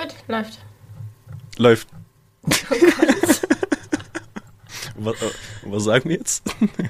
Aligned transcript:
Gut, 0.00 0.14
läuft. 0.28 0.58
Läuft. 1.58 1.88
was, 4.94 5.20
äh, 5.20 5.30
was 5.64 5.84
sagen 5.84 6.08
wir 6.08 6.16
jetzt? 6.16 6.42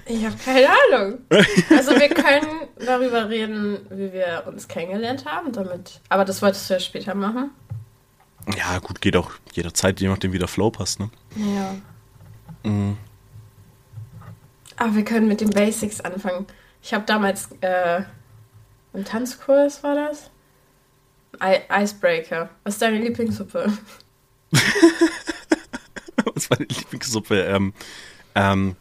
Ich 0.07 0.25
habe 0.25 0.37
keine 0.45 0.69
Ahnung. 0.69 1.19
Also 1.71 1.91
wir 1.99 2.09
können 2.09 2.69
darüber 2.79 3.29
reden, 3.29 3.79
wie 3.91 4.13
wir 4.13 4.45
uns 4.47 4.69
kennengelernt 4.69 5.25
haben, 5.25 5.51
damit. 5.53 6.01
Aber 6.09 6.25
das 6.25 6.41
wolltest 6.41 6.71
du 6.71 6.75
ja 6.75 6.81
später 6.81 7.17
machen. 7.17 7.51
Ja, 8.57 8.79
gut, 8.79 9.01
geht 9.01 9.17
auch 9.17 9.33
jederzeit, 9.53 10.01
je 10.01 10.09
nachdem, 10.09 10.33
wie 10.33 10.39
der 10.39 10.49
Flow 10.49 10.71
passt, 10.71 11.01
ne? 11.01 11.11
Ja. 11.37 11.75
Mhm. 12.63 12.97
Aber 14.77 14.95
wir 14.95 15.05
können 15.05 15.27
mit 15.27 15.41
den 15.41 15.51
Basics 15.51 16.01
anfangen. 16.01 16.47
Ich 16.81 16.95
habe 16.95 17.05
damals 17.07 17.49
äh, 17.61 18.03
im 18.93 19.05
Tanzkurs 19.05 19.83
war 19.83 19.95
das. 19.97 20.31
I 21.43 21.61
Icebreaker. 21.71 22.51
Was 22.65 22.75
ist 22.75 22.83
deine 22.83 22.99
Lieblingssuppe? 22.99 23.73
Was 26.35 26.51
war 26.51 26.57
die 26.59 26.75
Lieblingssuppe? 26.75 27.43
Ähm, 27.43 27.73
ähm, 28.35 28.77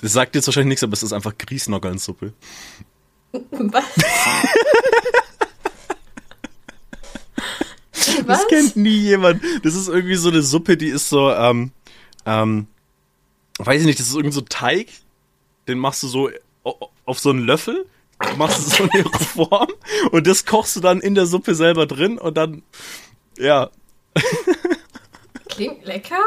das 0.00 0.12
sagt 0.12 0.34
jetzt 0.34 0.46
wahrscheinlich 0.46 0.70
nichts, 0.70 0.82
aber 0.82 0.92
es 0.94 1.02
ist 1.02 1.12
einfach 1.12 1.36
Grießnoggelnsuppe. 1.36 2.32
Was? 3.32 3.84
Das 8.26 8.40
Was? 8.40 8.48
kennt 8.48 8.76
nie 8.76 8.98
jemand. 8.98 9.42
Das 9.64 9.74
ist 9.74 9.88
irgendwie 9.88 10.14
so 10.14 10.28
eine 10.28 10.42
Suppe, 10.42 10.76
die 10.76 10.88
ist 10.88 11.08
so, 11.08 11.30
ähm, 11.32 11.72
ähm, 12.26 12.66
weiß 13.58 13.80
ich 13.80 13.86
nicht, 13.86 13.98
das 13.98 14.08
ist 14.08 14.14
irgendwie 14.14 14.34
so 14.34 14.42
Teig, 14.42 14.88
den 15.68 15.78
machst 15.78 16.02
du 16.02 16.08
so 16.08 16.30
auf 17.04 17.18
so 17.18 17.30
einen 17.30 17.40
Löffel, 17.40 17.86
machst 18.36 18.58
du 18.58 18.84
so 18.84 18.90
eine 18.90 19.04
Form 19.04 19.68
und 20.10 20.26
das 20.26 20.44
kochst 20.46 20.76
du 20.76 20.80
dann 20.80 21.00
in 21.00 21.14
der 21.14 21.26
Suppe 21.26 21.54
selber 21.54 21.86
drin 21.86 22.18
und 22.18 22.36
dann, 22.36 22.62
ja, 23.38 23.70
Klingt 25.48 25.84
lecker. 25.84 26.18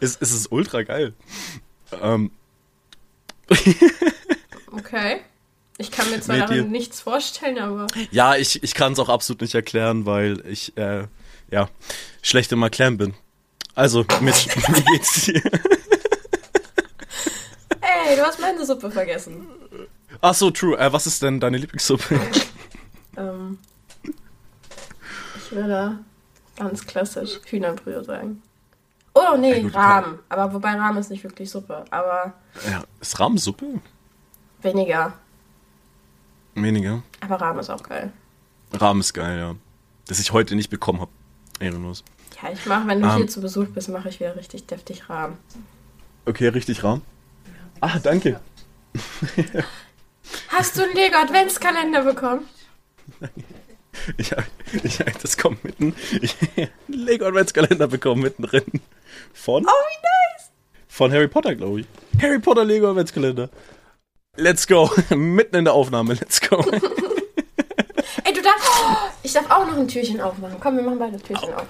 es, 0.00 0.16
es 0.20 0.32
ist 0.32 0.50
ultra 0.52 0.82
geil. 0.82 1.12
Ähm, 2.00 2.30
Okay. 4.72 5.20
Ich 5.78 5.90
kann 5.90 6.08
mir 6.10 6.20
zwar 6.20 6.36
Nee, 6.36 6.40
darin 6.42 6.64
dir- 6.64 6.70
nichts 6.70 7.00
vorstellen, 7.00 7.58
aber. 7.58 7.86
ja, 8.12 8.36
ich, 8.36 8.62
ich 8.62 8.74
kann 8.74 8.92
es 8.92 8.98
auch 8.98 9.08
absolut 9.08 9.40
nicht 9.40 9.54
erklären, 9.54 10.06
weil 10.06 10.44
ich, 10.46 10.76
äh, 10.76 11.06
ja, 11.50 11.68
schlecht 12.22 12.52
im 12.52 12.62
Erklären 12.62 12.96
bin. 12.98 13.14
Also, 13.74 14.04
Mitch, 14.20 14.46
wie 14.54 14.84
geht's 14.92 15.24
dir? 15.24 15.42
Ey, 17.80 18.14
du 18.16 18.22
hast 18.22 18.40
meine 18.40 18.64
Suppe 18.64 18.90
vergessen. 18.90 19.46
Ach 20.20 20.34
so, 20.34 20.50
true. 20.50 20.76
Äh, 20.78 20.92
was 20.92 21.06
ist 21.06 21.22
denn 21.22 21.40
deine 21.40 21.56
Lieblingssuppe? 21.58 22.20
Ähm, 23.16 23.58
ich 25.36 25.52
würde 25.52 25.98
ganz 26.56 26.86
klassisch 26.86 27.40
Hühnerbrühe 27.46 28.04
sagen. 28.04 28.42
Oh, 29.14 29.36
nee, 29.36 29.60
Ja, 29.62 29.68
Rahmen. 29.68 30.18
Aber 30.28 30.52
wobei 30.54 30.74
Rahmen 30.74 30.98
ist 30.98 31.10
nicht 31.10 31.24
wirklich 31.24 31.50
Suppe. 31.50 31.84
Aber 31.90 32.34
Ja, 32.68 32.84
ist 33.00 33.18
Rahmensuppe? 33.18 33.66
weniger. 34.62 35.12
Weniger. 36.54 37.02
Aber 37.20 37.40
Rahmen 37.40 37.60
ist 37.60 37.70
auch 37.70 37.82
geil. 37.82 38.12
Rahmen 38.72 39.00
ist 39.00 39.14
geil, 39.14 39.38
ja. 39.38 39.54
Das 40.06 40.18
ich 40.20 40.32
heute 40.32 40.54
nicht 40.54 40.70
bekommen 40.70 41.00
habe. 41.00 41.10
Ehrenlos. 41.60 42.04
Ja, 42.42 42.50
ich 42.52 42.64
mache, 42.66 42.86
wenn 42.86 43.00
du 43.00 43.08
Ähm. 43.08 43.16
hier 43.16 43.26
zu 43.28 43.40
Besuch 43.40 43.66
bist, 43.68 43.88
mache 43.88 44.08
ich 44.10 44.20
wieder 44.20 44.36
richtig 44.36 44.66
deftig 44.66 45.08
Rahmen. 45.08 45.36
Okay, 46.26 46.48
richtig 46.48 46.84
Rahmen. 46.84 47.02
Ah, 47.80 47.98
danke. 47.98 48.40
Hast 50.48 50.76
du 50.76 50.82
einen 50.82 50.94
Lego 50.94 51.16
Adventskalender 51.16 52.02
bekommen? 52.02 52.48
Ich, 54.16 54.32
ich, 54.84 54.98
das 55.20 55.36
kommt 55.36 55.64
mitten. 55.64 55.94
Ich 56.22 56.36
einen 56.56 56.70
Lego 56.86 57.26
Adventskalender 57.26 57.88
bekommen 57.88 58.22
mittendrin. 58.22 58.64
Von? 59.34 59.64
Oh, 59.64 59.68
wie 59.68 60.38
nice! 60.38 60.50
Von 60.88 61.12
Harry 61.12 61.28
Potter, 61.28 61.54
glaube 61.56 61.80
ich. 61.80 61.86
Harry 62.22 62.38
Potter 62.38 62.64
Lego 62.64 62.88
Adventskalender. 62.88 63.50
Let's 64.36 64.66
go. 64.66 64.90
Mitten 65.14 65.56
in 65.56 65.64
der 65.64 65.74
Aufnahme. 65.74 66.14
Let's 66.14 66.40
go. 66.40 66.64
Ey, 68.24 68.32
du 68.32 68.42
darfst. 68.42 68.68
Ich 69.22 69.34
darf 69.34 69.50
auch 69.50 69.66
noch 69.66 69.76
ein 69.76 69.86
Türchen 69.86 70.20
aufmachen. 70.20 70.56
Komm, 70.60 70.76
wir 70.76 70.82
machen 70.82 70.98
beide 70.98 71.18
Türchen 71.18 71.52
auf. 71.52 71.66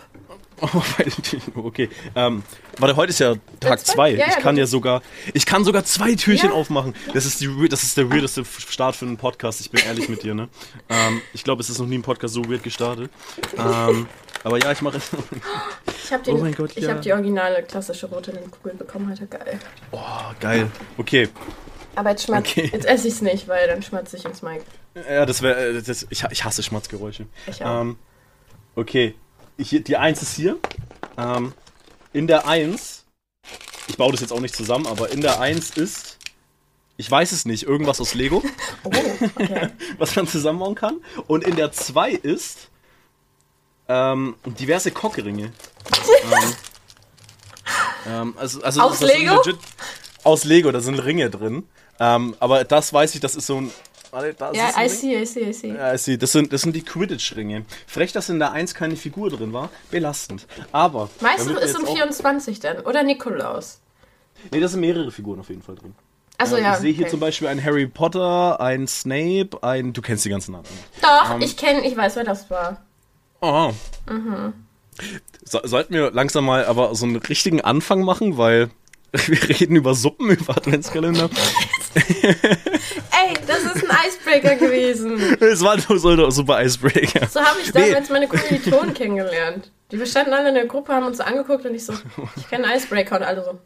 Oh, 0.60 0.82
Türchen. 1.22 1.52
Okay. 1.56 1.88
Ähm, 2.14 2.42
warte, 2.78 2.96
heute 2.96 3.10
ist 3.10 3.20
ja 3.20 3.34
Tag 3.60 3.84
zwei? 3.84 3.94
2. 3.94 4.10
Ja, 4.10 4.16
ja, 4.18 4.26
ich 4.28 4.36
kann 4.36 4.56
ja 4.56 4.66
sogar, 4.66 5.02
ich 5.34 5.46
kann 5.46 5.64
sogar 5.64 5.84
zwei 5.84 6.14
Türchen 6.14 6.50
Ja. 6.50 6.54
aufmachen. 6.54 6.94
Das 7.14 7.24
ist, 7.26 7.40
die, 7.40 7.68
das 7.68 7.82
ist 7.82 7.96
der 7.96 8.10
weirdeste 8.10 8.44
Start 8.44 8.96
für 8.96 9.06
einen 9.06 9.16
Podcast. 9.16 9.60
Ich 9.60 9.70
bin 9.70 9.82
ehrlich 9.84 10.08
mit 10.08 10.22
dir, 10.22 10.34
ne? 10.34 10.48
Ähm, 10.88 11.20
ich 11.32 11.44
glaube, 11.44 11.62
es 11.62 11.70
ist 11.70 11.78
noch 11.78 11.86
nie 11.86 11.98
ein 11.98 12.02
Podcast 12.02 12.34
so 12.34 12.44
weird 12.50 12.62
gestartet. 12.62 13.10
Ähm, 13.58 14.06
aber 14.42 14.58
ja, 14.58 14.72
ich 14.72 14.80
mache 14.82 14.98
es. 14.98 15.10
Ich 16.04 16.12
habe 16.12 16.30
Oh 16.32 16.38
mein 16.38 16.54
Gott, 16.54 16.72
ich 16.76 16.84
ja. 16.84 16.90
hab 16.94 17.02
die 17.02 17.12
originale 17.12 17.62
klassische 17.62 18.06
rote 18.06 18.32
Kugel 18.32 18.74
bekommen 18.74 19.10
heute. 19.10 19.26
Geil. 19.26 19.58
Oh, 19.92 19.98
geil. 20.40 20.70
Okay. 20.96 21.28
Aber 21.94 22.10
jetzt 22.10 22.24
schmatz. 22.24 22.48
Okay. 22.48 22.70
Jetzt 22.72 22.86
esse 22.86 23.08
ich 23.08 23.14
es 23.14 23.22
nicht, 23.22 23.48
weil 23.48 23.66
dann 23.68 23.82
schmatze 23.82 24.16
ich 24.16 24.24
ins 24.24 24.42
Mic. 24.42 24.62
Ja, 25.08 25.26
das 25.26 25.42
wäre. 25.42 25.80
Das, 25.82 26.06
ich, 26.08 26.24
ich 26.30 26.44
hasse 26.44 26.62
Schmatzgeräusche. 26.62 27.26
Ich 27.46 27.64
auch. 27.64 27.82
Ähm, 27.82 27.96
okay. 28.76 29.14
Ich, 29.60 29.84
die 29.84 29.96
1 29.96 30.22
ist 30.22 30.34
hier. 30.34 30.58
Ähm, 31.18 31.52
in 32.12 32.26
der 32.26 32.46
1. 32.48 33.04
Ich 33.88 33.96
baue 33.96 34.12
das 34.12 34.20
jetzt 34.20 34.32
auch 34.32 34.40
nicht 34.40 34.56
zusammen, 34.56 34.86
aber 34.86 35.10
in 35.10 35.20
der 35.20 35.38
1 35.40 35.70
ist. 35.70 36.16
Ich 36.96 37.10
weiß 37.10 37.32
es 37.32 37.44
nicht, 37.44 37.62
irgendwas 37.64 38.00
aus 38.00 38.14
Lego, 38.14 38.42
Oh, 38.84 38.90
okay. 39.36 39.68
was 39.98 40.16
man 40.16 40.26
zusammenbauen 40.26 40.74
kann. 40.74 41.00
Und 41.26 41.44
in 41.44 41.56
der 41.56 41.72
2 41.72 42.10
ist. 42.12 42.68
Ähm, 43.88 44.36
diverse 44.44 44.92
Cockringe. 44.92 45.52
ähm, 46.32 46.54
ähm, 48.06 48.34
also, 48.38 48.62
also 48.62 48.80
Aus 48.82 49.00
Lego? 49.00 49.42
aus 50.22 50.44
Lego, 50.44 50.70
da 50.70 50.80
sind 50.80 50.98
Ringe 51.00 51.28
drin. 51.28 51.64
Ähm, 51.98 52.36
aber 52.38 52.64
das 52.64 52.92
weiß 52.92 53.14
ich, 53.14 53.20
das 53.20 53.34
ist 53.34 53.46
so 53.46 53.60
ein. 53.60 53.70
Warte, 54.10 54.34
da 54.34 54.52
ja, 54.52 54.70
I 54.76 54.88
see, 54.88 55.20
I 55.20 55.24
see, 55.24 55.48
I 55.48 55.52
see. 55.52 55.68
Ja, 55.74 55.94
ich 55.94 56.02
sehe, 56.02 56.18
das 56.18 56.32
sind, 56.32 56.52
das 56.52 56.62
sind 56.62 56.74
die 56.74 56.82
Quidditch-Ringe. 56.82 57.64
Frech, 57.86 58.12
dass 58.12 58.28
in 58.28 58.38
der 58.38 58.52
1 58.52 58.74
keine 58.74 58.96
Figur 58.96 59.30
drin 59.30 59.52
war. 59.52 59.70
Belastend. 59.90 60.46
Aber. 60.72 61.08
Meistens 61.20 61.60
ist 61.60 61.78
um 61.78 61.84
auch- 61.86 61.94
24 61.94 62.58
dann. 62.60 62.80
Oder 62.80 63.02
Nikolaus. 63.02 63.80
Nee, 64.50 64.60
da 64.60 64.68
sind 64.68 64.80
mehrere 64.80 65.12
Figuren 65.12 65.38
auf 65.40 65.48
jeden 65.48 65.62
Fall 65.62 65.76
drin. 65.76 65.94
Äh, 66.38 66.60
ja. 66.62 66.72
Ich 66.74 66.78
sehe 66.80 66.92
hier 66.92 67.02
okay. 67.02 67.10
zum 67.10 67.20
Beispiel 67.20 67.48
einen 67.48 67.62
Harry 67.62 67.86
Potter, 67.86 68.60
einen 68.60 68.88
Snape, 68.88 69.62
einen. 69.62 69.92
Du 69.92 70.00
kennst 70.00 70.24
die 70.24 70.30
ganzen 70.30 70.52
Namen. 70.52 70.64
Doch, 71.02 71.34
Ähm, 71.34 71.42
ich 71.42 71.56
kenne, 71.56 71.86
ich 71.86 71.96
weiß, 71.96 72.16
wer 72.16 72.24
das 72.24 72.48
war. 72.50 72.82
Oh. 73.42 73.72
Mhm. 74.10 74.54
So, 75.44 75.60
sollten 75.64 75.94
wir 75.94 76.10
langsam 76.10 76.44
mal 76.46 76.64
aber 76.64 76.94
so 76.94 77.06
einen 77.06 77.16
richtigen 77.16 77.60
Anfang 77.60 78.02
machen, 78.02 78.38
weil 78.38 78.70
wir 79.12 79.48
reden 79.60 79.76
über 79.76 79.94
Suppen, 79.94 80.30
über 80.30 80.56
Adventskalender. 80.56 81.28
Das 83.46 83.60
ist 83.60 83.88
ein 83.88 83.96
Icebreaker 84.06 84.56
gewesen. 84.56 85.36
Es 85.40 85.62
war 85.62 85.76
nur 85.88 85.98
so 85.98 86.08
ein 86.10 86.30
super 86.30 86.62
Icebreaker. 86.62 87.26
So 87.26 87.40
habe 87.40 87.60
ich 87.60 87.72
damals 87.72 88.08
meine 88.08 88.28
Kommilitonen 88.28 88.94
kennengelernt. 88.94 89.70
Die 89.90 89.98
wir 89.98 90.06
standen 90.06 90.32
alle 90.32 90.50
in 90.50 90.54
der 90.54 90.66
Gruppe, 90.66 90.92
haben 90.92 91.06
uns 91.06 91.18
so 91.18 91.24
angeguckt 91.24 91.66
und 91.66 91.74
ich 91.74 91.84
so, 91.84 91.92
ich 92.36 92.48
kenne 92.48 92.74
Icebreaker 92.74 93.16
und 93.16 93.22
alle 93.22 93.44
so. 93.44 93.58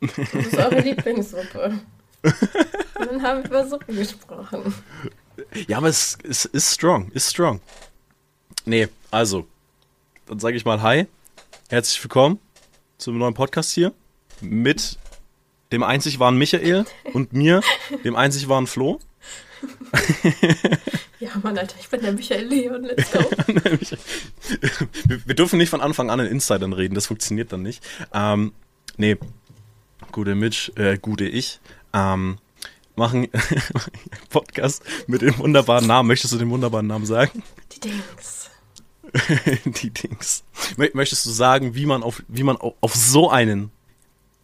Das 0.00 0.46
ist 0.46 0.56
eure 0.56 0.80
Lieblingssuppe. 0.80 1.80
Und 2.22 3.06
dann 3.06 3.22
haben 3.22 3.42
wir 3.42 3.50
über 3.50 3.66
Suppe 3.66 3.92
gesprochen. 3.92 4.74
Ja, 5.68 5.78
aber 5.78 5.88
es, 5.88 6.18
es 6.28 6.44
ist 6.46 6.74
strong, 6.74 7.10
ist 7.12 7.30
strong. 7.30 7.60
Nee, 8.64 8.88
also, 9.10 9.46
dann 10.26 10.40
sage 10.40 10.56
ich 10.56 10.64
mal 10.64 10.82
Hi, 10.82 11.06
herzlich 11.68 12.02
willkommen 12.02 12.40
zum 12.98 13.18
neuen 13.18 13.34
Podcast 13.34 13.72
hier 13.72 13.92
mit 14.40 14.98
dem 15.72 15.82
einzig 15.82 16.18
wahren 16.18 16.38
Michael 16.38 16.84
und 17.12 17.32
mir, 17.32 17.60
dem 18.04 18.16
einzig 18.16 18.48
wahren 18.48 18.66
Flo. 18.66 18.98
Ja, 21.20 21.30
Mann, 21.42 21.58
Alter, 21.58 21.74
ich 21.80 21.88
bin 21.88 22.00
der 22.00 22.12
Michael 22.12 22.46
Leon, 22.46 22.84
let's 22.84 23.10
go. 23.10 23.18
wir, 25.08 25.26
wir 25.26 25.34
dürfen 25.34 25.58
nicht 25.58 25.68
von 25.68 25.80
Anfang 25.80 26.10
an 26.10 26.20
in 26.20 26.26
Insidern 26.26 26.72
reden, 26.72 26.94
das 26.94 27.06
funktioniert 27.08 27.52
dann 27.52 27.62
nicht. 27.62 27.82
Ähm, 28.14 28.52
nee, 28.98 29.16
gute 30.12 30.36
Mitch, 30.36 30.70
äh, 30.76 30.96
gute 30.96 31.24
ich, 31.26 31.58
ähm, 31.92 32.38
machen 32.94 33.26
Podcast 34.30 34.84
mit 35.08 35.22
dem 35.22 35.36
wunderbaren 35.38 35.88
Namen. 35.88 36.06
Möchtest 36.06 36.32
du 36.34 36.38
den 36.38 36.50
wunderbaren 36.50 36.86
Namen 36.86 37.04
sagen? 37.04 37.42
Die 37.72 37.80
Dings. 37.80 38.50
die 39.82 39.90
Dings. 39.90 40.44
Mö- 40.76 40.90
Möchtest 40.94 41.26
du 41.26 41.30
sagen, 41.30 41.74
wie 41.74 41.86
man 41.86 42.04
auf, 42.04 42.22
wie 42.28 42.44
man 42.44 42.56
auf, 42.58 42.74
auf 42.80 42.94
so 42.94 43.28
einen 43.28 43.72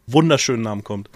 wunderschönen 0.07 0.63
Namen 0.63 0.85
kommt? 0.85 1.11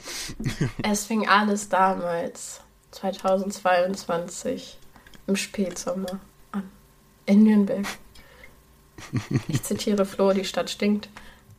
Es 0.83 1.05
fing 1.05 1.29
alles 1.29 1.69
damals, 1.69 2.61
2022, 2.93 4.79
im 5.27 5.37
Spätsommer 5.37 6.21
an. 6.53 6.71
In 7.27 7.45
Nürnberg. 7.45 7.87
Ich 9.49 9.63
zitiere 9.63 10.05
Flo, 10.05 10.33
die 10.33 10.45
Stadt 10.45 10.71
stinkt. 10.71 11.09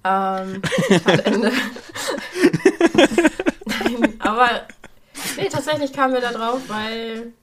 Ähm, 0.04 0.62
Zitat 0.88 1.26
Ende. 1.26 1.52
Nein, 3.66 4.16
aber 4.20 4.68
nee, 5.38 5.50
tatsächlich 5.50 5.94
kamen 5.94 6.14
wir 6.14 6.22
da 6.22 6.32
drauf, 6.32 6.62
weil 6.68 7.34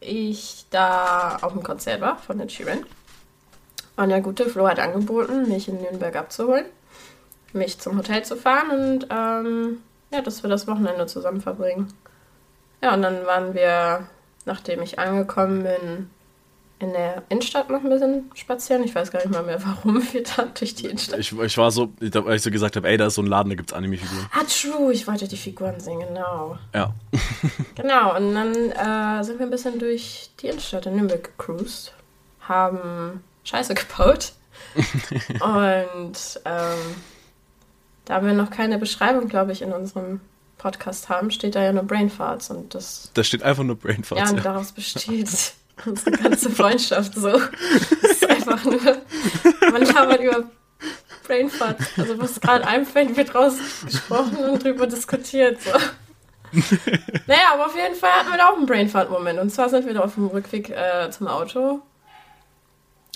ich 0.00 0.66
da 0.70 1.38
auf 1.40 1.52
dem 1.52 1.62
Konzert 1.62 2.00
war 2.00 2.18
von 2.18 2.38
den 2.38 2.48
Sheeran. 2.48 2.84
Und 3.96 4.08
der 4.08 4.20
gute 4.20 4.48
Flo 4.48 4.66
hat 4.66 4.78
angeboten, 4.78 5.48
mich 5.48 5.68
in 5.68 5.80
Nürnberg 5.80 6.16
abzuholen, 6.16 6.66
mich 7.54 7.78
zum 7.78 7.98
Hotel 7.98 8.24
zu 8.24 8.36
fahren 8.36 8.70
und 8.70 9.06
ähm, 9.10 9.78
ja, 10.12 10.20
dass 10.20 10.42
wir 10.42 10.50
das 10.50 10.66
Wochenende 10.66 11.06
zusammen 11.06 11.40
verbringen. 11.40 11.92
Ja, 12.82 12.94
und 12.94 13.02
dann 13.02 13.26
waren 13.26 13.54
wir, 13.54 14.06
nachdem 14.44 14.82
ich 14.82 14.98
angekommen 14.98 15.62
bin, 15.62 16.10
in 16.82 16.92
der 16.92 17.22
Innenstadt 17.28 17.70
noch 17.70 17.84
ein 17.84 17.88
bisschen 17.88 18.30
spazieren. 18.34 18.82
Ich 18.82 18.94
weiß 18.94 19.12
gar 19.12 19.20
nicht 19.20 19.30
mal 19.30 19.44
mehr, 19.44 19.64
warum 19.64 20.02
wir 20.12 20.24
da 20.24 20.46
durch 20.46 20.74
die 20.74 20.86
Innenstadt. 20.86 21.20
Ich, 21.20 21.32
ich 21.32 21.56
war 21.56 21.70
so, 21.70 21.92
weil 22.00 22.36
ich 22.36 22.42
so 22.42 22.50
gesagt 22.50 22.74
habe, 22.76 22.88
ey, 22.88 22.96
da 22.96 23.06
ist 23.06 23.14
so 23.14 23.22
ein 23.22 23.28
Laden, 23.28 23.50
da 23.50 23.54
gibt's 23.54 23.72
Anime-Figuren. 23.72 24.26
Ah, 24.32 24.42
true, 24.44 24.92
ich 24.92 25.06
wollte 25.06 25.28
die 25.28 25.36
Figuren 25.36 25.78
sehen, 25.78 26.00
genau. 26.00 26.58
Ja. 26.74 26.92
genau, 27.76 28.16
und 28.16 28.34
dann 28.34 28.54
äh, 28.54 29.22
sind 29.22 29.38
wir 29.38 29.46
ein 29.46 29.50
bisschen 29.50 29.78
durch 29.78 30.30
die 30.40 30.48
Innenstadt 30.48 30.86
in 30.86 30.96
Nürnberg 30.96 31.22
gecruised, 31.22 31.94
haben 32.40 33.22
Scheiße 33.44 33.74
gebaut. 33.74 34.32
und 35.40 36.40
ähm, 36.44 36.94
da 38.04 38.24
wir 38.24 38.32
noch 38.32 38.50
keine 38.50 38.78
Beschreibung, 38.78 39.28
glaube 39.28 39.52
ich, 39.52 39.62
in 39.62 39.72
unserem 39.72 40.20
Podcast 40.58 41.08
haben, 41.08 41.30
steht 41.30 41.54
da 41.54 41.62
ja 41.62 41.72
nur 41.72 41.82
Brainfarts 41.82 42.50
und 42.50 42.74
das. 42.74 43.10
Da 43.14 43.24
steht 43.24 43.42
einfach 43.42 43.64
nur 43.64 43.76
Brainfarts. 43.76 44.22
Ja, 44.22 44.30
und 44.30 44.36
ja. 44.36 44.42
daraus 44.42 44.72
besteht 44.72 45.54
unsere 45.86 46.12
ganze 46.12 46.50
Freundschaft 46.50 47.14
so. 47.14 47.30
Das 47.30 48.10
ist 48.10 48.30
einfach 48.30 48.64
nur. 48.64 48.80
Man 49.72 49.82
labert 49.82 50.20
über 50.20 50.44
Brainfarts. 51.26 51.86
Also 51.96 52.20
was 52.20 52.40
gerade 52.40 52.66
einfällt, 52.66 53.16
wird 53.16 53.34
rausgesprochen 53.34 54.36
und 54.38 54.62
drüber 54.62 54.86
diskutiert. 54.86 55.60
So. 55.62 55.70
naja, 57.26 57.54
aber 57.54 57.66
auf 57.66 57.76
jeden 57.76 57.94
Fall 57.94 58.10
hatten 58.10 58.30
wir 58.30 58.38
da 58.38 58.48
auch 58.50 58.56
einen 58.56 58.66
Brainfart-Moment. 58.66 59.38
Und 59.38 59.50
zwar 59.50 59.68
sind 59.68 59.86
wir 59.86 59.94
da 59.94 60.00
auf 60.00 60.14
dem 60.14 60.26
Rückweg 60.26 60.70
äh, 60.70 61.10
zum 61.10 61.26
Auto. 61.26 61.80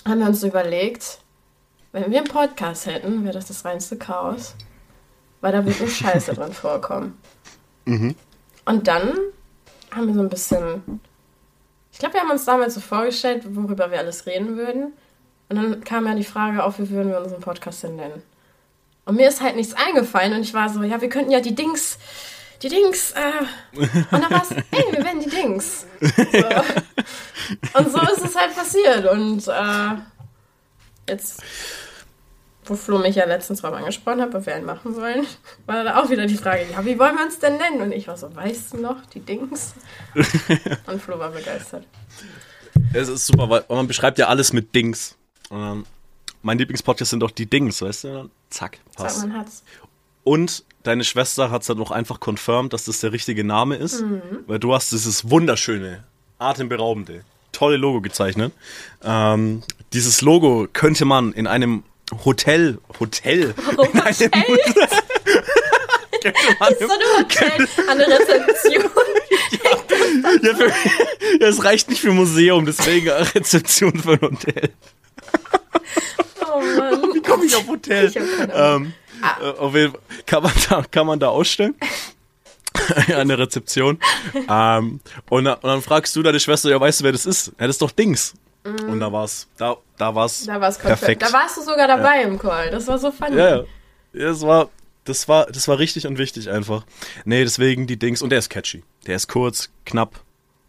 Haben 0.05 0.19
wir 0.19 0.27
uns 0.27 0.43
überlegt, 0.43 1.19
wenn 1.91 2.11
wir 2.11 2.19
einen 2.19 2.27
Podcast 2.27 2.85
hätten, 2.85 3.23
wäre 3.23 3.33
das 3.33 3.45
das 3.45 3.63
reinste 3.63 3.97
Chaos. 3.97 4.55
Weil 5.41 5.51
da 5.51 5.65
wird 5.65 5.79
nur 5.79 5.89
Scheiße 6.01 6.33
drin 6.33 6.53
vorkommen. 6.53 7.17
Mhm. 7.85 8.15
Und 8.65 8.87
dann 8.87 9.13
haben 9.91 10.07
wir 10.07 10.13
so 10.13 10.21
ein 10.21 10.29
bisschen. 10.29 11.01
Ich 11.91 11.99
glaube, 11.99 12.15
wir 12.15 12.21
haben 12.21 12.31
uns 12.31 12.45
damals 12.45 12.75
so 12.75 12.79
vorgestellt, 12.79 13.43
worüber 13.55 13.89
wir 13.91 13.99
alles 13.99 14.25
reden 14.25 14.57
würden. 14.57 14.93
Und 15.49 15.55
dann 15.55 15.83
kam 15.83 16.05
ja 16.05 16.13
die 16.13 16.23
Frage 16.23 16.63
auf, 16.63 16.79
wie 16.79 16.89
würden 16.89 17.09
wir 17.09 17.21
unseren 17.21 17.41
Podcast 17.41 17.83
denn 17.83 17.95
nennen? 17.95 18.21
Und 19.05 19.15
mir 19.15 19.29
ist 19.29 19.41
halt 19.41 19.55
nichts 19.55 19.73
eingefallen 19.73 20.33
und 20.33 20.41
ich 20.41 20.53
war 20.53 20.67
so, 20.67 20.83
ja, 20.83 20.99
wir 20.99 21.07
könnten 21.07 21.31
ja 21.31 21.39
die 21.39 21.55
Dings, 21.55 21.97
die 22.61 22.67
Dings, 22.67 23.13
äh, 23.13 23.77
und 23.79 24.11
dann 24.11 24.29
war 24.29 24.43
es, 24.43 24.51
ey, 24.71 24.91
wir 24.91 25.03
werden 25.03 25.21
die 25.21 25.29
Dings. 25.29 25.85
So. 26.01 27.79
Und 27.79 27.91
so 27.91 28.01
ist 28.01 28.25
es 28.25 28.35
halt 28.35 28.53
passiert 28.53 29.09
und 29.09 29.47
äh, 29.47 29.95
jetzt 31.09 31.41
wo 32.69 32.75
Flo 32.75 32.99
mich 32.99 33.15
ja 33.15 33.25
letztens 33.25 33.61
drauf 33.61 33.73
angesprochen 33.73 34.21
hat, 34.21 34.35
ob 34.35 34.45
wir 34.45 34.55
einen 34.55 34.65
machen 34.65 34.93
sollen, 34.93 35.25
war 35.65 35.83
da 35.83 36.01
auch 36.01 36.09
wieder 36.09 36.25
die 36.25 36.37
Frage, 36.37 36.65
ja, 36.71 36.83
wie 36.85 36.97
wollen 36.99 37.15
wir 37.15 37.25
uns 37.25 37.39
denn 37.39 37.57
nennen? 37.57 37.81
Und 37.81 37.91
ich 37.91 38.07
war 38.07 38.17
so, 38.17 38.33
weißt 38.35 38.73
du 38.73 38.77
noch, 38.77 39.05
die 39.07 39.19
Dings? 39.19 39.73
Und 40.87 41.01
Flo 41.01 41.19
war 41.19 41.31
begeistert. 41.31 41.85
Es 42.93 43.09
ist 43.09 43.27
super, 43.27 43.49
weil 43.49 43.65
man 43.69 43.87
beschreibt 43.87 44.17
ja 44.19 44.27
alles 44.27 44.53
mit 44.53 44.73
Dings. 44.73 45.15
Und 45.49 45.85
mein 46.41 46.57
Lieblingspodcast 46.57 47.11
sind 47.11 47.21
doch 47.21 47.31
die 47.31 47.45
Dings, 47.45 47.81
weißt 47.81 48.05
du? 48.05 48.29
Zack, 48.49 48.79
passt. 48.95 49.19
Zack, 49.19 49.29
man 49.29 49.39
hat's. 49.39 49.63
Und 50.23 50.63
deine 50.83 51.03
Schwester 51.03 51.51
hat 51.51 51.61
es 51.61 51.67
dann 51.67 51.79
auch 51.81 51.91
einfach 51.91 52.19
confirmed, 52.19 52.73
dass 52.73 52.85
das 52.85 52.99
der 52.99 53.11
richtige 53.11 53.43
Name 53.43 53.75
ist, 53.75 54.01
mhm. 54.01 54.21
weil 54.45 54.59
du 54.59 54.73
hast 54.73 54.91
dieses 54.91 55.29
wunderschöne, 55.29 56.03
atemberaubende, 56.37 57.23
tolle 57.51 57.77
Logo 57.77 58.01
gezeichnet. 58.01 58.53
Ähm, 59.03 59.63
dieses 59.93 60.21
Logo 60.21 60.67
könnte 60.71 61.05
man 61.05 61.33
in 61.33 61.47
einem 61.47 61.83
Hotel, 62.23 62.79
Hotel. 62.99 63.53
Hotel? 63.77 63.91
In 64.21 64.33
einem 64.33 64.57
ist 66.23 66.79
so 66.79 66.87
ein 66.87 67.01
Hotel 67.17 67.67
an 67.89 67.97
der 67.97 68.07
Rezeption. 68.07 68.83
ja, 70.41 70.55
für, 70.55 70.67
ja, 71.39 71.47
es 71.47 71.63
reicht 71.63 71.89
nicht 71.89 72.01
für 72.01 72.11
Museum, 72.11 72.65
deswegen 72.65 73.11
eine 73.11 73.35
Rezeption 73.35 73.99
für 73.99 74.13
ein 74.13 74.21
Hotel. 74.21 74.69
Oh 76.41 76.61
Mann. 76.77 77.13
Wie 77.13 77.21
komme 77.21 77.45
ich 77.45 77.55
auf 77.55 77.67
Hotel? 77.67 78.07
Ich 78.07 78.15
ähm, 78.15 78.93
ah. 79.21 79.37
Äh, 79.41 79.59
auf 79.59 79.75
jeden 79.75 79.91
Fall, 79.91 80.01
kann, 80.25 80.43
man 80.43 80.53
da, 80.69 80.83
kann 80.89 81.07
man 81.07 81.19
da 81.19 81.27
ausstellen? 81.29 81.75
an 83.15 83.27
der 83.27 83.37
Rezeption. 83.37 83.99
ähm, 84.33 85.01
und, 85.29 85.47
und, 85.47 85.63
dann 85.63 85.81
fragst 85.81 86.15
du 86.15 86.23
deine 86.23 86.39
Schwester, 86.39 86.69
ja, 86.69 86.79
weißt 86.79 87.01
du, 87.01 87.03
wer 87.03 87.11
das 87.11 87.25
ist? 87.25 87.47
Ja, 87.59 87.67
das 87.67 87.75
ist 87.75 87.81
doch 87.81 87.91
Dings. 87.91 88.33
Mm. 88.67 88.89
Und 88.89 88.99
da 88.99 89.11
war's, 89.11 89.47
da, 89.57 89.77
da 89.97 90.13
war's, 90.13 90.45
da 90.45 90.59
war's 90.59 90.77
perfekt. 90.77 91.21
Da 91.21 91.31
warst 91.31 91.57
du 91.57 91.61
sogar 91.61 91.87
dabei 91.87 92.21
ja. 92.21 92.27
im 92.27 92.37
Call. 92.39 92.69
Das 92.71 92.87
war 92.87 92.97
so 92.97 93.11
funny. 93.11 93.37
Ja, 93.37 93.57
ja. 93.57 93.63
Das 94.13 94.41
war, 94.41 94.69
das 95.05 95.27
war, 95.27 95.45
das 95.47 95.67
war 95.67 95.79
richtig 95.79 96.07
und 96.07 96.17
wichtig 96.17 96.49
einfach. 96.49 96.83
Nee, 97.25 97.43
deswegen 97.43 97.87
die 97.87 97.97
Dings. 97.97 98.21
Und 98.21 98.29
der 98.29 98.39
ist 98.39 98.49
catchy. 98.49 98.83
Der 99.05 99.15
ist 99.15 99.27
kurz, 99.27 99.69
knapp. 99.85 100.21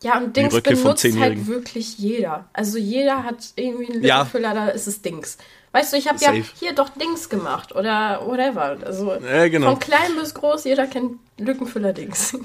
Ja, 0.02 0.18
und 0.18 0.36
Dings 0.36 0.60
benutzt 0.60 1.04
halt 1.18 1.46
wirklich 1.48 1.98
jeder. 1.98 2.48
Also 2.52 2.78
jeder 2.78 3.24
hat 3.24 3.52
irgendwie 3.56 3.92
einen 3.92 4.02
Lückenfüller, 4.02 4.54
ja. 4.54 4.66
da 4.66 4.68
ist 4.68 4.86
es 4.86 5.02
Dings. 5.02 5.38
Weißt 5.72 5.92
du, 5.92 5.96
ich 5.96 6.08
habe 6.08 6.18
ja 6.20 6.32
hier 6.32 6.72
doch 6.72 6.88
Dings 6.90 7.28
gemacht 7.28 7.74
oder 7.74 8.22
whatever. 8.24 8.78
Also 8.84 9.14
ja, 9.14 9.48
genau. 9.48 9.70
von 9.70 9.78
klein 9.80 10.14
bis 10.18 10.34
groß, 10.34 10.64
jeder 10.64 10.86
kennt 10.86 11.18
Lückenfüller-Dings. 11.38 12.38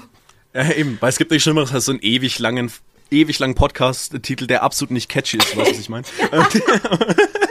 Ja, 0.52 0.70
eben, 0.70 0.98
weil 1.00 1.08
es 1.08 1.18
gibt 1.18 1.32
nichts 1.32 1.42
Schlimmeres 1.42 1.72
als 1.72 1.86
so 1.86 1.92
einen 1.92 2.00
ewig 2.00 2.38
langen 2.38 2.70
ewig 3.14 3.38
langen 3.38 3.54
Podcast-Titel, 3.54 4.46
der 4.46 4.62
absolut 4.62 4.90
nicht 4.90 5.08
catchy 5.08 5.38
ist, 5.38 5.56
weißt 5.56 5.70
du, 5.70 5.74
was 5.74 5.80
ich 5.80 5.88
meine? 5.88 6.06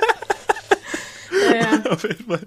ja. 1.53 1.91
Auf 1.91 2.03
jeden 2.03 2.25
Fall. 2.25 2.45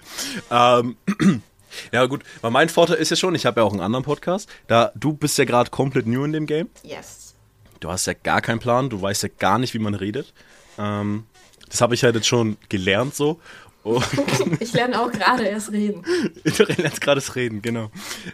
Ähm, 0.50 1.42
ja, 1.92 2.06
gut, 2.06 2.22
weil 2.40 2.50
mein 2.50 2.68
Vorteil 2.68 2.96
ist 2.96 3.10
ja 3.10 3.16
schon, 3.16 3.34
ich 3.34 3.46
habe 3.46 3.60
ja 3.60 3.66
auch 3.66 3.72
einen 3.72 3.80
anderen 3.80 4.04
Podcast. 4.04 4.48
Da 4.66 4.92
du 4.94 5.12
bist 5.12 5.38
ja 5.38 5.44
gerade 5.44 5.70
komplett 5.70 6.06
new 6.06 6.24
in 6.24 6.32
dem 6.32 6.46
Game. 6.46 6.68
Yes. 6.82 7.34
Du 7.80 7.90
hast 7.90 8.06
ja 8.06 8.14
gar 8.14 8.40
keinen 8.40 8.58
Plan, 8.58 8.88
du 8.88 9.00
weißt 9.00 9.22
ja 9.22 9.28
gar 9.38 9.58
nicht, 9.58 9.74
wie 9.74 9.78
man 9.78 9.94
redet. 9.94 10.32
Ähm, 10.78 11.24
das 11.68 11.80
habe 11.80 11.94
ich 11.94 12.04
halt 12.04 12.14
jetzt 12.14 12.26
schon 12.26 12.56
gelernt 12.68 13.14
so. 13.14 13.40
ich 14.58 14.72
lerne 14.72 15.00
auch 15.00 15.12
gerade 15.12 15.44
erst 15.44 15.70
reden. 15.70 16.02
Du 16.42 16.64
lernst 16.64 17.00
gerade 17.00 17.20
das 17.20 17.36
Reden, 17.36 17.62
genau. 17.62 17.92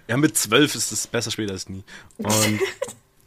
Ja, 0.09 0.17
mit 0.17 0.35
zwölf 0.39 0.75
ist 0.75 0.93
es 0.93 1.07
besser 1.07 1.31
später 1.31 1.53
als 1.53 1.69
nie. 1.69 1.85
Und 2.17 2.59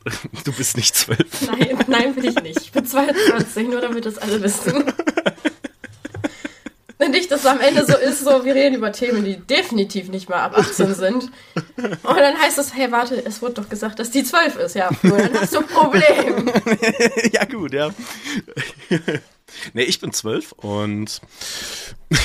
Du 0.43 0.51
bist 0.51 0.77
nicht 0.77 0.95
zwölf. 0.95 1.41
Nein, 1.41 1.79
nein, 1.87 2.15
bin 2.15 2.25
ich 2.25 2.41
nicht. 2.41 2.61
Ich 2.61 2.71
bin 2.71 2.85
22, 2.85 3.67
nur 3.67 3.81
damit 3.81 4.05
das 4.05 4.17
alle 4.17 4.41
wissen. 4.41 4.83
Nicht, 7.11 7.29
dass 7.29 7.41
es 7.41 7.45
am 7.45 7.59
Ende 7.59 7.85
so 7.85 7.95
ist, 7.97 8.23
so, 8.23 8.45
wir 8.45 8.55
reden 8.55 8.75
über 8.75 8.91
Themen, 8.91 9.23
die 9.23 9.37
definitiv 9.37 10.09
nicht 10.09 10.27
mal 10.27 10.39
ab 10.39 10.57
18 10.57 10.95
sind. 10.95 11.31
Und 11.77 12.17
dann 12.17 12.41
heißt 12.41 12.57
es, 12.57 12.73
hey, 12.73 12.91
warte, 12.91 13.23
es 13.25 13.41
wurde 13.41 13.55
doch 13.55 13.69
gesagt, 13.69 13.99
dass 13.99 14.11
die 14.11 14.23
12 14.23 14.55
ist. 14.57 14.75
Ja, 14.75 14.89
dann 15.03 15.39
hast 15.39 15.53
du 15.53 15.59
ein 15.59 15.67
Problem. 15.67 16.51
ja, 17.31 17.45
gut, 17.45 17.73
ja. 17.73 17.91
Nee, 19.73 19.83
ich 19.83 19.99
bin 19.99 20.13
12 20.13 20.53
und 20.53 21.21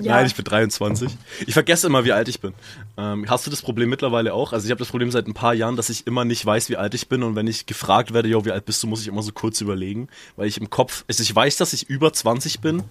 ja. 0.00 0.14
Nein, 0.14 0.26
ich 0.26 0.34
bin 0.34 0.44
23. 0.44 1.10
Ich 1.46 1.54
vergesse 1.54 1.86
immer, 1.86 2.04
wie 2.04 2.12
alt 2.12 2.28
ich 2.28 2.40
bin. 2.40 2.54
Ähm, 2.96 3.28
hast 3.28 3.46
du 3.46 3.50
das 3.50 3.62
Problem 3.62 3.88
mittlerweile 3.88 4.34
auch? 4.34 4.52
Also 4.52 4.66
ich 4.66 4.70
habe 4.70 4.78
das 4.78 4.88
Problem 4.88 5.10
seit 5.10 5.26
ein 5.26 5.34
paar 5.34 5.54
Jahren, 5.54 5.76
dass 5.76 5.88
ich 5.88 6.06
immer 6.06 6.24
nicht 6.24 6.44
weiß, 6.44 6.68
wie 6.68 6.76
alt 6.76 6.94
ich 6.94 7.08
bin 7.08 7.22
und 7.22 7.36
wenn 7.36 7.46
ich 7.46 7.66
gefragt 7.66 8.12
werde, 8.12 8.28
jo, 8.28 8.44
wie 8.44 8.52
alt 8.52 8.64
bist 8.64 8.82
du, 8.82 8.86
muss 8.86 9.00
ich 9.00 9.08
immer 9.08 9.22
so 9.22 9.32
kurz 9.32 9.60
überlegen, 9.60 10.08
weil 10.36 10.46
ich 10.46 10.58
im 10.58 10.70
Kopf, 10.70 11.04
also 11.08 11.22
ich 11.22 11.34
weiß, 11.34 11.56
dass 11.56 11.72
ich 11.72 11.88
über 11.88 12.12
20 12.12 12.60
bin, 12.60 12.82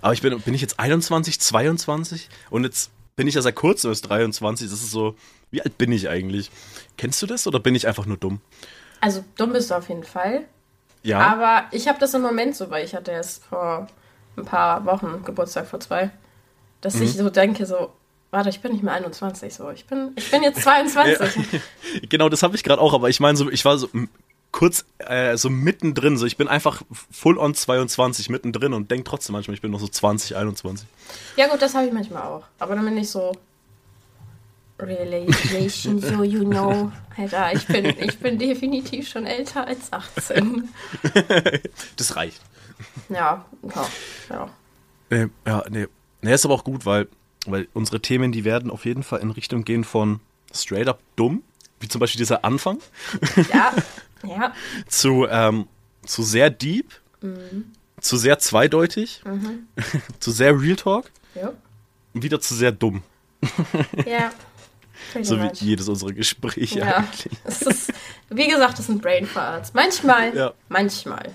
aber 0.00 0.12
ich 0.12 0.22
bin, 0.22 0.38
bin 0.40 0.54
ich 0.54 0.60
jetzt 0.60 0.78
21, 0.78 1.40
22 1.40 2.28
und 2.50 2.64
jetzt 2.64 2.90
bin 3.16 3.26
ich 3.26 3.34
ja 3.34 3.42
seit 3.42 3.56
kurzem 3.56 3.90
erst 3.90 4.08
23. 4.08 4.68
Das 4.70 4.82
ist 4.82 4.90
so, 4.90 5.16
wie 5.50 5.62
alt 5.62 5.78
bin 5.78 5.90
ich 5.90 6.08
eigentlich? 6.08 6.50
Kennst 6.96 7.20
du 7.22 7.26
das 7.26 7.46
oder 7.46 7.58
bin 7.58 7.74
ich 7.74 7.88
einfach 7.88 8.06
nur 8.06 8.18
dumm? 8.18 8.40
Also 9.00 9.24
dumm 9.36 9.52
bist 9.52 9.70
du 9.70 9.74
auf 9.74 9.88
jeden 9.88 10.04
Fall. 10.04 10.44
Ja. 11.06 11.20
Aber 11.20 11.64
ich 11.70 11.86
habe 11.86 12.00
das 12.00 12.14
im 12.14 12.22
Moment 12.22 12.56
so, 12.56 12.68
weil 12.68 12.84
ich 12.84 12.94
hatte 12.94 13.12
erst 13.12 13.44
vor 13.44 13.86
ein 14.36 14.44
paar 14.44 14.84
Wochen 14.84 15.22
Geburtstag 15.24 15.68
vor 15.68 15.78
zwei, 15.78 16.10
dass 16.80 16.94
mhm. 16.94 17.02
ich 17.02 17.14
so 17.14 17.30
denke, 17.30 17.64
so, 17.64 17.92
warte, 18.32 18.48
ich 18.48 18.60
bin 18.60 18.72
nicht 18.72 18.82
mehr 18.82 18.94
21, 18.94 19.54
so, 19.54 19.70
ich 19.70 19.86
bin, 19.86 20.10
ich 20.16 20.30
bin 20.32 20.42
jetzt 20.42 20.62
22. 20.62 21.36
ja, 21.52 21.60
genau, 22.08 22.28
das 22.28 22.42
habe 22.42 22.56
ich 22.56 22.64
gerade 22.64 22.82
auch, 22.82 22.92
aber 22.92 23.08
ich 23.08 23.20
meine, 23.20 23.36
so, 23.38 23.48
ich 23.48 23.64
war 23.64 23.78
so 23.78 23.88
kurz 24.50 24.84
äh, 24.98 25.36
so 25.36 25.48
mittendrin, 25.48 26.16
so 26.16 26.26
ich 26.26 26.36
bin 26.36 26.48
einfach 26.48 26.82
full 27.12 27.38
on 27.38 27.54
22 27.54 28.28
mittendrin 28.28 28.72
und 28.72 28.90
denke 28.90 29.04
trotzdem 29.04 29.34
manchmal, 29.34 29.54
ich 29.54 29.62
bin 29.62 29.70
noch 29.70 29.80
so 29.80 29.88
20, 29.88 30.36
21. 30.36 30.88
Ja 31.36 31.46
gut, 31.46 31.62
das 31.62 31.74
habe 31.76 31.86
ich 31.86 31.92
manchmal 31.92 32.22
auch, 32.22 32.42
aber 32.58 32.74
dann 32.74 32.84
bin 32.84 32.96
ich 32.96 33.10
so 33.10 33.32
Relation, 34.78 36.00
so 36.00 36.22
you 36.22 36.44
know. 36.44 36.92
Alter, 37.16 37.52
ich 37.54 37.66
bin, 37.66 37.86
ich 37.86 38.18
bin 38.18 38.38
definitiv 38.38 39.08
schon 39.08 39.26
älter 39.26 39.66
als 39.66 39.92
18. 39.92 40.68
das 41.96 42.16
reicht. 42.16 42.40
Ja, 43.08 43.46
ja, 43.62 43.86
ja. 44.28 44.50
Nee, 45.10 45.26
ja, 45.46 45.64
nee. 45.70 45.86
Nee, 46.20 46.34
ist 46.34 46.44
aber 46.44 46.54
auch 46.54 46.64
gut, 46.64 46.84
weil, 46.84 47.08
weil 47.46 47.68
unsere 47.72 48.00
Themen, 48.00 48.32
die 48.32 48.44
werden 48.44 48.70
auf 48.70 48.84
jeden 48.84 49.02
Fall 49.02 49.20
in 49.20 49.30
Richtung 49.30 49.64
gehen 49.64 49.84
von 49.84 50.20
straight 50.52 50.88
up 50.88 51.00
dumm, 51.16 51.42
wie 51.80 51.88
zum 51.88 52.00
Beispiel 52.00 52.18
dieser 52.18 52.44
Anfang. 52.44 52.78
Ja, 53.52 53.72
ja. 54.26 54.52
zu, 54.88 55.26
ähm, 55.28 55.68
zu 56.04 56.22
sehr 56.22 56.50
deep. 56.50 56.92
Mhm. 57.22 57.72
zu 58.00 58.18
sehr 58.18 58.38
zweideutig, 58.38 59.22
zu 60.20 60.30
sehr 60.30 60.60
Real 60.60 60.76
Talk 60.76 61.10
Ja. 61.34 61.52
und 62.12 62.22
wieder 62.22 62.38
zu 62.40 62.54
sehr 62.54 62.70
dumm. 62.70 63.02
Ja. 64.06 64.30
So 65.22 65.40
wie 65.40 65.48
jedes 65.60 65.88
unserer 65.88 66.12
Gespräche 66.12 66.80
Ja. 66.80 66.96
eigentlich. 66.98 67.32
Es 67.44 67.62
ist, 67.62 67.92
wie 68.30 68.46
gesagt, 68.48 68.74
das 68.74 68.80
ist 68.80 68.88
ein 68.90 69.00
Brain 69.00 69.26
Farts. 69.26 69.72
Manchmal, 69.74 70.36
Ja. 70.36 70.52
manchmal 70.68 71.30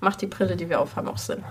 macht 0.00 0.20
die 0.22 0.26
Brille, 0.26 0.56
die 0.56 0.68
wir 0.68 0.80
aufhaben, 0.80 1.08
auch 1.08 1.18
Sinn. 1.18 1.42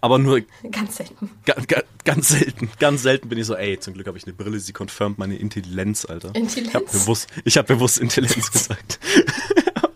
Aber 0.00 0.18
nur 0.18 0.40
Ganz 0.70 0.96
selten. 0.96 1.30
ga, 1.46 1.54
ga, 1.66 1.82
ganz 2.04 2.28
selten. 2.28 2.70
Ganz 2.78 3.02
selten 3.02 3.28
bin 3.28 3.38
ich 3.38 3.46
so, 3.46 3.54
ey, 3.54 3.78
zum 3.80 3.94
Glück 3.94 4.06
habe 4.06 4.18
ich 4.18 4.24
eine 4.24 4.32
Brille, 4.34 4.58
sie 4.58 4.72
confirmt 4.72 5.18
meine 5.18 5.36
Intelligenz, 5.36 6.04
Alter. 6.04 6.34
Intelligenz? 6.34 6.66
Ich 6.68 6.74
habe 6.74 6.84
bewusst, 6.86 7.28
ich 7.44 7.58
hab 7.58 7.66
bewusst 7.66 7.98
Intelligenz 7.98 8.50
gesagt. 8.50 8.98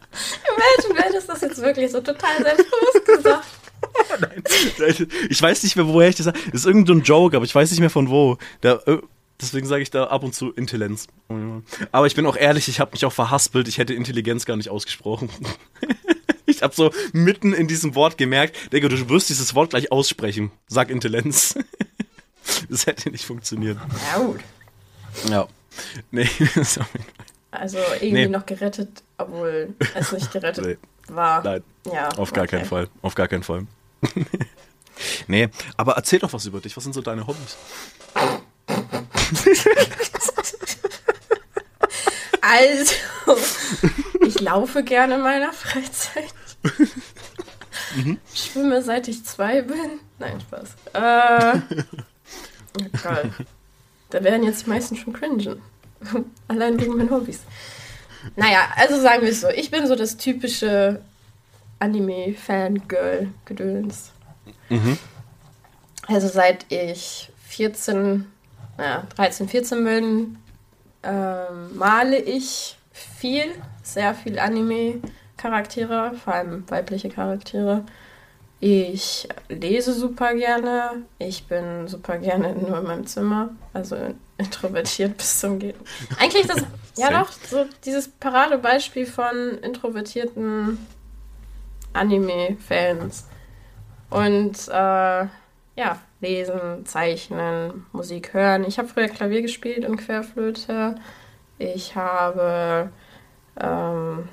Imagine, 0.08 0.94
du 0.94 1.02
hättest 1.02 1.28
das 1.28 1.40
jetzt 1.42 1.58
wirklich 1.60 1.90
so 1.90 2.00
total 2.00 2.42
selbstbewusst 2.42 3.04
gesagt. 3.06 3.46
Ich 5.30 5.40
weiß 5.40 5.62
nicht 5.62 5.76
mehr, 5.76 5.86
woher 5.86 6.08
ich 6.08 6.16
das 6.16 6.24
sage. 6.26 6.38
Das 6.46 6.62
ist 6.62 6.66
irgendein 6.66 7.02
Joke, 7.02 7.36
aber 7.36 7.44
ich 7.44 7.54
weiß 7.54 7.70
nicht 7.70 7.80
mehr 7.80 7.90
von 7.90 8.08
wo. 8.08 8.38
Da, 8.60 8.80
äh, 8.86 8.98
deswegen 9.40 9.66
sage 9.66 9.82
ich 9.82 9.90
da 9.90 10.04
ab 10.04 10.22
und 10.24 10.34
zu 10.34 10.52
Intelligenz. 10.52 11.06
Aber 11.92 12.06
ich 12.06 12.14
bin 12.14 12.26
auch 12.26 12.36
ehrlich, 12.36 12.68
ich 12.68 12.80
habe 12.80 12.92
mich 12.92 13.04
auch 13.04 13.12
verhaspelt. 13.12 13.68
Ich 13.68 13.78
hätte 13.78 13.94
Intelligenz 13.94 14.44
gar 14.46 14.56
nicht 14.56 14.70
ausgesprochen. 14.70 15.28
Ich 16.50 16.62
habe 16.62 16.74
so 16.74 16.90
mitten 17.12 17.52
in 17.52 17.68
diesem 17.68 17.94
Wort 17.94 18.16
gemerkt, 18.16 18.72
Digga, 18.72 18.88
du 18.88 19.08
wirst 19.10 19.28
dieses 19.28 19.54
Wort 19.54 19.68
gleich 19.70 19.92
aussprechen. 19.92 20.50
Sag 20.66 20.88
Intelligenz. 20.90 21.54
Das 22.70 22.86
hätte 22.86 23.10
nicht 23.10 23.26
funktioniert. 23.26 23.76
Ja, 24.10 24.18
gut. 24.18 24.40
Ja. 25.28 25.46
Nee, 26.10 26.24
sorry. 26.62 26.86
Also 27.50 27.76
irgendwie 28.00 28.12
Nee. 28.12 28.28
noch 28.28 28.46
gerettet, 28.46 29.02
obwohl 29.18 29.74
es 29.94 30.10
nicht 30.12 30.32
gerettet 30.32 30.64
Nee. 30.64 31.14
war. 31.14 31.42
Nein, 31.44 31.62
Ja, 31.92 32.08
auf 32.16 32.32
gar 32.32 32.44
okay. 32.44 32.56
keinen 32.56 32.64
Fall. 32.66 32.88
Auf 33.02 33.14
gar 33.14 33.28
keinen 33.28 33.42
Fall. 33.42 33.66
nee, 35.26 35.48
aber 35.76 35.92
erzähl 35.92 36.18
doch 36.18 36.32
was 36.32 36.46
über 36.46 36.60
dich. 36.60 36.74
Was 36.78 36.84
sind 36.84 36.94
so 36.94 37.02
deine 37.02 37.26
Hobbys? 37.26 37.58
Also, 42.40 42.94
ich 44.26 44.40
laufe 44.40 44.82
gerne 44.82 45.16
in 45.16 45.20
meiner 45.20 45.52
Freizeit. 45.52 46.32
Mhm. 47.94 48.18
Schwimme 48.32 48.82
seit 48.82 49.06
ich 49.08 49.22
zwei 49.24 49.60
bin. 49.62 50.00
Nein, 50.18 50.40
Spaß. 50.40 50.76
Äh, 50.94 51.60
oh 52.80 52.86
Gott. 53.02 53.30
Da 54.10 54.24
werden 54.24 54.42
jetzt 54.44 54.64
die 54.66 54.70
meisten 54.70 54.96
schon 54.96 55.12
cringen. 55.12 55.60
Allein 56.48 56.80
wegen 56.80 56.96
meinen 56.96 57.10
Hobbys. 57.10 57.42
Naja, 58.36 58.68
also 58.76 58.98
sagen 59.00 59.22
wir 59.22 59.30
es 59.30 59.42
so. 59.42 59.48
Ich 59.48 59.70
bin 59.70 59.86
so 59.86 59.94
das 59.94 60.16
typische 60.16 61.00
Anime-Fangirl-Gedöns. 61.80 64.10
Mhm. 64.68 64.98
Also 66.06 66.28
seit 66.28 66.70
ich 66.72 67.30
14, 67.48 68.26
naja, 68.78 69.02
13, 69.16 69.48
14 69.48 69.84
bin, 69.84 70.38
ähm, 71.02 71.76
male 71.76 72.18
ich 72.18 72.78
viel, 72.92 73.44
sehr 73.82 74.14
viel 74.14 74.38
Anime-Charaktere, 74.38 76.14
vor 76.24 76.34
allem 76.34 76.64
weibliche 76.70 77.10
Charaktere. 77.10 77.84
Ich 78.60 79.28
lese 79.48 79.92
super 79.92 80.34
gerne. 80.34 81.02
Ich 81.18 81.46
bin 81.46 81.86
super 81.86 82.18
gerne 82.18 82.54
nur 82.54 82.78
in 82.78 82.84
meinem 82.84 83.06
Zimmer. 83.06 83.50
Also 83.72 83.96
introvertiert 84.36 85.16
bis 85.16 85.38
zum 85.38 85.58
Gehen. 85.60 85.76
Eigentlich 86.18 86.46
das, 86.46 86.64
ja 86.96 87.10
doch, 87.10 87.30
so 87.30 87.66
dieses 87.84 88.08
Paradebeispiel 88.08 89.06
von 89.06 89.58
introvertierten 89.62 90.78
Anime-Fans. 91.92 93.28
Und 94.10 94.56
äh, 94.68 95.26
ja, 95.76 96.00
lesen, 96.20 96.84
zeichnen, 96.84 97.86
Musik 97.92 98.34
hören. 98.34 98.64
Ich 98.64 98.78
habe 98.78 98.88
früher 98.88 99.08
Klavier 99.08 99.42
gespielt 99.42 99.84
und 99.84 99.96
Querflöte. 99.96 100.96
Ich 101.58 101.94
habe 101.94 102.90
ähm, 103.60 104.28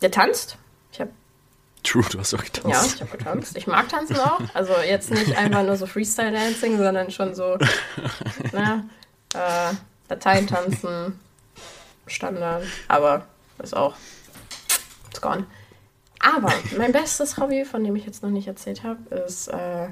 getanzt. 0.00 0.58
Ich 0.92 1.00
habe 1.00 1.10
True, 1.82 2.04
du 2.10 2.18
hast 2.18 2.34
auch 2.34 2.38
ja, 2.38 2.44
getanzt. 2.44 2.94
ich 2.94 3.00
habe 3.00 3.16
getanzt. 3.16 3.56
Ich 3.56 3.66
mag 3.66 3.88
tanzen 3.88 4.16
auch. 4.16 4.40
Also 4.54 4.72
jetzt 4.86 5.10
nicht 5.10 5.36
einfach 5.36 5.62
nur 5.62 5.76
so 5.76 5.86
Freestyle-Dancing, 5.86 6.78
sondern 6.78 7.10
schon 7.10 7.34
so 7.34 7.56
ne, 8.52 8.88
äh, 9.34 9.72
Lateintanzen, 10.08 11.18
Standard. 12.06 12.64
Aber 12.88 13.26
ist 13.62 13.76
auch 13.76 13.94
it's 15.10 15.20
gone. 15.20 15.46
Aber 16.20 16.52
mein 16.76 16.92
bestes 16.92 17.36
Hobby, 17.38 17.64
von 17.64 17.84
dem 17.84 17.94
ich 17.96 18.06
jetzt 18.06 18.22
noch 18.22 18.30
nicht 18.30 18.48
erzählt 18.48 18.82
habe, 18.82 19.14
ist 19.14 19.48
äh, 19.48 19.88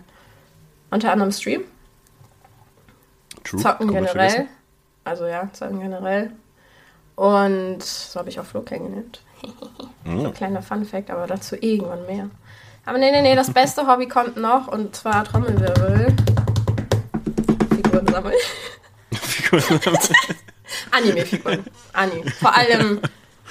unter 0.91 1.13
anderem 1.13 1.31
Stream. 1.33 1.63
True. 3.45 3.61
Zocken 3.61 3.89
komplett 3.89 4.13
generell. 4.13 4.47
Also 5.05 5.27
ja, 5.27 5.49
zocken 5.53 5.81
generell. 5.81 6.31
Und 7.17 7.83
so 7.83 8.19
habe 8.19 8.29
ich 8.31 8.41
auch 8.41 8.45
Flo 8.45 8.63
kennengelernt. 8.63 9.21
So 10.05 10.11
Mm. 10.11 10.27
ein 10.27 10.35
kleiner 10.35 10.63
Fun-Fact, 10.63 11.11
aber 11.11 11.27
dazu 11.27 11.57
irgendwann 11.59 12.05
mehr. 12.07 12.29
Aber 12.87 12.99
nee, 12.99 13.11
nee, 13.11 13.23
nee, 13.23 13.35
das 13.35 13.51
beste 13.53 13.87
Hobby 13.87 14.07
kommt 14.09 14.37
noch 14.37 14.69
und 14.69 14.95
zwar 14.97 15.25
Trommelwirbel. 15.25 16.15
Figuren 17.75 18.07
sammeln. 18.07 18.35
Anime-Figuren. 20.91 21.65
Anime. 21.93 22.31
Vor 22.33 22.55
allem 22.55 23.01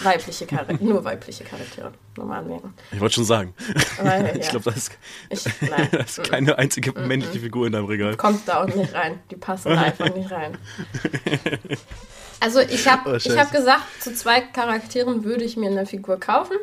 weibliche 0.02 0.46
Charaktere. 0.46 0.84
Nur 0.84 1.04
weibliche 1.04 1.44
Charaktere. 1.44 1.92
Normal 2.18 2.40
anmerken. 2.40 2.74
Ich 2.92 3.00
wollte 3.00 3.16
schon 3.16 3.26
sagen. 3.26 3.54
Weil, 4.02 4.38
Ich 4.38 4.46
ja, 4.46 4.50
glaube, 4.52 4.72
da 4.72 4.76
ist, 4.76 4.92
ich, 5.30 5.44
da 5.70 5.98
ist 6.00 6.24
keine 6.24 6.58
einzige 6.58 6.92
männliche 7.00 7.40
Figur 7.40 7.68
in 7.68 7.74
deinem 7.74 7.86
Regal. 7.86 8.16
kommt 8.18 8.48
da 8.48 8.64
auch 8.64 8.68
nicht 8.74 8.94
rein. 8.94 9.20
Die 9.30 9.36
passen 9.36 9.70
da 9.70 9.82
einfach 9.82 10.14
nicht 10.16 10.32
rein. 10.32 10.58
Also 12.40 12.60
ich 12.60 12.88
habe 12.90 13.10
Oh, 13.14 13.16
ich 13.16 13.38
hab 13.38 13.52
gesagt, 13.54 13.84
zu 14.02 14.14
zwei 14.14 14.42
Charakteren 14.42 15.24
würde 15.24 15.46
ich 15.46 15.56
mir 15.56 15.70
eine 15.72 15.86
Figur 15.86 16.20
kaufen. 16.20 16.58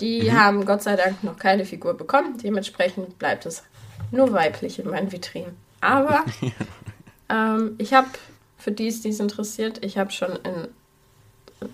Die 0.00 0.22
Mhm. 0.30 0.32
haben 0.40 0.64
Gott 0.64 0.82
sei 0.82 0.96
Dank 0.96 1.22
noch 1.22 1.38
keine 1.38 1.66
Figur 1.66 1.94
bekommen. 1.94 2.38
Dementsprechend 2.42 3.18
bleibt 3.18 3.44
es 3.44 3.62
nur 4.10 4.32
weiblich 4.32 4.78
in 4.78 4.88
meinen 4.88 5.12
Vitrinen. 5.12 5.54
Aber 5.82 6.24
ähm, 7.28 7.74
ich 7.76 7.92
habe, 7.92 8.08
für 8.56 8.72
die 8.72 8.88
es 8.88 9.02
dies 9.02 9.20
interessiert, 9.20 9.84
ich 9.84 9.98
habe 9.98 10.10
schon 10.12 10.30
in, 10.36 10.68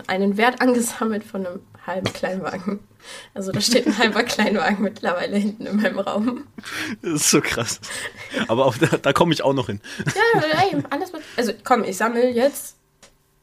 einen 0.06 0.36
Wert 0.36 0.60
angesammelt 0.60 1.24
von 1.24 1.46
einem 1.46 1.60
halben 1.86 2.12
Kleinwagen. 2.12 2.80
Also 3.34 3.50
da 3.50 3.60
steht 3.60 3.86
ein 3.86 3.98
halber 3.98 4.22
Kleinwagen 4.22 4.80
mittlerweile 4.82 5.36
hinten 5.36 5.66
in 5.66 5.76
meinem 5.82 5.98
Raum. 5.98 6.44
Das 7.02 7.14
ist 7.14 7.30
so 7.30 7.40
krass. 7.40 7.80
Aber 8.46 8.66
auf, 8.66 8.78
da, 8.78 8.86
da 8.96 9.12
komme 9.12 9.32
ich 9.32 9.42
auch 9.42 9.54
noch 9.54 9.66
hin. 9.66 9.80
Ja, 10.06 10.40
ey, 10.62 10.82
alles 10.90 11.12
mit. 11.12 11.22
Also 11.36 11.52
komm, 11.64 11.82
ich 11.84 11.96
sammle 11.96 12.30
jetzt. 12.30 12.76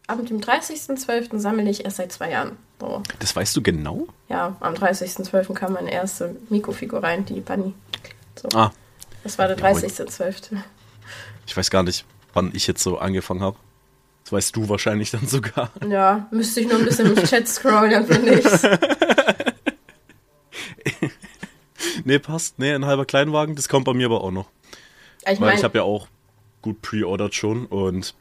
Ab 0.08 0.26
dem 0.26 0.40
30.12. 0.40 1.38
sammle 1.38 1.70
ich 1.70 1.84
erst 1.86 1.98
seit 1.98 2.12
zwei 2.12 2.32
Jahren. 2.32 2.58
So. 2.80 3.04
Das 3.20 3.36
weißt 3.36 3.56
du 3.56 3.62
genau? 3.62 4.08
Ja, 4.28 4.56
am 4.60 4.74
30.12. 4.74 5.54
kam 5.54 5.74
meine 5.74 5.92
erste 5.92 6.36
Miko-Figur 6.50 7.04
rein, 7.04 7.26
die 7.26 7.42
Bunny. 7.42 7.74
So. 8.42 8.48
Ah, 8.58 8.72
Das 9.24 9.38
war 9.38 9.48
der 9.48 9.58
30.12. 9.58 10.58
ich 11.46 11.56
weiß 11.56 11.70
gar 11.70 11.84
nicht, 11.84 12.06
wann 12.34 12.52
ich 12.56 12.66
jetzt 12.66 12.82
so 12.82 12.98
angefangen 12.98 13.44
habe. 13.44 13.58
Das 14.24 14.34
weißt 14.34 14.56
du 14.56 14.70
wahrscheinlich 14.70 15.12
dann 15.12 15.28
sogar. 15.28 15.72
Ja, 15.88 16.28
müsste 16.32 16.62
ich 16.62 16.68
nur 16.68 16.78
ein 16.78 16.86
bisschen 16.86 17.16
im 17.16 17.24
Chat 17.24 17.48
scrollen, 17.48 17.92
dann 17.92 18.06
finde 18.06 18.40
ich's. 18.40 18.62
Nee, 22.06 22.20
passt. 22.20 22.60
Nee, 22.60 22.74
ein 22.74 22.86
halber 22.86 23.06
Kleinwagen, 23.06 23.56
das 23.56 23.70
kommt 23.70 23.86
bei 23.86 23.94
mir 23.94 24.08
aber 24.08 24.24
auch 24.24 24.32
noch. 24.32 24.50
Ich 25.22 25.28
Weil 25.28 25.34
ich 25.34 25.40
meine, 25.40 25.64
habe 25.64 25.78
ja 25.78 25.84
auch 25.84 26.08
gut 26.62 26.82
pre-ordered 26.82 27.36
schon 27.36 27.66
und 27.66 28.16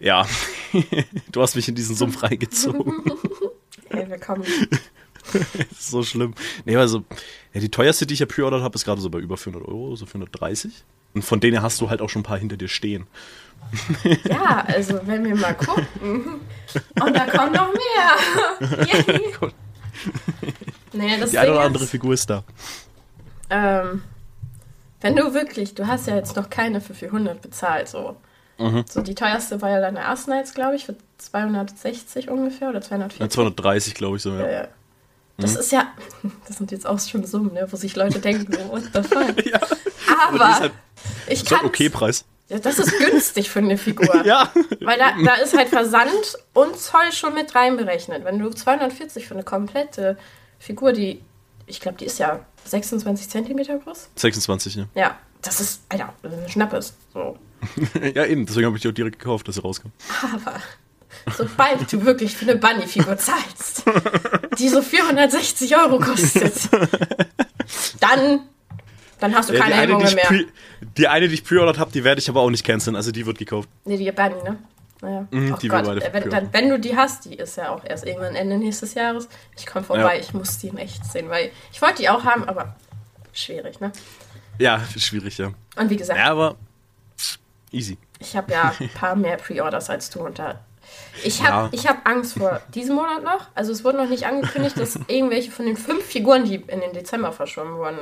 ja, 0.00 0.26
du 1.32 1.42
hast 1.42 1.54
mich 1.54 1.68
in 1.68 1.74
diesen 1.74 1.94
Sumpf 1.94 2.22
reingezogen. 2.22 3.04
ey, 3.90 4.08
wir 4.08 4.18
kommen. 4.18 4.44
Das 5.32 5.70
ist 5.70 5.90
so 5.90 6.02
schlimm. 6.02 6.34
Nee, 6.64 6.76
also, 6.76 7.04
ja, 7.52 7.60
die 7.60 7.70
teuerste, 7.70 8.06
die 8.06 8.14
ich 8.14 8.20
ja 8.20 8.26
pre-ordert 8.26 8.62
habe, 8.62 8.74
ist 8.74 8.84
gerade 8.84 9.00
so 9.00 9.10
bei 9.10 9.18
über 9.18 9.36
400 9.36 9.68
Euro, 9.68 9.94
so 9.94 10.06
430. 10.06 10.72
Und 11.14 11.22
von 11.24 11.40
denen 11.40 11.62
hast 11.62 11.80
du 11.80 11.90
halt 11.90 12.00
auch 12.00 12.08
schon 12.08 12.20
ein 12.20 12.24
paar 12.24 12.38
hinter 12.38 12.56
dir 12.56 12.68
stehen. 12.68 13.06
Ja, 14.28 14.64
also 14.66 15.00
wenn 15.04 15.24
wir 15.24 15.36
mal 15.36 15.54
gucken. 15.54 16.40
Und 17.00 17.16
da 17.16 17.26
kommt 17.26 17.54
noch 17.54 17.70
mehr. 17.72 18.86
Yay. 18.86 19.32
Nee, 20.92 21.18
das 21.20 21.30
Die 21.30 21.38
eine 21.38 21.50
oder 21.52 21.60
andere 21.62 21.86
Figur 21.86 22.12
ist 22.14 22.28
da. 22.28 22.44
ähm, 23.50 24.02
wenn 25.00 25.16
du 25.16 25.32
wirklich, 25.34 25.74
du 25.74 25.86
hast 25.86 26.06
ja 26.06 26.14
jetzt 26.16 26.36
noch 26.36 26.48
keine 26.50 26.80
für 26.80 26.94
400 26.94 27.40
bezahlt, 27.42 27.88
so. 27.88 28.16
Mhm. 28.58 28.84
So, 28.88 29.00
die 29.02 29.14
teuerste 29.14 29.60
war 29.62 29.70
ja 29.70 29.80
deine 29.80 30.00
Erst 30.00 30.28
Nights, 30.28 30.54
glaube 30.54 30.76
ich, 30.76 30.84
für 30.86 30.96
260 31.18 32.28
ungefähr 32.28 32.68
oder 32.68 32.78
Ja, 32.80 32.84
240. 32.86 33.30
230, 33.30 33.94
glaube 33.94 34.16
ich 34.16 34.22
so, 34.22 34.30
ja. 34.32 34.40
Ja, 34.40 34.50
ja. 34.50 34.68
Das 35.38 35.54
Mhm. 35.54 35.60
ist 35.60 35.72
ja, 35.72 35.86
das 36.46 36.58
sind 36.58 36.70
jetzt 36.72 36.86
auch 36.86 37.00
schon 37.00 37.24
Summen, 37.24 37.54
ne, 37.54 37.66
wo 37.70 37.76
sich 37.76 37.96
Leute 37.96 38.18
denken, 38.20 38.52
what 38.70 38.82
the 38.92 39.02
fuck. 39.02 39.44
Ja. 39.46 39.60
Aber 40.28 40.44
Aber 40.44 40.70
ich 41.28 41.44
kann, 41.44 41.64
okay 41.64 41.88
Preis. 41.88 42.24
ja, 42.48 42.58
das 42.58 42.78
ist 42.78 42.98
günstig 42.98 43.50
für 43.50 43.60
eine 43.60 43.78
Figur. 43.78 44.08
Ja. 44.24 44.52
Weil 44.80 44.98
da, 44.98 45.12
da 45.24 45.34
ist 45.34 45.56
halt 45.56 45.68
Versand 45.68 46.38
und 46.52 46.78
Zoll 46.78 47.12
schon 47.12 47.34
mit 47.34 47.54
reinberechnet. 47.54 48.24
Wenn 48.24 48.38
du 48.38 48.50
240 48.50 49.26
für 49.26 49.34
eine 49.34 49.42
komplette 49.42 50.16
Figur, 50.58 50.92
die 50.92 51.22
ich 51.66 51.80
glaube, 51.80 51.98
die 51.98 52.04
ist 52.04 52.18
ja 52.18 52.40
26 52.64 53.28
Zentimeter 53.28 53.78
groß. 53.78 54.10
26, 54.16 54.74
ja. 54.76 54.86
Ja, 54.94 55.18
das 55.40 55.60
ist, 55.60 55.82
Alter, 55.88 56.12
das 56.22 56.32
ist 56.32 56.38
ein 56.38 56.48
Schnappes. 56.50 56.94
So. 57.12 57.38
ja, 58.14 58.26
eben, 58.26 58.46
deswegen 58.46 58.66
habe 58.66 58.76
ich 58.76 58.82
die 58.82 58.88
auch 58.88 58.92
direkt 58.92 59.18
gekauft, 59.18 59.48
dass 59.48 59.56
sie 59.56 59.62
rauskam. 59.62 59.88
Aber 60.34 60.60
sobald 61.36 61.92
du 61.92 62.04
wirklich 62.04 62.36
für 62.36 62.48
eine 62.48 62.56
Bunny-Figur 62.56 63.16
zahlst, 63.16 63.84
die 64.58 64.68
so 64.68 64.82
460 64.82 65.76
Euro 65.76 65.98
kostet, 65.98 66.54
dann, 68.00 68.40
dann 69.20 69.34
hast 69.34 69.50
du 69.50 69.54
keine 69.54 69.74
ja, 69.74 69.80
Hemmungen 69.82 70.14
mehr. 70.14 70.44
Die 70.96 71.08
eine, 71.08 71.28
die 71.28 71.34
ich 71.34 71.44
pre-ordert 71.44 71.78
habe, 71.78 71.90
die 71.92 72.04
werde 72.04 72.20
ich 72.20 72.28
aber 72.28 72.40
auch 72.40 72.50
nicht 72.50 72.64
canceln, 72.64 72.96
also 72.96 73.12
die 73.12 73.24
wird 73.26 73.38
gekauft. 73.38 73.68
Nee, 73.84 73.96
die 73.96 74.10
Bunny, 74.12 74.42
ne? 74.42 74.58
Naja. 75.00 75.26
Mhm, 75.30 75.58
die 75.60 75.68
Gott, 75.68 75.86
äh, 75.86 76.12
wenn, 76.12 76.30
dann, 76.30 76.52
wenn 76.52 76.68
du 76.68 76.78
die 76.78 76.96
hast, 76.96 77.24
die 77.24 77.34
ist 77.34 77.56
ja 77.56 77.70
auch 77.70 77.84
erst 77.84 78.06
irgendwann 78.06 78.36
Ende 78.36 78.56
nächstes 78.56 78.94
Jahres. 78.94 79.28
Ich 79.56 79.66
komme 79.66 79.84
vorbei, 79.84 80.20
ich 80.20 80.32
muss 80.32 80.58
die 80.58 80.68
in 80.68 80.78
echt 80.78 81.04
sehen, 81.04 81.28
weil 81.28 81.50
ich 81.72 81.82
wollte 81.82 81.96
die 82.02 82.08
auch 82.08 82.22
haben, 82.24 82.44
aber 82.44 82.76
schwierig, 83.32 83.80
ne? 83.80 83.90
Ja, 84.58 84.80
schwierig, 84.96 85.38
ja. 85.38 85.50
Und 85.76 85.90
wie 85.90 85.96
gesagt, 85.96 86.18
Ja, 86.20 86.26
aber 86.30 86.54
easy. 87.72 87.98
ich 88.20 88.36
habe 88.36 88.52
ja 88.52 88.72
ein 88.78 88.88
paar 88.90 89.16
mehr 89.16 89.36
Pre-Orders 89.38 89.90
als 89.90 90.08
du 90.10 90.20
und 90.20 90.38
da. 90.38 90.60
Ich 91.24 91.42
habe 91.42 91.64
Ja. 91.66 91.68
ich 91.72 91.88
hab 91.88 92.06
Angst 92.06 92.34
vor 92.38 92.60
diesem 92.74 92.94
Monat 92.96 93.24
noch. 93.24 93.46
Also 93.54 93.72
es 93.72 93.82
wurde 93.82 93.96
noch 93.98 94.08
nicht 94.08 94.26
angekündigt, 94.26 94.78
dass 94.78 94.94
irgendwelche 95.08 95.50
von 95.50 95.66
den 95.66 95.76
fünf 95.76 96.04
Figuren, 96.04 96.44
die 96.44 96.56
in 96.56 96.80
den 96.80 96.92
Dezember 96.92 97.32
verschoben 97.32 97.74
wurden, 97.76 97.98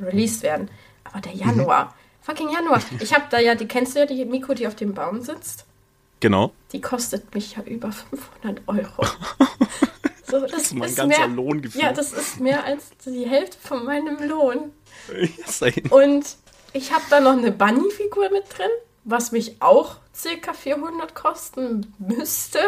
released 0.00 0.42
werden. 0.42 0.70
Aber 1.04 1.20
der 1.20 1.32
Januar, 1.32 1.94
fucking 2.22 2.50
Januar. 2.50 2.80
Ich 3.00 3.12
habe 3.14 3.24
da 3.30 3.38
ja, 3.38 3.54
die 3.54 3.66
kennst 3.66 3.94
du 3.94 4.00
ja, 4.00 4.06
die 4.06 4.24
Miko, 4.24 4.54
die 4.54 4.66
auf 4.66 4.74
dem 4.74 4.94
Baum 4.94 5.20
sitzt. 5.20 5.66
Genau. 6.20 6.52
Die 6.72 6.80
kostet 6.80 7.34
mich 7.34 7.56
ja 7.56 7.62
über 7.64 7.92
500 7.92 8.62
Euro. 8.66 9.06
So, 10.32 10.40
das, 10.40 10.62
ist 10.62 10.74
mein 10.74 10.88
ist 10.88 10.96
ganzer 10.96 11.28
mehr, 11.28 11.36
Lohn 11.36 11.60
gefühlt. 11.60 11.84
Ja, 11.84 11.92
das 11.92 12.14
ist 12.14 12.40
mehr 12.40 12.64
als 12.64 12.88
die 13.04 13.28
Hälfte 13.28 13.58
von 13.60 13.84
meinem 13.84 14.16
Lohn. 14.26 14.72
Und 15.90 16.36
ich 16.72 16.90
habe 16.90 17.04
da 17.10 17.20
noch 17.20 17.32
eine 17.32 17.52
Bunny-Figur 17.52 18.30
mit 18.30 18.44
drin, 18.48 18.70
was 19.04 19.30
mich 19.32 19.60
auch 19.60 19.96
circa 20.14 20.54
400 20.54 21.14
kosten 21.14 21.94
müsste. 21.98 22.60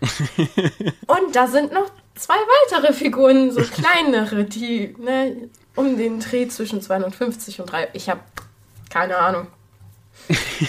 Und 1.06 1.36
da 1.36 1.46
sind 1.46 1.74
noch 1.74 1.90
zwei 2.14 2.36
weitere 2.36 2.94
Figuren, 2.94 3.50
so 3.50 3.60
kleinere, 3.70 4.44
die 4.44 4.94
ne, 4.98 5.50
um 5.76 5.98
den 5.98 6.20
Dreh 6.20 6.48
zwischen 6.48 6.80
250 6.80 7.60
und 7.60 7.70
3. 7.70 7.88
Ich 7.92 8.08
habe 8.08 8.20
keine 8.94 9.18
Ahnung. 9.18 9.48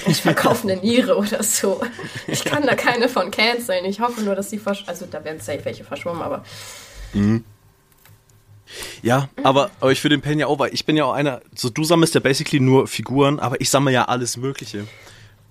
Ich 0.07 0.23
verkaufe 0.23 0.67
eine 0.67 0.81
Niere 0.81 1.15
oder 1.15 1.43
so. 1.43 1.79
Ich 2.25 2.43
kann 2.43 2.65
da 2.65 2.73
keine 2.73 3.07
von 3.07 3.29
canceln. 3.29 3.85
Ich 3.85 3.99
hoffe 3.99 4.21
nur, 4.21 4.33
dass 4.33 4.49
die 4.49 4.57
versch 4.57 4.83
Also 4.87 5.05
da 5.05 5.23
werden 5.23 5.39
safe 5.39 5.63
welche 5.63 5.83
verschwommen, 5.83 6.23
aber 6.23 6.43
Ja, 9.03 9.29
aber, 9.43 9.69
aber 9.79 9.91
ich 9.91 10.01
für 10.01 10.09
den 10.09 10.21
Pen 10.21 10.39
ja 10.39 10.47
auch, 10.47 10.57
weil 10.57 10.73
ich 10.73 10.85
bin 10.85 10.97
ja 10.97 11.05
auch 11.05 11.13
einer, 11.13 11.41
so 11.53 11.69
du 11.69 11.83
sammelst 11.83 12.15
ja 12.15 12.19
basically 12.19 12.59
nur 12.59 12.87
Figuren, 12.87 13.39
aber 13.39 13.61
ich 13.61 13.69
sammle 13.69 13.93
ja 13.93 14.05
alles 14.05 14.37
Mögliche. 14.37 14.87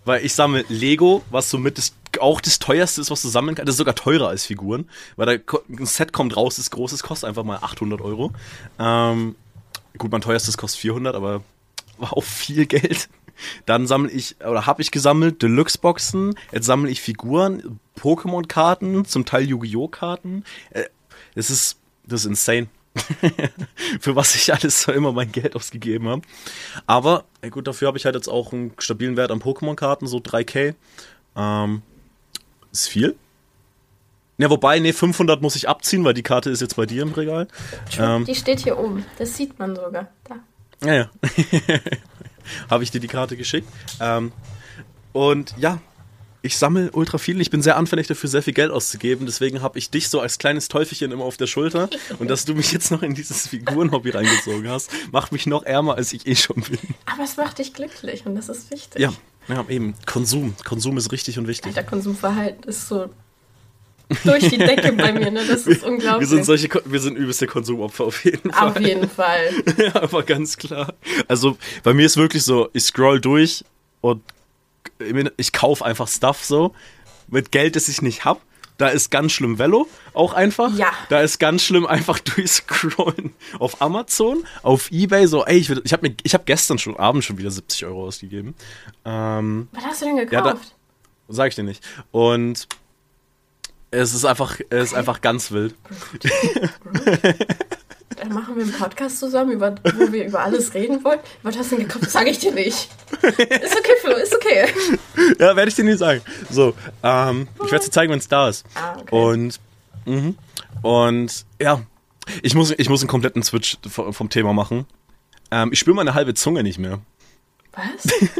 Weil 0.04 0.24
ich 0.24 0.34
sammle 0.34 0.64
Lego, 0.68 1.22
was 1.30 1.48
somit 1.48 1.78
das, 1.78 1.94
auch 2.18 2.40
das 2.40 2.58
teuerste 2.58 3.00
ist, 3.00 3.12
was 3.12 3.22
du 3.22 3.28
sammeln 3.28 3.54
kannst. 3.54 3.68
Das 3.68 3.74
ist 3.74 3.78
sogar 3.78 3.94
teurer 3.94 4.30
als 4.30 4.44
Figuren, 4.44 4.90
weil 5.14 5.38
da 5.38 5.54
ein 5.70 5.86
Set 5.86 6.12
kommt 6.12 6.36
raus, 6.36 6.56
das 6.56 6.72
großes 6.72 7.04
kostet 7.04 7.28
einfach 7.28 7.44
mal 7.44 7.58
800 7.58 8.00
Euro. 8.00 8.32
Ähm, 8.80 9.36
gut, 9.96 10.10
mein 10.10 10.22
teuerstes 10.22 10.58
kostet 10.58 10.80
400, 10.80 11.14
aber 11.14 11.42
war 11.98 12.16
auch 12.16 12.24
viel 12.24 12.66
Geld. 12.66 13.08
Dann 13.66 13.86
sammle 13.86 14.10
ich, 14.12 14.36
oder 14.40 14.66
habe 14.66 14.80
ich 14.80 14.90
gesammelt, 14.92 15.42
Deluxe-Boxen, 15.42 16.36
jetzt 16.52 16.66
sammle 16.66 16.90
ich 16.90 17.00
Figuren, 17.00 17.80
Pokémon-Karten, 17.98 19.04
zum 19.04 19.24
Teil 19.24 19.44
Yu-Gi-Oh! 19.44 19.88
Karten. 19.88 20.44
Äh, 20.70 20.84
Das 21.34 21.50
ist, 21.50 21.78
das 22.06 22.20
ist 22.20 22.26
insane. 22.26 22.68
Für 24.00 24.14
was 24.14 24.36
ich 24.36 24.54
alles 24.54 24.82
so 24.82 24.92
immer 24.92 25.10
mein 25.12 25.32
Geld 25.32 25.56
ausgegeben 25.56 26.08
habe. 26.08 26.22
Aber, 26.86 27.24
gut, 27.50 27.66
dafür 27.66 27.88
habe 27.88 27.98
ich 27.98 28.04
halt 28.04 28.14
jetzt 28.14 28.28
auch 28.28 28.52
einen 28.52 28.72
stabilen 28.78 29.16
Wert 29.16 29.32
an 29.32 29.40
Pokémon-Karten, 29.40 30.06
so 30.06 30.18
3K. 30.18 30.74
Ähm, 31.36 31.82
ist 32.70 32.88
viel. 32.88 33.16
Ja, 34.38 34.48
wobei, 34.50 34.78
nee, 34.78 34.92
500 34.92 35.42
muss 35.42 35.56
ich 35.56 35.68
abziehen, 35.68 36.04
weil 36.04 36.14
die 36.14 36.22
Karte 36.22 36.50
ist 36.50 36.60
jetzt 36.60 36.76
bei 36.76 36.86
dir 36.86 37.02
im 37.02 37.12
Regal. 37.12 37.48
Ähm, 37.98 38.24
die 38.24 38.34
steht 38.34 38.60
hier 38.60 38.78
oben. 38.78 39.04
Das 39.18 39.36
sieht 39.36 39.58
man 39.58 39.74
sogar. 39.74 40.08
Da. 40.24 40.36
Ja, 40.84 40.94
ja. 40.94 41.10
Habe 42.70 42.84
ich 42.84 42.90
dir 42.90 43.00
die 43.00 43.08
Karte 43.08 43.36
geschickt. 43.36 43.68
Ähm, 44.00 44.32
und 45.12 45.54
ja, 45.58 45.80
ich 46.44 46.58
sammle 46.58 46.90
ultra 46.92 47.16
viel. 47.16 47.40
Ich 47.40 47.48
bin 47.48 47.62
sehr 47.62 47.78
anfällig 47.78 48.06
dafür, 48.06 48.28
sehr 48.28 48.42
viel 48.42 48.52
Geld 48.52 48.70
auszugeben. 48.70 49.24
Deswegen 49.24 49.62
habe 49.62 49.78
ich 49.78 49.88
dich 49.88 50.10
so 50.10 50.20
als 50.20 50.36
kleines 50.36 50.68
Teufelchen 50.68 51.10
immer 51.10 51.24
auf 51.24 51.38
der 51.38 51.46
Schulter. 51.46 51.88
Und 52.18 52.28
dass 52.28 52.44
du 52.44 52.54
mich 52.54 52.70
jetzt 52.70 52.90
noch 52.90 53.02
in 53.02 53.14
dieses 53.14 53.48
Figurenhobby 53.48 54.10
reingezogen 54.10 54.68
hast, 54.68 54.90
macht 55.10 55.32
mich 55.32 55.46
noch 55.46 55.62
ärmer, 55.62 55.94
als 55.94 56.12
ich 56.12 56.26
eh 56.26 56.36
schon 56.36 56.56
bin. 56.56 56.78
Aber 57.06 57.22
es 57.24 57.38
macht 57.38 57.60
dich 57.60 57.72
glücklich 57.72 58.26
und 58.26 58.34
das 58.34 58.50
ist 58.50 58.70
wichtig. 58.70 59.00
Ja, 59.00 59.14
ja 59.48 59.64
eben. 59.70 59.94
Konsum. 60.04 60.54
Konsum 60.64 60.98
ist 60.98 61.12
richtig 61.12 61.38
und 61.38 61.46
wichtig. 61.46 61.74
Alter, 61.74 61.88
Konsumverhalten 61.88 62.68
ist 62.68 62.88
so 62.88 63.08
durch 64.24 64.48
die 64.48 64.58
Decke 64.58 64.92
bei 64.92 65.12
mir, 65.12 65.30
ne? 65.30 65.44
Das 65.46 65.66
ist 65.66 65.82
Wir 65.82 65.88
unglaublich. 65.88 66.28
sind 66.28 66.44
solche, 66.44 66.68
wir 66.84 67.00
sind 67.00 67.16
übelste 67.16 67.46
Konsumopfer 67.46 68.04
auf 68.04 68.24
jeden 68.24 68.52
Fall. 68.52 68.68
Auf 68.68 68.80
jeden 68.80 69.08
Fall. 69.08 69.50
Ja, 69.78 69.94
aber 70.02 70.22
ganz 70.22 70.56
klar. 70.56 70.94
Also 71.28 71.56
bei 71.82 71.94
mir 71.94 72.06
ist 72.06 72.16
wirklich 72.16 72.42
so, 72.44 72.68
ich 72.72 72.84
scroll 72.84 73.20
durch 73.20 73.64
und 74.00 74.22
ich 75.36 75.52
kaufe 75.52 75.84
einfach 75.84 76.08
Stuff 76.08 76.44
so 76.44 76.74
mit 77.28 77.50
Geld, 77.52 77.76
das 77.76 77.88
ich 77.88 78.02
nicht 78.02 78.24
hab. 78.24 78.40
Da 78.76 78.88
ist 78.88 79.10
ganz 79.10 79.30
schlimm 79.30 79.58
Velo, 79.60 79.86
auch 80.14 80.32
einfach. 80.34 80.76
Ja. 80.76 80.88
Da 81.08 81.20
ist 81.20 81.38
ganz 81.38 81.62
schlimm 81.62 81.86
einfach 81.86 82.18
durchscrollen 82.34 83.32
auf 83.60 83.80
Amazon, 83.80 84.44
auf 84.64 84.90
Ebay, 84.90 85.26
so, 85.28 85.44
ey, 85.44 85.58
ich, 85.58 85.68
will- 85.68 85.80
ich 85.84 85.92
habe 85.92 86.08
habe 86.08 86.44
gestern 86.44 86.78
schon 86.78 86.96
Abend 86.96 87.22
schon 87.24 87.38
wieder 87.38 87.52
70 87.52 87.86
Euro 87.86 88.04
ausgegeben. 88.06 88.54
Ähm, 89.04 89.68
Was 89.72 89.84
hast 89.84 90.02
du 90.02 90.06
denn 90.06 90.16
Ja, 90.16 90.24
da- 90.24 90.40
gekauft? 90.52 90.74
sag 91.28 91.48
ich 91.50 91.54
dir 91.54 91.62
nicht. 91.62 91.84
Und 92.10 92.66
es 93.94 94.14
ist 94.14 94.24
einfach, 94.24 94.58
es 94.70 94.90
ist 94.90 94.94
einfach 94.94 95.20
ganz 95.20 95.52
wild. 95.52 95.74
Dann 98.16 98.32
machen 98.32 98.56
wir 98.56 98.62
einen 98.62 98.72
Podcast 98.72 99.18
zusammen, 99.18 99.52
über, 99.52 99.74
wo 99.96 100.12
wir 100.12 100.26
über 100.26 100.40
alles 100.40 100.72
reden 100.74 101.02
wollen. 101.04 101.18
Was 101.42 101.58
hast 101.58 101.72
du 101.72 101.76
denn 101.76 101.86
gekauft? 101.86 102.06
Das 102.06 102.12
sage 102.12 102.30
ich 102.30 102.38
dir 102.38 102.52
nicht. 102.52 102.88
Ist 103.22 103.76
okay, 103.76 103.96
Flo, 104.00 104.14
ist 104.14 104.34
okay. 104.34 104.66
Ja, 105.38 105.56
werde 105.56 105.68
ich 105.68 105.74
dir 105.74 105.84
nicht 105.84 105.98
sagen. 105.98 106.20
So, 106.50 106.74
ähm, 107.02 107.48
ich 107.64 107.72
werde 107.72 107.84
dir 107.84 107.90
zeigen, 107.90 108.12
wenn 108.12 108.18
es 108.18 108.28
da 108.28 108.48
ist. 108.48 108.64
Ah, 108.74 108.96
okay. 109.00 109.14
Und, 109.14 109.60
mhm. 110.04 110.36
und 110.82 111.44
ja, 111.60 111.82
ich 112.42 112.54
muss, 112.54 112.72
ich 112.76 112.88
muss 112.88 113.00
einen 113.02 113.08
kompletten 113.08 113.42
Switch 113.42 113.78
vom 113.88 114.30
Thema 114.30 114.52
machen. 114.52 114.86
Ähm, 115.50 115.70
ich 115.72 115.78
spüre 115.80 115.96
meine 115.96 116.14
halbe 116.14 116.34
Zunge 116.34 116.62
nicht 116.62 116.78
mehr. 116.78 117.00
Was? 117.72 118.12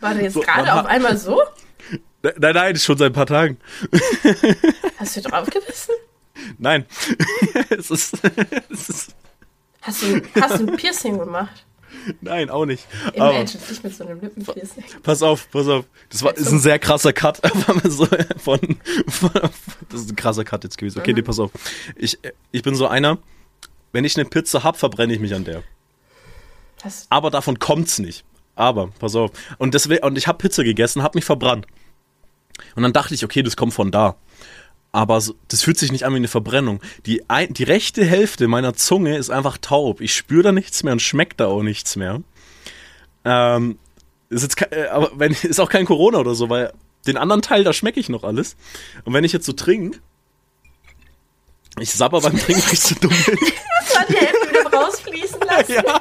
War 0.00 0.14
der 0.14 0.22
jetzt 0.24 0.34
So, 0.34 0.40
gerade 0.40 0.72
auf 0.72 0.86
einmal 0.86 1.16
so? 1.18 1.42
Nein, 2.22 2.54
nein, 2.54 2.76
schon 2.76 2.98
seit 2.98 3.10
ein 3.10 3.12
paar 3.12 3.26
Tagen. 3.26 3.58
Hast 4.98 5.16
du 5.16 5.20
drauf 5.20 5.48
gebissen? 5.48 5.94
Nein. 6.58 6.84
es, 7.70 7.90
ist, 7.90 8.18
es 8.70 8.88
ist. 8.88 9.14
Hast 9.80 10.02
du, 10.02 10.20
hast 10.40 10.60
du 10.60 10.66
ein 10.66 10.76
Piercing 10.76 11.18
gemacht? 11.18 11.64
Nein, 12.20 12.50
auch 12.50 12.66
nicht. 12.66 12.86
Imagine 13.14 13.44
dich 13.46 13.82
mit 13.82 13.94
so 13.94 14.04
einem 14.04 14.20
Lippenpiercing. 14.20 14.84
pass 15.02 15.22
auf, 15.22 15.50
pass 15.50 15.66
auf. 15.68 15.84
Das 16.10 16.22
war, 16.22 16.36
ist 16.36 16.50
ein 16.50 16.60
sehr 16.60 16.78
krasser 16.78 17.12
Cut. 17.12 17.40
so 17.84 18.06
von, 18.38 18.58
von, 19.08 19.30
das 19.88 20.00
ist 20.02 20.10
ein 20.10 20.16
krasser 20.16 20.44
Cut 20.44 20.64
jetzt 20.64 20.76
gewesen. 20.76 20.98
Okay, 20.98 21.12
nee, 21.12 21.22
pass 21.22 21.38
auf. 21.38 21.50
Ich, 21.96 22.18
ich 22.50 22.62
bin 22.62 22.74
so 22.74 22.86
einer, 22.86 23.18
wenn 23.92 24.04
ich 24.04 24.16
eine 24.16 24.28
Pizza 24.28 24.64
hab, 24.64 24.76
verbrenne 24.76 25.14
ich 25.14 25.20
mich 25.20 25.34
an 25.34 25.44
der. 25.44 25.62
Hast, 26.82 27.10
aber 27.10 27.30
davon 27.30 27.58
kommt's 27.58 27.98
nicht. 27.98 28.24
Aber, 28.54 28.88
pass 28.98 29.14
auf. 29.14 29.30
Und, 29.58 29.74
deswegen, 29.74 30.04
und 30.04 30.18
ich 30.18 30.26
habe 30.26 30.38
Pizza 30.38 30.64
gegessen, 30.64 31.02
habe 31.02 31.16
mich 31.16 31.24
verbrannt. 31.24 31.66
Und 32.74 32.82
dann 32.82 32.92
dachte 32.92 33.14
ich, 33.14 33.24
okay, 33.24 33.42
das 33.42 33.56
kommt 33.56 33.74
von 33.74 33.90
da. 33.90 34.16
Aber 34.90 35.22
das 35.48 35.62
fühlt 35.62 35.78
sich 35.78 35.92
nicht 35.92 36.04
an 36.04 36.12
wie 36.12 36.16
eine 36.16 36.28
Verbrennung. 36.28 36.80
Die, 37.06 37.22
die 37.50 37.64
rechte 37.64 38.04
Hälfte 38.04 38.48
meiner 38.48 38.74
Zunge 38.74 39.16
ist 39.16 39.30
einfach 39.30 39.58
taub. 39.58 40.00
Ich 40.00 40.14
spüre 40.14 40.44
da 40.44 40.52
nichts 40.52 40.82
mehr 40.82 40.92
und 40.92 41.02
schmeckt 41.02 41.40
da 41.40 41.46
auch 41.46 41.62
nichts 41.62 41.96
mehr. 41.96 42.22
Ähm, 43.24 43.78
ist 44.30 44.42
jetzt 44.42 44.60
äh, 44.72 44.86
aber 44.86 45.10
wenn, 45.16 45.32
ist 45.42 45.60
auch 45.60 45.70
kein 45.70 45.84
Corona 45.84 46.18
oder 46.18 46.34
so, 46.34 46.48
weil 46.48 46.72
den 47.06 47.16
anderen 47.16 47.42
Teil, 47.42 47.64
da 47.64 47.72
schmecke 47.72 48.00
ich 48.00 48.08
noch 48.08 48.24
alles. 48.24 48.56
Und 49.04 49.12
wenn 49.12 49.24
ich 49.24 49.32
jetzt 49.32 49.46
so 49.46 49.52
trinke, 49.52 49.98
ich 51.80 51.92
sabber 51.92 52.20
beim 52.20 52.36
Trinken, 52.36 52.62
weil 52.64 52.72
ich 52.72 52.80
so 52.80 52.94
dumm 53.00 53.10
bin. 53.26 53.38
hast 53.80 54.08
du 54.08 54.14
die 54.14 54.37
Ja. 55.68 56.00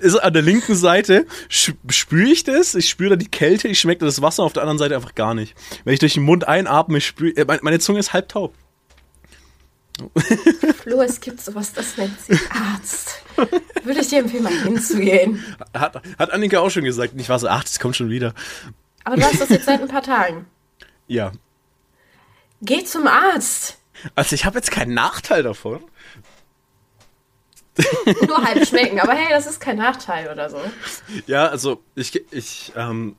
Ist 0.00 0.16
an 0.16 0.32
der 0.32 0.42
linken 0.42 0.74
Seite 0.74 1.26
spüre 1.48 2.28
ich 2.28 2.44
das, 2.44 2.74
ich 2.74 2.88
spüre 2.88 3.10
da 3.10 3.16
die 3.16 3.28
Kälte, 3.28 3.68
ich 3.68 3.80
schmecke 3.80 4.04
das 4.04 4.22
Wasser 4.22 4.42
auf 4.42 4.52
der 4.52 4.62
anderen 4.62 4.78
Seite 4.78 4.94
einfach 4.94 5.14
gar 5.14 5.34
nicht. 5.34 5.54
Wenn 5.84 5.94
ich 5.94 6.00
durch 6.00 6.14
den 6.14 6.24
Mund 6.24 6.46
einatme, 6.46 7.00
spüre 7.00 7.30
äh, 7.36 7.44
meine, 7.44 7.60
meine 7.62 7.78
Zunge 7.78 7.98
ist 7.98 8.12
halb 8.12 8.28
taub. 8.28 8.54
Flo, 10.82 11.00
es 11.02 11.20
gibt 11.20 11.40
sowas, 11.40 11.72
das 11.72 11.96
nennt 11.96 12.20
sich 12.20 12.38
Arzt. 12.50 13.22
Würde 13.84 14.00
ich 14.00 14.08
dir 14.08 14.20
empfehlen, 14.20 14.42
mal 14.42 14.52
hinzugehen. 14.52 15.44
Hat, 15.72 16.02
hat 16.18 16.32
Annika 16.32 16.60
auch 16.60 16.70
schon 16.70 16.84
gesagt. 16.84 17.14
Ich 17.16 17.28
war 17.28 17.38
so, 17.38 17.48
ach, 17.48 17.64
das 17.64 17.78
kommt 17.78 17.96
schon 17.96 18.10
wieder. 18.10 18.34
Aber 19.04 19.16
du 19.16 19.22
hast 19.22 19.40
das 19.40 19.48
jetzt 19.48 19.66
seit 19.66 19.80
ein 19.80 19.88
paar 19.88 20.02
Tagen. 20.02 20.46
Ja. 21.06 21.32
Geh 22.60 22.84
zum 22.84 23.06
Arzt. 23.06 23.78
Also 24.14 24.34
ich 24.34 24.44
habe 24.44 24.58
jetzt 24.58 24.70
keinen 24.70 24.94
Nachteil 24.94 25.42
davon. 25.42 25.82
Nur 28.26 28.42
halb 28.44 28.66
schmecken, 28.66 29.00
aber 29.00 29.12
hey, 29.14 29.28
das 29.30 29.46
ist 29.46 29.60
kein 29.60 29.76
Nachteil 29.76 30.30
oder 30.32 30.48
so. 30.50 30.58
Ja, 31.26 31.46
also 31.48 31.82
ich, 31.94 32.22
ich 32.32 32.72
ähm, 32.76 33.16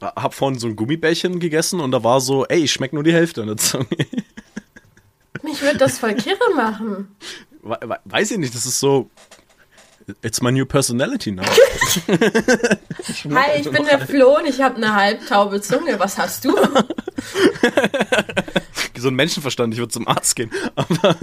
hab 0.00 0.34
vorhin 0.34 0.58
so 0.58 0.66
ein 0.66 0.76
Gummibärchen 0.76 1.38
gegessen 1.40 1.80
und 1.80 1.90
da 1.90 2.02
war 2.02 2.20
so, 2.20 2.44
ey, 2.46 2.60
ich 2.64 2.72
schmeck 2.72 2.92
nur 2.92 3.02
die 3.02 3.12
Hälfte 3.12 3.42
an 3.42 3.48
der 3.48 3.56
Zunge. 3.58 3.86
Mich 5.42 5.60
würde 5.60 5.76
das 5.78 5.98
voll 5.98 6.14
kirre 6.14 6.54
machen. 6.56 7.14
We- 7.62 7.78
we- 7.82 7.98
Weiß 8.04 8.30
ich 8.30 8.38
nicht, 8.38 8.54
das 8.54 8.64
ist 8.66 8.80
so. 8.80 9.10
It's 10.22 10.42
my 10.42 10.52
new 10.52 10.66
personality 10.66 11.32
now. 11.32 11.44
Hi, 12.06 13.58
ich 13.58 13.70
bin 13.70 13.84
der 13.86 14.06
Flo 14.06 14.36
und 14.38 14.46
ich 14.46 14.60
habe 14.60 14.76
eine 14.76 14.94
halbtaube 14.94 15.62
Zunge. 15.62 15.98
Was 15.98 16.18
hast 16.18 16.44
du? 16.44 16.54
so 18.98 19.08
ein 19.08 19.14
Menschenverstand, 19.14 19.72
ich 19.74 19.80
würde 19.80 19.92
zum 19.92 20.06
Arzt 20.08 20.36
gehen. 20.36 20.50
Aber 20.76 21.16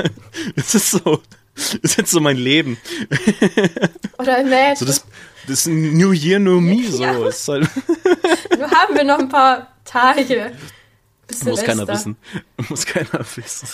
es 0.55 0.73
ist 0.75 0.91
so, 0.91 1.21
ist 1.81 1.97
jetzt 1.97 2.11
so 2.11 2.19
mein 2.19 2.37
Leben. 2.37 2.77
Oder 4.17 4.39
imagine, 4.39 4.75
So 4.75 4.85
das, 4.85 5.05
das 5.47 5.59
ist 5.59 5.65
ein 5.67 5.97
New 5.97 6.11
Year, 6.11 6.39
New 6.39 6.59
Me. 6.59 6.89
So. 6.89 7.03
Ja. 7.03 7.27
Ist 7.27 7.47
halt, 7.47 7.69
nur 8.57 8.69
haben 8.71 8.95
wir 8.95 9.03
noch 9.03 9.19
ein 9.19 9.29
paar 9.29 9.67
Tage. 9.85 10.51
Bis 11.27 11.43
muss 11.43 11.63
keiner 11.63 11.85
Silvester. 11.85 11.93
wissen. 11.93 12.69
Muss 12.69 12.85
keiner 12.85 13.25
wissen. 13.35 13.67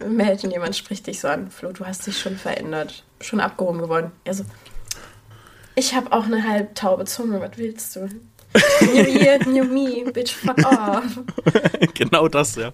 Imagine, 0.00 0.52
jemand 0.52 0.76
spricht 0.76 1.06
dich 1.06 1.20
so 1.20 1.28
an. 1.28 1.50
Flo, 1.50 1.72
du 1.72 1.84
hast 1.86 2.06
dich 2.06 2.18
schon 2.18 2.36
verändert. 2.36 3.04
Schon 3.20 3.40
abgehoben 3.40 3.80
geworden. 3.80 4.10
Also, 4.26 4.44
ich 5.74 5.94
habe 5.94 6.12
auch 6.12 6.24
eine 6.24 6.42
halbtaube 6.46 7.04
Zunge. 7.04 7.40
Was 7.40 7.56
willst 7.56 7.96
du? 7.96 8.08
New 8.80 9.06
Year, 9.06 9.38
New 9.46 9.64
Me, 9.64 10.10
bitch, 10.10 10.32
fuck 10.32 10.58
off. 10.58 11.20
genau 11.94 12.28
das, 12.28 12.56
ja. 12.56 12.72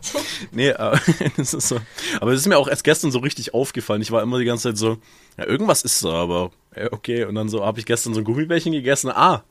Nee, 0.50 0.72
aber, 0.72 1.00
das 1.36 1.54
ist 1.54 1.68
so. 1.68 1.78
aber 2.20 2.32
es 2.32 2.40
ist 2.40 2.48
mir 2.48 2.58
auch 2.58 2.68
erst 2.68 2.84
gestern 2.84 3.10
so 3.10 3.20
richtig 3.20 3.54
aufgefallen. 3.54 4.02
Ich 4.02 4.10
war 4.10 4.22
immer 4.22 4.38
die 4.38 4.44
ganze 4.44 4.70
Zeit 4.70 4.78
so, 4.78 4.98
ja, 5.36 5.46
irgendwas 5.46 5.82
ist 5.82 6.04
da, 6.04 6.10
aber 6.10 6.50
okay. 6.90 7.24
Und 7.24 7.34
dann 7.34 7.48
so 7.48 7.64
habe 7.64 7.78
ich 7.80 7.86
gestern 7.86 8.14
so 8.14 8.20
ein 8.20 8.24
Gummibärchen 8.24 8.72
gegessen. 8.72 9.10
Ah, 9.10 9.44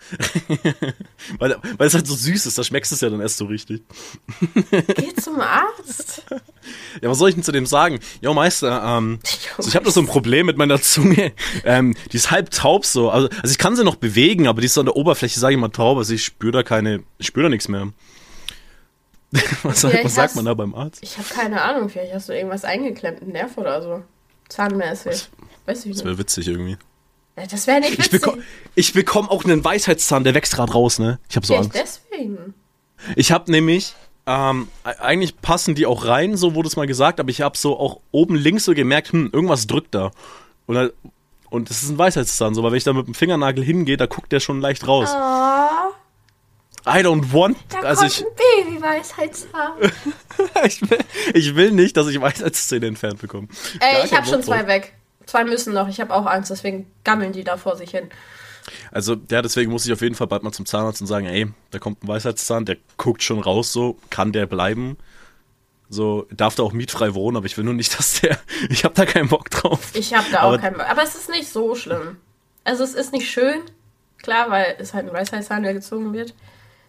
weil, 1.40 1.56
weil 1.78 1.88
es 1.88 1.94
halt 1.94 2.08
so 2.08 2.16
süß 2.16 2.46
ist, 2.46 2.58
da 2.58 2.64
schmeckst 2.64 2.92
du 2.92 2.96
es 2.96 3.02
ja 3.02 3.10
dann 3.10 3.22
erst 3.22 3.38
so 3.38 3.46
richtig. 3.46 3.84
Geh 4.72 5.14
zum 5.16 5.40
Arzt. 5.40 6.24
Ja, 7.02 7.10
was 7.10 7.18
soll 7.20 7.30
ich 7.30 7.36
denn 7.36 7.46
zu 7.46 7.54
dem 7.54 7.66
sagen? 7.66 8.00
Jo, 8.22 8.34
Meister, 8.34 8.84
ähm, 8.84 9.20
so, 9.58 9.70
ich 9.70 9.76
habe 9.78 9.86
da 9.86 9.92
so 9.92 10.02
ein 10.02 10.06
Problem 10.06 10.46
mit 10.48 10.58
meiner 10.58 10.82
Zunge. 10.82 11.32
Ähm, 11.64 11.96
die 12.12 12.18
ist 12.18 12.30
halb 12.30 12.50
taub 12.52 12.86
so. 12.86 13.10
Also, 13.10 13.30
also 13.30 13.50
ich 13.50 13.58
kann 13.58 13.78
sie 13.78 13.86
noch 13.86 13.96
bewegen, 13.96 14.48
aber 14.48 14.60
die 14.60 14.66
ist 14.66 14.74
so 14.74 14.82
an 14.82 14.86
der 14.88 14.98
Oberfläche, 14.98 15.40
sage 15.40 15.56
ich 15.56 15.62
mal, 15.62 15.70
taub. 15.70 15.98
Also 15.98 16.14
ich 16.14 16.26
spüre 16.26 16.52
da 16.52 16.64
keine, 16.64 17.04
ich 17.20 17.28
spüre 17.28 17.44
da 17.44 17.50
nichts 17.50 17.70
mehr. 17.70 17.88
was 19.64 19.80
sagt, 19.82 20.04
was 20.04 20.16
sagt 20.16 20.36
man 20.36 20.44
da 20.44 20.54
beim 20.56 20.76
Arzt? 20.76 21.02
Ich 21.04 21.18
habe 21.18 21.28
keine 21.30 21.62
Ahnung. 21.62 21.88
Vielleicht 21.88 22.14
hast 22.14 22.28
du 22.28 22.34
irgendwas 22.36 22.66
eingeklemmt, 22.66 23.22
einen 23.22 23.32
Nerv 23.32 23.58
oder 23.58 23.82
so. 23.82 24.04
Zahnmäßig. 24.50 25.30
Weiß 25.66 25.86
ich 25.86 25.92
Das 25.92 25.98
nicht. 25.98 26.06
wäre 26.06 26.18
witzig 26.18 26.48
irgendwie. 26.50 26.78
Das 27.50 27.68
wäre 27.68 27.80
nicht 27.82 27.94
Ich, 27.94 28.00
witzig. 28.00 28.22
beko 28.22 28.38
ich 28.76 28.94
bekomme 28.94 29.30
auch 29.30 29.46
einen 29.46 29.64
Weisheitszahn, 29.64 30.24
der 30.24 30.34
wächst 30.34 30.56
gerade 30.56 30.74
raus, 30.74 30.98
ne? 31.00 31.20
Ich 31.30 31.36
habe 31.36 31.46
so 31.46 31.54
Vielleicht 31.54 31.76
Angst. 31.76 32.02
deswegen. 32.12 32.54
Ich 33.16 33.32
habe 33.32 33.52
nämlich, 33.52 33.94
ähm, 34.26 34.68
e- 34.86 35.00
eigentlich 35.00 35.40
passen 35.40 35.76
die 35.76 35.86
auch 35.86 36.06
rein, 36.06 36.36
so 36.36 36.56
wurde 36.56 36.68
es 36.68 36.76
mal 36.76 36.88
gesagt, 36.88 37.20
aber 37.20 37.30
ich 37.30 37.42
habe 37.42 37.56
so 37.58 37.80
auch 37.80 38.00
oben 38.12 38.36
links 38.36 38.66
so 38.66 38.74
gemerkt, 38.74 39.12
hm, 39.14 39.30
irgendwas 39.32 39.68
drückt 39.68 39.94
da. 39.94 40.12
Und, 40.66 40.76
dann- 40.76 40.92
und 41.52 41.70
das 41.70 41.84
ist 41.84 41.90
ein 41.90 41.98
Weisheitszahn, 42.00 42.56
so, 42.56 42.64
weil 42.64 42.72
wenn 42.72 42.78
ich 42.78 42.84
da 42.84 42.94
mit 42.94 43.06
dem 43.06 43.14
Fingernagel 43.14 43.64
hingehe, 43.64 43.98
da 43.98 44.08
guckt 44.08 44.32
der 44.32 44.40
schon 44.40 44.60
leicht 44.60 44.88
raus. 44.88 45.10
Oh, 45.14 45.94
I 46.90 47.00
don't 47.04 47.32
want, 47.34 47.58
da 47.70 47.80
also 47.82 48.02
kommt 48.02 48.12
ich, 48.14 48.26
ein 48.26 48.66
Baby-Weisheitszahn. 48.66 49.74
ich, 50.66 50.82
will, 50.90 50.98
ich 51.34 51.56
will 51.56 51.72
nicht, 51.72 51.98
dass 51.98 52.08
ich 52.08 52.20
Weisheitszähne 52.20 52.88
entfernt 52.88 53.20
bekomme. 53.22 53.48
Ey, 53.80 53.94
Gar 53.94 54.06
ich 54.06 54.14
habe 54.14 54.26
schon 54.28 54.42
zwei 54.42 54.66
weg. 54.68 54.94
Zwei 55.28 55.44
müssen 55.44 55.74
noch. 55.74 55.88
Ich 55.88 56.00
habe 56.02 56.14
auch 56.14 56.26
Angst, 56.26 56.50
deswegen 56.50 56.92
gammeln 57.04 57.34
die 57.34 57.44
da 57.44 57.58
vor 57.58 57.76
sich 57.76 57.92
hin. 57.92 58.10
Also, 58.92 59.16
ja, 59.30 59.42
deswegen 59.42 59.72
muss 59.72 59.86
ich 59.86 59.94
auf 59.94 60.02
jeden 60.02 60.16
Fall 60.16 60.28
bald 60.28 60.44
mal 60.44 60.52
zum 60.52 60.66
Zahnarzt 60.66 61.00
und 61.02 61.08
sagen, 61.08 61.26
ey, 61.28 61.48
da 61.72 61.80
kommt 61.80 62.04
ein 62.04 62.08
Weisheitszahn, 62.08 62.66
der 62.66 62.78
guckt 62.98 63.22
schon 63.24 63.40
raus, 63.40 63.72
so, 63.72 63.98
kann 64.10 64.32
der 64.34 64.46
bleiben? 64.46 64.98
So, 65.90 66.28
darf 66.32 66.56
da 66.56 66.64
auch 66.64 66.74
mietfrei 66.74 67.14
wohnen, 67.14 67.38
aber 67.38 67.46
ich 67.46 67.56
will 67.58 67.64
nur 67.64 67.74
nicht, 67.74 67.94
dass 68.00 68.20
der, 68.22 68.38
ich 68.70 68.84
habe 68.84 68.96
da 68.96 69.06
keinen 69.06 69.30
Bock 69.30 69.50
drauf. 69.50 69.92
Ich 69.94 70.14
habe 70.14 70.26
da 70.32 70.42
auch 70.42 70.48
Aber- 70.54 70.58
keinen 70.60 70.78
Bock. 70.78 70.90
Aber 70.90 71.04
es 71.04 71.16
ist 71.16 71.30
nicht 71.30 71.48
so 71.50 71.76
schlimm. 71.76 72.18
Also 72.64 72.84
es 72.84 72.94
ist 72.94 73.14
nicht 73.14 73.30
schön. 73.30 73.62
Klar, 74.22 74.50
weil 74.50 74.76
es 74.80 74.94
halt 74.94 75.08
ein 75.08 75.14
Weisheitszahn, 75.14 75.64
der 75.64 75.74
gezogen 75.74 76.12
wird. 76.12 76.34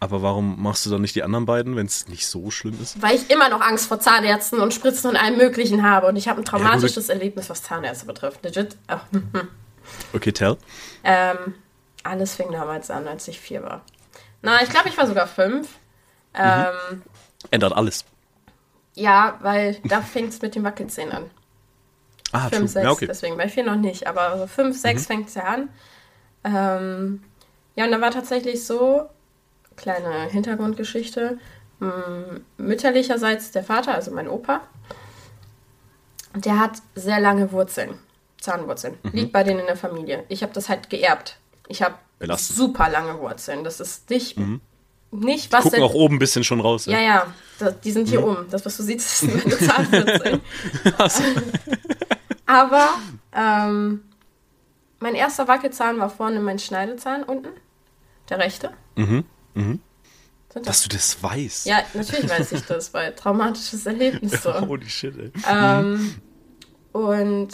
Aber 0.01 0.23
warum 0.23 0.63
machst 0.63 0.87
du 0.87 0.91
dann 0.91 1.01
nicht 1.01 1.17
die 1.17 1.25
anderen 1.25 1.45
beiden, 1.45 1.75
wenn 1.75 1.87
es 1.87 2.07
nicht 2.07 2.27
so 2.27 2.51
schlimm 2.51 2.79
ist? 2.81 3.03
Weil 3.03 3.17
ich 3.17 3.31
immer 3.31 3.49
noch 3.49 3.61
Angst 3.61 3.87
vor 3.89 3.99
Zahnärzten 3.99 4.61
und 4.61 4.73
Spritzen 4.73 5.11
und 5.11 5.17
allem 5.17 5.37
Möglichen 5.39 5.83
habe. 5.83 6.07
Und 6.07 6.17
ich 6.17 6.29
habe 6.29 6.41
ein 6.41 6.45
traumatisches 6.45 7.09
Erlebnis, 7.09 7.51
was 7.51 7.63
Zahnärzte 7.63 8.07
betrifft. 8.07 8.43
Legit. 8.45 8.77
Hm. 9.11 9.31
Okay, 10.13 10.33
tell. 10.33 10.59
Ähm, 11.03 11.55
alles 12.03 12.35
fing 12.35 12.53
damals 12.53 12.91
an, 12.91 13.09
als 13.09 13.27
ich 13.27 13.41
vier 13.41 13.63
war. 13.63 13.81
Na, 14.43 14.63
ich 14.63 14.69
glaube, 14.69 14.91
ich 14.91 14.99
war 14.99 15.07
sogar 15.07 15.27
fünf. 15.27 15.67
Ähm, 16.35 17.03
Ändert 17.51 17.73
alles. 17.73 18.05
Ja, 18.95 19.39
weil 19.41 19.79
da 19.85 20.03
fängt 20.03 20.29
es 20.29 20.43
mit 20.43 20.55
den 20.55 20.63
Wackelzähnen 20.65 21.13
an. 21.13 21.31
Ah. 22.33 22.51
Fünf, 22.51 22.71
sechs, 22.71 22.85
Ja, 22.85 22.91
okay. 22.91 23.07
deswegen. 23.07 23.39
Bei 23.39 23.49
vier 23.49 23.65
noch 23.65 23.77
nicht, 23.77 24.07
aber 24.07 24.37
so 24.37 24.47
fünf, 24.47 24.79
sechs 24.79 25.07
fängt 25.07 25.29
es 25.29 25.35
ja 25.37 25.45
an. 25.45 25.71
Ähm, 26.45 27.23
ja, 27.75 27.87
und 27.87 27.91
da 27.93 28.01
war 28.03 28.11
tatsächlich 28.11 28.67
so, 28.67 29.09
kleine 29.79 30.25
Hintergrundgeschichte, 30.31 31.39
m, 31.81 32.45
mütterlicherseits 32.59 33.51
der 33.53 33.65
Vater, 33.65 33.95
also 33.95 34.11
mein 34.11 34.29
Opa, 34.29 34.61
der 36.35 36.59
hat 36.61 36.73
sehr 36.95 37.21
lange 37.21 37.51
Wurzeln, 37.53 37.95
Zahnwurzeln. 38.41 38.99
Mhm. 39.03 39.11
Liegt 39.13 39.33
bei 39.33 39.43
denen 39.45 39.61
in 39.61 39.67
der 39.67 39.77
Familie. 39.77 40.25
Ich 40.29 40.43
habe 40.43 40.53
das 40.53 40.69
halt 40.69 40.91
geerbt. 40.91 41.39
Ich 41.69 41.83
habe 41.83 41.95
super 42.37 42.89
lange 42.91 43.19
Wurzeln. 43.21 43.65
Das 43.65 43.81
ist 43.81 44.11
nicht, 44.11 44.37
nicht 45.11 45.53
was 45.53 45.63
Gucken 45.65 45.81
denn- 45.81 45.89
auch 45.89 45.95
oben 45.95 46.17
ein 46.17 46.19
bisschen 46.19 46.45
schon 46.45 46.61
raus. 46.61 46.87
ja, 46.87 47.01
ja, 47.01 47.27
da, 47.59 47.71
die 47.71 47.93
sind 47.93 48.09
hier 48.09 48.25
oben. 48.27 48.47
Das, 48.51 48.65
was 48.67 48.77
du 48.77 48.83
siehst, 48.83 49.19
sind 49.21 49.35
meine 49.45 49.59
Zahnwurzeln. 49.67 50.41
Aber 52.47 52.89
ähm, 53.35 54.03
mein 55.01 55.15
erster 55.15 55.49
Wackelzahn 55.49 55.99
war 55.99 56.11
vorne 56.11 56.41
mein 56.41 56.59
Schneidezahn 56.59 57.23
unten. 57.25 57.49
Der 58.29 58.39
rechte. 58.39 58.71
Mhm. 58.97 59.25
Mhm. 59.59 59.81
Dass 60.65 60.83
du 60.83 60.89
das 60.89 61.23
weißt. 61.23 61.67
ja, 61.67 61.83
natürlich 61.95 62.29
weiß 62.29 62.53
ich 62.53 62.63
das, 62.63 62.93
weil 62.95 63.15
traumatisches 63.15 63.87
Erlebnis 63.87 64.43
so. 64.43 64.53
Holy 64.67 64.89
shit, 64.89 65.15
ey. 65.17 65.33
Ähm, 65.49 66.17
und 66.93 67.49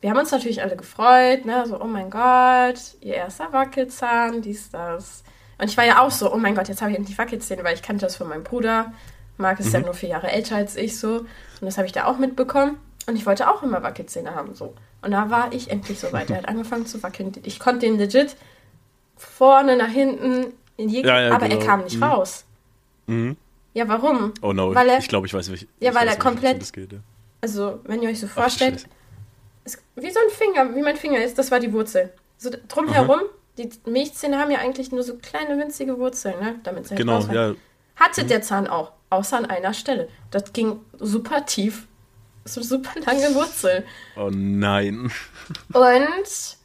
wir 0.00 0.10
haben 0.10 0.18
uns 0.18 0.30
natürlich 0.30 0.62
alle 0.62 0.76
gefreut, 0.76 1.44
ne? 1.46 1.66
So, 1.66 1.80
oh 1.80 1.86
mein 1.86 2.10
Gott, 2.10 2.80
ihr 3.00 3.14
erster 3.14 3.52
Wackelzahn, 3.52 4.42
dies, 4.42 4.70
das. 4.70 5.24
Und 5.58 5.68
ich 5.68 5.76
war 5.76 5.84
ja 5.84 6.00
auch 6.00 6.10
so, 6.10 6.32
oh 6.32 6.38
mein 6.38 6.54
Gott, 6.54 6.68
jetzt 6.68 6.80
habe 6.80 6.92
ich 6.92 6.98
endlich 6.98 7.18
Wackelzähne, 7.18 7.64
weil 7.64 7.74
ich 7.74 7.82
kannte 7.82 8.06
das 8.06 8.16
von 8.16 8.28
meinem 8.28 8.44
Bruder. 8.44 8.92
Marc 9.36 9.60
ist 9.60 9.72
ja 9.72 9.80
nur 9.80 9.94
vier 9.94 10.10
Jahre 10.10 10.30
älter 10.30 10.56
als 10.56 10.76
ich 10.76 10.98
so. 10.98 11.20
Und 11.20 11.28
das 11.62 11.76
habe 11.76 11.86
ich 11.86 11.92
da 11.92 12.04
auch 12.04 12.18
mitbekommen. 12.18 12.78
Und 13.06 13.16
ich 13.16 13.26
wollte 13.26 13.50
auch 13.50 13.62
immer 13.62 13.82
Wackelzähne 13.82 14.34
haben, 14.34 14.54
so. 14.54 14.74
Und 15.02 15.10
da 15.12 15.30
war 15.30 15.52
ich 15.52 15.70
endlich 15.70 15.98
so 15.98 16.12
weit. 16.12 16.30
Er 16.30 16.38
hat 16.38 16.48
angefangen 16.48 16.86
zu 16.86 17.02
wackeln. 17.02 17.32
Ich 17.42 17.58
konnte 17.58 17.86
den 17.86 17.98
legit 17.98 18.36
vorne 19.16 19.76
nach 19.76 19.88
hinten 19.88 20.52
Ja, 20.88 21.20
ja, 21.20 21.34
aber 21.34 21.46
er 21.46 21.56
genau. 21.56 21.64
kam 21.66 21.84
nicht 21.84 21.96
Mhm. 21.96 22.02
raus. 22.02 22.44
Mhm. 23.06 23.36
Ja, 23.74 23.86
warum? 23.88 24.32
Oh 24.42 24.52
no, 24.52 24.74
Weil 24.74 24.88
er- 24.88 24.98
ich 24.98 25.08
glaube, 25.08 25.26
ich 25.26 25.34
weiß, 25.34 25.50
welch, 25.50 25.66
Ja, 25.80 25.90
ich 25.90 25.96
weil 25.96 26.06
weiß, 26.06 26.14
er 26.14 26.18
komplett- 26.20 26.72
geht, 26.72 26.92
ja. 26.92 26.98
Also, 27.40 27.80
wenn 27.84 28.02
ihr 28.02 28.08
euch 28.10 28.20
so 28.20 28.26
vorstellt, 28.26 28.86
es, 29.64 29.78
wie 29.96 30.10
so 30.10 30.18
ein 30.18 30.30
Finger, 30.30 30.74
wie 30.74 30.82
mein 30.82 30.96
Finger 30.96 31.22
ist, 31.22 31.38
das 31.38 31.50
war 31.50 31.60
die 31.60 31.72
Wurzel. 31.72 32.12
So 32.38 32.50
drumherum, 32.68 33.20
die 33.58 33.68
Milchzähne 33.86 34.38
haben 34.38 34.50
ja 34.50 34.58
eigentlich 34.58 34.90
nur 34.92 35.02
so 35.02 35.16
kleine 35.16 35.56
winzige 35.58 35.98
Wurzeln, 35.98 36.38
ne? 36.40 36.56
Damit 36.64 36.84
sie 36.86 36.90
halt 36.90 36.98
Genau, 36.98 37.16
rausfallen. 37.16 37.54
ja. 37.54 37.60
Hatte 38.04 38.24
der 38.24 38.42
Zahn 38.42 38.66
auch, 38.66 38.92
außer 39.10 39.36
an 39.36 39.46
einer 39.46 39.74
Stelle. 39.74 40.08
Das 40.30 40.52
ging 40.52 40.80
super 40.98 41.44
tief. 41.46 41.86
So 42.46 42.62
super 42.62 42.98
lange 43.04 43.34
Wurzeln. 43.34 43.84
Oh 44.16 44.30
nein. 44.32 45.12
Und 45.72 46.56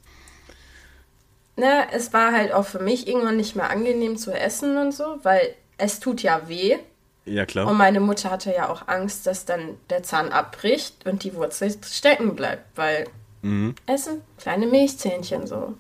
ne, 1.58 1.88
es 1.92 2.14
war 2.14 2.32
halt 2.32 2.54
auch 2.54 2.66
für 2.66 2.80
mich 2.80 3.08
irgendwann 3.08 3.38
nicht 3.38 3.56
mehr 3.56 3.70
angenehm 3.70 4.18
zu 4.18 4.32
essen 4.32 4.78
und 4.78 4.92
so, 4.94 5.18
weil 5.24 5.56
es 5.78 6.00
tut 6.00 6.22
ja 6.22 6.48
weh. 6.48 6.78
Ja, 7.26 7.46
klar. 7.46 7.68
Und 7.68 7.78
meine 7.78 8.00
Mutter 8.00 8.30
hatte 8.30 8.54
ja 8.54 8.70
auch 8.70 8.88
Angst, 8.88 9.26
dass 9.26 9.46
dann 9.46 9.78
der 9.90 10.04
Zahn 10.04 10.30
abbricht 10.32 11.06
und 11.08 11.24
die 11.24 11.34
Wurzel 11.36 11.76
stecken 11.84 12.36
bleibt, 12.36 12.64
weil 12.78 13.06
Mhm. 13.42 13.76
es 13.86 14.06
sind 14.06 14.22
kleine 14.38 14.66
Milchzähnchen 14.68 15.46
so. 15.48 15.74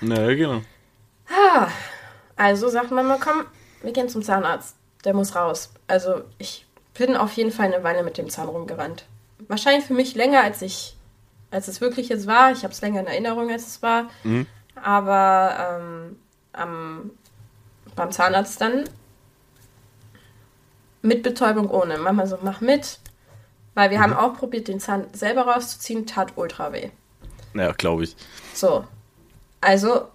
Ja, 0.00 0.34
genau. 0.34 0.62
Ah, 1.28 1.68
also 2.36 2.68
sagt 2.68 2.90
Mama, 2.90 3.18
komm, 3.20 3.44
wir 3.82 3.92
gehen 3.92 4.08
zum 4.08 4.22
Zahnarzt. 4.22 4.76
Der 5.04 5.14
muss 5.14 5.34
raus. 5.34 5.70
Also 5.86 6.22
ich 6.38 6.66
bin 6.94 7.16
auf 7.16 7.32
jeden 7.34 7.50
Fall 7.52 7.72
eine 7.72 7.82
Weile 7.84 8.02
mit 8.02 8.18
dem 8.18 8.30
Zahn 8.30 8.48
rumgerannt. 8.48 9.04
Wahrscheinlich 9.48 9.84
für 9.84 9.94
mich 9.94 10.14
länger, 10.14 10.42
als 10.42 10.62
ich, 10.62 10.96
als 11.50 11.68
es 11.68 11.80
wirklich 11.80 12.08
jetzt 12.08 12.26
war. 12.26 12.52
Ich 12.52 12.62
habe 12.64 12.72
es 12.72 12.80
länger 12.80 13.00
in 13.00 13.06
Erinnerung, 13.06 13.50
als 13.50 13.66
es 13.66 13.82
war. 13.82 14.08
Mhm. 14.24 14.46
Aber 14.74 15.78
ähm, 15.80 16.16
am, 16.52 17.10
beim 17.94 18.10
Zahnarzt 18.12 18.60
dann 18.60 18.84
mit 21.02 21.22
Betäubung 21.22 21.68
ohne. 21.70 21.98
Mama 21.98 22.26
so, 22.26 22.38
mach 22.42 22.60
mit. 22.60 22.98
Weil 23.74 23.90
wir 23.90 24.00
haben 24.00 24.12
auch 24.12 24.34
probiert, 24.36 24.68
den 24.68 24.80
Zahn 24.80 25.06
selber 25.12 25.42
rauszuziehen, 25.42 26.06
tat 26.06 26.34
ultra 26.36 26.72
weh. 26.72 26.90
Ja, 27.54 27.72
glaube 27.72 28.04
ich. 28.04 28.16
So. 28.54 28.84
Also, 29.62 30.08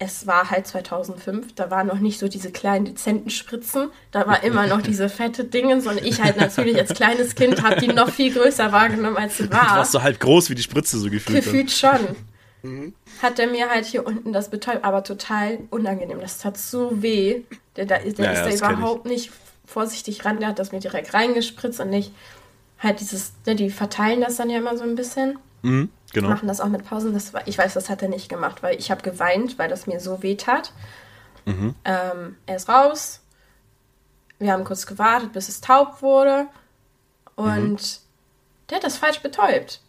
es 0.00 0.26
war 0.26 0.50
halt 0.50 0.66
2005, 0.66 1.54
da 1.54 1.70
waren 1.70 1.86
noch 1.86 2.00
nicht 2.00 2.18
so 2.18 2.26
diese 2.26 2.50
kleinen 2.50 2.84
dezenten 2.84 3.30
Spritzen, 3.30 3.90
da 4.10 4.26
war 4.26 4.42
immer 4.42 4.66
noch 4.66 4.82
diese 4.82 5.08
fette 5.08 5.44
Dingens 5.44 5.86
und 5.86 5.98
ich 6.02 6.20
halt 6.20 6.36
natürlich 6.36 6.76
als 6.76 6.92
kleines 6.94 7.36
Kind 7.36 7.62
habe 7.62 7.80
die 7.80 7.88
noch 7.88 8.10
viel 8.10 8.32
größer 8.34 8.72
wahrgenommen, 8.72 9.16
als 9.16 9.36
sie 9.36 9.44
Du 9.44 9.52
warst 9.52 9.70
war. 9.76 9.84
so 9.84 10.02
halb 10.02 10.18
groß 10.18 10.50
wie 10.50 10.56
die 10.56 10.62
Spritze 10.62 10.98
so 10.98 11.08
gefühlt. 11.08 11.44
Gefühlt 11.44 11.70
schon. 11.70 12.96
Hat 13.24 13.38
er 13.38 13.46
mir 13.46 13.70
halt 13.70 13.86
hier 13.86 14.06
unten 14.06 14.32
das 14.32 14.50
betäubt, 14.50 14.84
aber 14.84 15.02
total 15.02 15.58
unangenehm. 15.70 16.20
Das 16.20 16.38
tat 16.38 16.56
so 16.58 17.02
weh. 17.02 17.42
Der, 17.76 17.86
der, 17.86 18.00
der 18.00 18.24
Ja, 18.24 18.32
ist 18.46 18.60
da 18.60 18.70
ich. 18.70 18.76
überhaupt 18.78 19.06
nicht 19.06 19.32
vorsichtig 19.66 20.24
ran. 20.24 20.38
Der 20.40 20.48
hat 20.48 20.58
das 20.58 20.72
mir 20.72 20.80
direkt 20.80 21.14
reingespritzt 21.14 21.80
und 21.80 21.90
nicht 21.90 22.12
halt 22.78 23.00
dieses, 23.00 23.32
ne, 23.46 23.54
die 23.54 23.70
verteilen 23.70 24.20
das 24.20 24.36
dann 24.36 24.50
ja 24.50 24.58
immer 24.58 24.76
so 24.76 24.84
ein 24.84 24.94
bisschen. 24.94 25.38
Mhm, 25.62 25.88
genau. 26.12 26.28
Machen 26.28 26.48
das 26.48 26.60
auch 26.60 26.68
mit 26.68 26.84
Pausen. 26.84 27.14
Das 27.14 27.32
war, 27.32 27.46
ich 27.48 27.56
weiß, 27.56 27.72
das 27.74 27.88
hat 27.88 28.02
er 28.02 28.08
nicht 28.08 28.28
gemacht, 28.28 28.62
weil 28.62 28.78
ich 28.78 28.90
habe 28.90 29.00
geweint, 29.02 29.58
weil 29.58 29.68
das 29.70 29.86
mir 29.86 30.00
so 30.00 30.22
weh 30.22 30.34
tat. 30.36 30.72
Mhm. 31.46 31.74
Ähm, 31.84 32.36
er 32.46 32.56
ist 32.56 32.68
raus. 32.68 33.20
Wir 34.38 34.52
haben 34.52 34.64
kurz 34.64 34.86
gewartet, 34.86 35.32
bis 35.32 35.48
es 35.48 35.60
taub 35.62 36.02
wurde. 36.02 36.46
Und 37.36 37.72
Mhm. 37.72 37.78
der 38.68 38.76
hat 38.76 38.84
das 38.84 38.98
falsch 38.98 39.20
betäubt. 39.20 39.80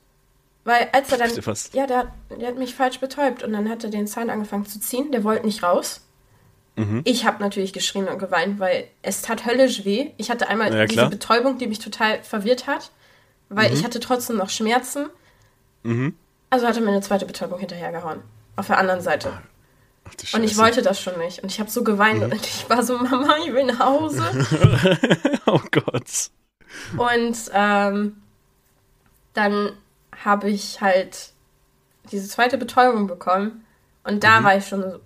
Weil 0.66 0.90
als 0.92 1.12
er 1.12 1.20
dann. 1.20 1.32
Ja, 1.74 1.88
der, 1.88 1.98
hat- 2.00 2.12
der 2.38 2.48
hat 2.50 2.58
mich 2.58 2.76
falsch 2.76 3.00
betäubt. 3.00 3.44
Und 3.44 3.54
dann 3.54 3.70
hat 3.70 3.84
er 3.86 3.90
den 3.90 4.08
Zahn 4.08 4.30
angefangen 4.30 4.66
zu 4.66 4.80
ziehen. 4.82 5.12
Der 5.12 5.24
wollte 5.24 5.46
nicht 5.46 5.64
raus. 5.64 6.02
Mhm. 6.76 7.02
Ich 7.06 7.26
habe 7.26 7.42
natürlich 7.42 7.72
geschrien 7.72 8.08
und 8.10 8.18
geweint, 8.20 8.60
weil 8.60 8.88
es 9.02 9.22
tat 9.22 9.46
höllisch 9.46 9.86
weh. 9.86 10.12
Ich 10.18 10.30
hatte 10.30 10.50
einmal 10.50 10.76
Ja, 10.76 10.86
diese. 10.86 11.08
Betäubung, 11.08 11.58
die 11.58 11.68
mich 11.68 11.80
total 11.80 12.22
verwirrt 12.24 12.68
hat, 12.68 12.92
weil 13.48 13.72
ich 13.74 13.86
hatte 13.86 14.02
trotzdem 14.02 14.36
noch 14.38 14.50
Schmerzen. 14.50 15.06
Mhm. 15.84 16.16
Also 16.50 16.68
hat 16.68 16.76
er 16.76 16.82
mir 16.82 16.90
eine 16.92 17.02
zweite 17.02 17.26
Betäubung 17.26 17.60
hinterhergehauen. 17.60 18.22
Auf 18.58 18.68
der 18.68 18.78
anderen 18.78 19.00
Seite. 19.02 19.32
Du 20.32 20.38
Und 20.38 20.44
ich 20.44 20.58
wollte 20.58 20.82
das 20.82 21.00
schon 21.02 21.18
nicht. 21.20 21.42
Und 21.44 21.52
ich 21.52 21.60
habe 21.60 21.70
so 21.70 21.84
geweint 21.84 22.24
und 22.24 22.34
ich 22.46 22.70
war 22.70 22.84
so, 22.84 22.98
Mama, 22.98 23.36
ich 23.46 23.54
will 23.54 23.66
nach 23.66 23.80
Hause. 23.80 24.24
oh 25.46 25.62
Gott. 25.72 26.30
und 26.98 27.38
ähm, 27.54 28.18
dann 29.34 29.72
habe 30.26 30.50
ich 30.50 30.82
halt 30.82 31.32
diese 32.12 32.28
zweite 32.28 32.58
Betäubung 32.58 33.08
bekommen. 33.08 33.66
Und 34.04 34.24
da 34.24 34.44
war 34.44 34.58
ich 34.58 34.68
schon 34.68 34.82
so. 34.82 35.00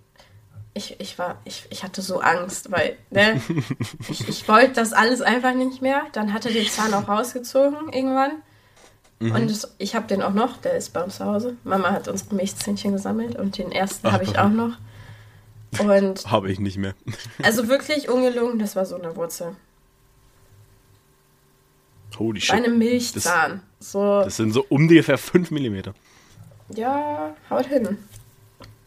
Ich, 0.73 0.99
ich 0.99 1.17
war, 1.17 1.41
ich, 1.45 1.65
ich 1.71 1.84
hatte 1.84 2.01
so 2.01 2.19
Angst, 2.19 2.71
weil, 2.71 2.95
ne, 3.10 3.41
ich, 4.10 4.27
ich 4.29 4.47
wollte 4.47 4.73
das 4.73 4.93
alles 4.93 5.21
einfach 5.21 5.53
nicht 5.53 5.82
mehr. 5.82 6.03
Dann 6.13 6.34
hat 6.34 6.45
er 6.45 6.51
den 6.51 6.67
Zahn 6.67 6.93
auch 6.93 7.08
rausgezogen 7.08 7.91
irgendwann. 7.91 8.32
Und 9.19 9.51
es, 9.51 9.75
ich 9.79 9.95
habe 9.95 10.08
den 10.08 10.21
auch 10.21 10.34
noch, 10.34 10.58
der 10.58 10.75
ist 10.75 10.93
bei 10.93 11.03
uns 11.03 11.17
zu 11.17 11.25
Hause. 11.25 11.58
Mama 11.65 11.91
hat 11.91 12.08
unsere 12.08 12.36
Milchzähnchen 12.36 12.93
gesammelt 12.93 13.36
und 13.36 13.58
den 13.58 13.71
ersten 13.71 14.10
habe 14.10 14.23
ich 14.23 14.39
auch 14.39 14.49
noch. 14.49 14.77
Und 15.77 16.25
Habe 16.32 16.49
ich 16.49 16.60
nicht 16.60 16.77
mehr. 16.77 16.95
also 17.43 17.67
wirklich 17.67 18.10
ungelungen, 18.10 18.60
das 18.60 18.75
war 18.75 18.86
so 18.86 18.95
eine 18.95 19.15
Wurzel. 19.15 19.55
Holy 22.17 22.39
Bei 22.39 22.45
shit. 22.45 22.56
einem 22.56 22.78
Milchzahn. 22.78 23.62
so, 23.80 24.22
Das 24.24 24.38
sind 24.38 24.52
so 24.54 24.65
ungefähr 24.69 25.17
5 25.17 25.52
Millimeter. 25.52 25.93
ja, 26.76 27.36
haut 27.50 27.65
hin. 27.67 27.98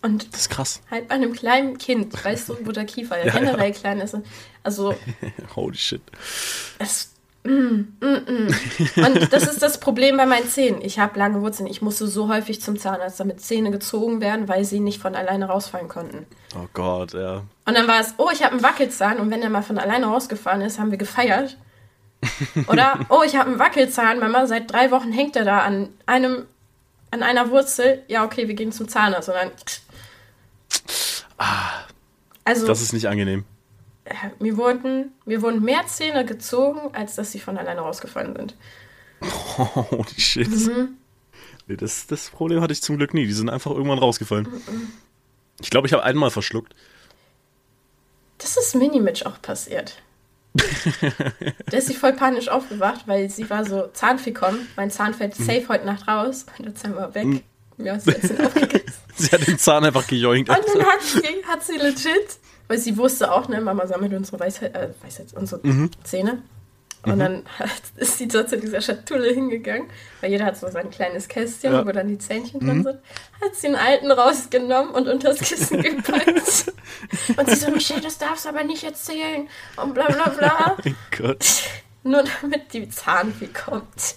Und 0.02 0.32
Das 0.32 0.42
ist 0.42 0.50
krass. 0.50 0.82
halt 0.90 1.08
bei 1.08 1.14
einem 1.14 1.32
kleinen 1.32 1.78
Kind, 1.78 2.24
weißt 2.24 2.48
du, 2.48 2.56
wo 2.66 2.72
der 2.72 2.84
Kiefer 2.86 3.18
ja 3.18 3.26
Ja, 3.32 3.38
generell 3.38 3.68
ja. 3.70 3.74
klein 3.74 4.00
ist. 4.00 4.16
Also, 4.64 4.94
Holy 5.56 5.76
shit. 5.76 6.02
es. 6.78 7.08
Mm, 7.44 7.50
mm, 8.00 8.06
mm. 8.28 8.48
Und 9.04 9.32
das 9.32 9.48
ist 9.48 9.60
das 9.62 9.80
Problem 9.80 10.16
bei 10.16 10.26
meinen 10.26 10.46
Zähnen. 10.46 10.80
Ich 10.80 11.00
habe 11.00 11.18
lange 11.18 11.40
Wurzeln. 11.40 11.66
Ich 11.68 11.82
musste 11.82 12.06
so 12.06 12.28
häufig 12.28 12.60
zum 12.60 12.78
Zahnarzt, 12.78 13.18
damit 13.18 13.40
Zähne 13.40 13.72
gezogen 13.72 14.20
werden, 14.20 14.46
weil 14.48 14.64
sie 14.64 14.78
nicht 14.78 15.02
von 15.02 15.16
alleine 15.16 15.46
rausfallen 15.46 15.88
konnten. 15.88 16.24
Oh 16.54 16.68
Gott, 16.72 17.14
ja. 17.14 17.42
Und 17.64 17.76
dann 17.76 17.88
war 17.88 18.00
es, 18.00 18.14
oh, 18.18 18.28
ich 18.32 18.44
habe 18.44 18.52
einen 18.52 18.62
Wackelzahn. 18.62 19.18
Und 19.18 19.30
wenn 19.32 19.40
der 19.40 19.50
mal 19.50 19.62
von 19.64 19.78
alleine 19.78 20.06
rausgefahren 20.06 20.60
ist, 20.60 20.78
haben 20.78 20.92
wir 20.92 20.98
gefeiert. 20.98 21.56
Oder, 22.68 23.00
oh, 23.08 23.22
ich 23.26 23.36
habe 23.36 23.50
einen 23.50 23.58
Wackelzahn. 23.58 24.18
Mama, 24.20 24.46
seit 24.46 24.70
drei 24.70 24.90
Wochen 24.90 25.12
hängt 25.12 25.34
er 25.36 25.44
da 25.44 25.60
an 25.60 25.88
einem, 26.06 26.46
an 27.10 27.22
einer 27.22 27.50
Wurzel. 27.50 28.02
Ja, 28.08 28.24
okay, 28.24 28.46
wir 28.48 28.54
gehen 28.54 28.72
zum 28.72 28.88
Zahnarzt. 28.88 29.28
Und 29.28 29.34
dann. 29.34 29.50
Also, 32.44 32.66
Das 32.66 32.80
ist 32.80 32.92
nicht 32.92 33.06
angenehm. 33.06 33.44
äh, 34.04 34.14
mir 34.38 34.56
wurden, 34.56 35.12
mir 35.24 35.42
wurden 35.42 35.62
mehr 35.62 35.86
Zähne 35.86 36.24
gezogen, 36.24 36.94
als 36.94 37.14
dass 37.14 37.32
sie 37.32 37.40
von 37.40 37.56
alleine 37.58 37.80
rausgefallen 37.80 38.34
sind. 38.36 38.56
Holy 39.58 40.20
shit. 40.20 40.48
Mhm. 40.48 40.96
Nee, 41.68 41.76
das, 41.76 42.06
das 42.08 42.30
Problem 42.30 42.60
hatte 42.60 42.72
ich 42.72 42.82
zum 42.82 42.96
Glück 42.96 43.14
nie. 43.14 43.26
Die 43.26 43.32
sind 43.32 43.48
einfach 43.48 43.70
irgendwann 43.70 43.98
rausgefallen. 43.98 44.48
Mhm. 44.50 44.92
Ich 45.60 45.70
glaube, 45.70 45.86
ich 45.86 45.92
habe 45.92 46.02
einmal 46.02 46.30
verschluckt. 46.30 46.74
Das 48.38 48.56
ist 48.56 48.74
Mini-Mitch 48.74 49.24
auch 49.24 49.40
passiert. 49.40 50.02
Der 51.72 51.78
ist 51.78 51.88
sie 51.88 51.94
voll 51.94 52.12
panisch 52.12 52.48
aufgewacht, 52.48 53.02
weil 53.06 53.30
sie 53.30 53.48
war 53.48 53.64
so 53.64 53.86
Zahnfee 53.92 54.32
kommen. 54.32 54.66
Mein 54.76 54.90
Zahn 54.90 55.14
fällt 55.14 55.38
Mhm. 55.38 55.44
safe 55.44 55.68
heute 55.68 55.86
Nacht 55.86 56.06
raus. 56.08 56.46
Und 56.58 56.66
der 56.66 56.74
Zahn 56.74 56.94
war 56.96 57.14
weg. 57.14 57.42
Mir 57.78 57.96
aufgegessen. 57.96 58.36
Sie 59.16 59.30
hat 59.30 59.46
den 59.46 59.58
Zahn 59.58 59.84
einfach 59.84 60.06
gejoinkt. 60.06 60.48
Und 60.50 60.58
dann 60.58 60.86
hat 60.86 61.02
sie, 61.02 61.22
hat 61.48 61.62
sie 61.64 61.76
legit, 61.76 62.38
weil 62.68 62.78
sie 62.78 62.96
wusste 62.96 63.30
auch, 63.32 63.48
ne, 63.48 63.60
Mama 63.60 63.86
sammelt 63.86 64.12
unsere 64.14 64.38
Weisheit, 64.40 64.74
äh, 64.74 64.88
Weisheit 65.02 65.32
unsere 65.34 65.60
Zähne. 66.04 66.42
Und 67.04 67.18
dann 67.18 67.42
hat, 67.58 67.70
ist 67.96 68.18
sie 68.18 68.28
dort 68.28 68.48
zu 68.48 68.58
dieser 68.58 68.80
Schatulle 68.80 69.32
hingegangen, 69.32 69.88
weil 70.20 70.30
jeder 70.30 70.44
hat 70.44 70.56
so 70.56 70.68
sein 70.70 70.90
kleines 70.90 71.26
Kästchen, 71.28 71.72
Ja. 71.72 71.86
wo 71.86 71.90
dann 71.90 72.06
die 72.08 72.18
Zähnchen 72.18 72.60
drin 72.60 72.84
sind. 72.84 72.98
Hat 73.40 73.54
sie 73.56 73.66
einen 73.68 73.76
alten 73.76 74.10
rausgenommen 74.12 74.94
und 74.94 75.08
unter 75.08 75.30
das 75.30 75.40
Kissen 75.40 75.82
gepackt. 75.82 76.72
und 77.36 77.50
sie 77.50 77.56
so, 77.56 77.70
Michelle, 77.70 78.00
das 78.00 78.18
darfst 78.18 78.44
du 78.44 78.50
aber 78.50 78.62
nicht 78.62 78.84
erzählen. 78.84 79.48
Und 79.76 79.94
bla 79.94 80.06
bla 80.06 80.28
bla. 80.28 80.76
mein 80.84 80.94
Gott. 81.18 81.44
Nur 82.04 82.24
damit 82.40 82.72
die 82.72 82.88
Zahnfee 82.88 83.46
kommt. 83.48 84.16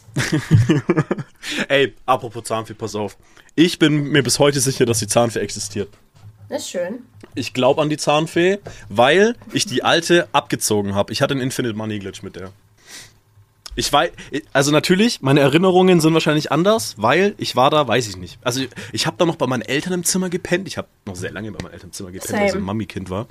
Ey, 1.68 1.94
apropos 2.06 2.44
Zahnfee, 2.44 2.74
pass 2.74 2.96
auf. 2.96 3.18
Ich 3.56 3.78
bin 3.80 4.10
mir 4.10 4.24
bis 4.24 4.40
heute 4.40 4.60
sicher, 4.60 4.86
dass 4.86 5.00
die 5.00 5.08
Zahnfee 5.08 5.40
existiert. 5.40 5.90
Das 6.50 6.64
ist 6.64 6.70
schön. 6.70 7.04
Ich 7.36 7.54
glaube 7.54 7.82
an 7.82 7.90
die 7.90 7.98
Zahnfee, 7.98 8.60
weil 8.90 9.36
ich 9.54 9.66
die 9.66 9.84
alte 9.84 10.28
abgezogen 10.32 10.96
habe. 10.96 11.12
Ich 11.12 11.22
hatte 11.22 11.34
einen 11.34 11.42
Infinite 11.42 11.76
Money 11.76 12.00
Glitch 12.00 12.22
mit 12.24 12.36
der. 12.36 12.52
Ich 13.76 13.92
weiß, 13.92 14.12
also 14.54 14.72
natürlich, 14.72 15.22
meine 15.22 15.42
Erinnerungen 15.42 16.00
sind 16.00 16.14
wahrscheinlich 16.14 16.52
anders, 16.52 16.96
weil 16.98 17.36
ich 17.38 17.56
war 17.56 17.70
da, 17.70 17.88
weiß 17.88 18.08
ich 18.08 18.18
nicht. 18.18 18.40
Also 18.44 18.62
ich, 18.62 18.70
ich 18.94 19.06
habe 19.08 19.18
da 19.18 19.26
noch 19.26 19.36
bei 19.36 19.48
meinen 19.48 19.62
Eltern 19.64 19.94
im 19.94 20.04
Zimmer 20.04 20.30
gepennt. 20.30 20.68
Ich 20.68 20.78
habe 20.78 20.88
noch 21.06 21.16
sehr 21.16 21.32
lange 21.32 21.52
bei 21.52 21.62
meinen 21.64 21.74
Eltern 21.74 21.90
im 21.90 21.94
Zimmer 21.94 22.12
gepennt, 22.12 22.30
Same. 22.32 22.42
als 22.44 22.52
ich 22.54 22.58
ein 22.58 22.64
Mami-Kind 22.64 23.10
war. 23.10 23.28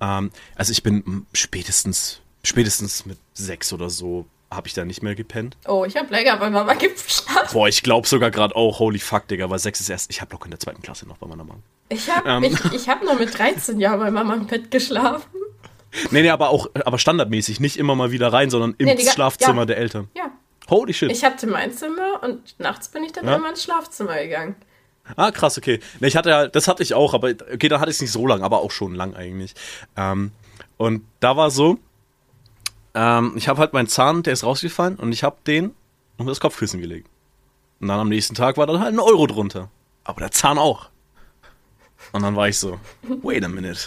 Ähm, 0.00 0.30
also 0.54 0.72
ich 0.72 0.82
bin 0.82 1.26
spätestens, 1.32 2.20
spätestens 2.42 3.06
mit 3.06 3.18
sechs 3.34 3.72
oder 3.72 3.88
so 3.90 4.26
habe 4.50 4.68
ich 4.68 4.74
da 4.74 4.84
nicht 4.84 5.02
mehr 5.02 5.14
gepennt. 5.14 5.56
Oh, 5.66 5.84
ich 5.86 5.96
habe 5.96 6.08
länger 6.14 6.36
bei 6.36 6.50
Mama 6.50 6.74
geschlafen. 6.74 7.48
Boah, 7.52 7.66
ich 7.68 7.82
glaube 7.82 8.06
sogar 8.06 8.30
gerade 8.30 8.54
auch, 8.54 8.78
holy 8.78 8.98
fuck, 8.98 9.26
Digga, 9.28 9.50
weil 9.50 9.58
sechs 9.58 9.80
ist 9.80 9.88
erst, 9.88 10.10
ich 10.10 10.20
habe 10.20 10.32
locker 10.32 10.44
in 10.44 10.50
der 10.52 10.60
zweiten 10.60 10.82
Klasse 10.82 11.06
noch 11.08 11.16
bei 11.18 11.26
meiner 11.26 11.42
Mama. 11.44 11.60
Ich 11.88 12.08
habe 12.10 12.28
Ähm. 12.28 12.44
ich, 12.44 12.64
ich 12.72 12.88
hab 12.88 13.02
nur 13.02 13.14
mit 13.16 13.36
13 13.36 13.80
Jahren 13.80 13.98
bei 14.00 14.10
Mama 14.10 14.34
im 14.34 14.46
Bett 14.46 14.70
geschlafen. 14.70 15.24
Nee, 16.10 16.22
nee, 16.22 16.30
aber 16.30 16.50
auch, 16.50 16.68
aber 16.84 16.98
standardmäßig, 16.98 17.60
nicht 17.60 17.76
immer 17.76 17.94
mal 17.94 18.10
wieder 18.10 18.32
rein, 18.32 18.50
sondern 18.50 18.74
im 18.78 18.86
Nee, 18.86 18.94
die 18.96 19.06
Schlafzimmer 19.06 19.62
ja. 19.62 19.66
der 19.66 19.76
Eltern. 19.78 20.08
Ja. 20.14 20.30
Holy 20.68 20.92
shit. 20.92 21.10
Ich 21.12 21.24
hatte 21.24 21.46
mein 21.46 21.72
Zimmer 21.72 22.22
und 22.22 22.58
nachts 22.58 22.88
bin 22.88 23.04
ich 23.04 23.12
dann 23.12 23.26
Ja. 23.26 23.36
immer 23.36 23.48
ins 23.50 23.62
Schlafzimmer 23.62 24.16
gegangen. 24.22 24.56
Ah, 25.14 25.30
krass, 25.30 25.56
okay. 25.56 25.78
Nee, 26.00 26.08
ich 26.08 26.16
hatte 26.16 26.30
ja, 26.30 26.48
das 26.48 26.66
hatte 26.66 26.82
ich 26.82 26.92
auch, 26.94 27.14
aber 27.14 27.28
okay, 27.52 27.68
dann 27.68 27.80
hatte 27.80 27.90
ich 27.90 27.96
es 27.96 28.00
nicht 28.00 28.10
so 28.10 28.26
lang, 28.26 28.42
aber 28.42 28.60
auch 28.60 28.72
schon 28.72 28.94
lang 28.94 29.14
eigentlich. 29.14 29.54
Ähm, 29.96 30.32
und 30.76 31.04
da 31.20 31.36
war 31.36 31.50
so, 31.52 31.78
ähm, 32.94 33.34
ich 33.36 33.46
habe 33.46 33.60
halt 33.60 33.72
meinen 33.72 33.86
Zahn, 33.86 34.24
der 34.24 34.32
ist 34.32 34.42
rausgefallen 34.42 34.96
und 34.96 35.12
ich 35.12 35.22
habe 35.22 35.36
den 35.46 35.74
unter 36.18 36.30
das 36.32 36.40
Kopfkissen 36.40 36.80
gelegt. 36.80 37.08
Und 37.80 37.88
dann 37.88 38.00
am 38.00 38.08
nächsten 38.08 38.34
Tag 38.34 38.56
war 38.56 38.66
dann 38.66 38.80
halt 38.80 38.92
ein 38.94 38.98
Euro 38.98 39.26
drunter. 39.26 39.70
Aber 40.02 40.20
der 40.20 40.30
Zahn 40.32 40.58
auch. 40.58 40.88
Und 42.12 42.22
dann 42.22 42.34
war 42.36 42.48
ich 42.48 42.58
so, 42.58 42.80
wait 43.22 43.44
a 43.44 43.48
minute. 43.48 43.78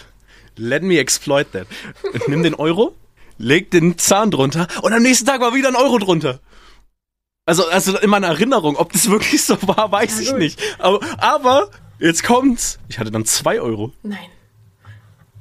Let 0.60 0.84
me 0.84 1.00
exploit 1.00 1.52
that. 1.54 1.67
Ich 2.13 2.28
nimm 2.28 2.43
den 2.43 2.54
Euro, 2.54 2.93
leg 3.38 3.72
den 3.72 3.98
Zahn 3.98 4.30
drunter 4.30 4.67
und 4.82 4.91
am 4.91 5.02
nächsten 5.02 5.26
Tag 5.26 5.39
war 5.41 5.54
wieder 5.56 5.69
ein 5.69 5.76
Euro 5.78 5.98
drunter. 6.00 6.39
Also, 7.45 7.65
also 7.67 7.98
in 7.98 8.10
meiner 8.10 8.28
Erinnerung, 8.28 8.76
ob 8.76 8.91
das 8.91 9.10
wirklich 9.10 9.41
so 9.43 9.58
war, 9.62 9.91
weiß 9.91 10.17
Ja, 10.17 10.22
ich 10.24 10.30
gut. 10.32 10.39
nicht. 10.39 10.60
Aber, 10.78 11.00
aber, 11.17 11.69
jetzt 12.00 12.24
kommt's. 12.24 12.78
Ich 12.89 13.00
hatte 13.00 13.10
dann 13.10 13.26
zwei 13.26 13.60
Euro. 13.62 13.93
Nein. 14.04 14.19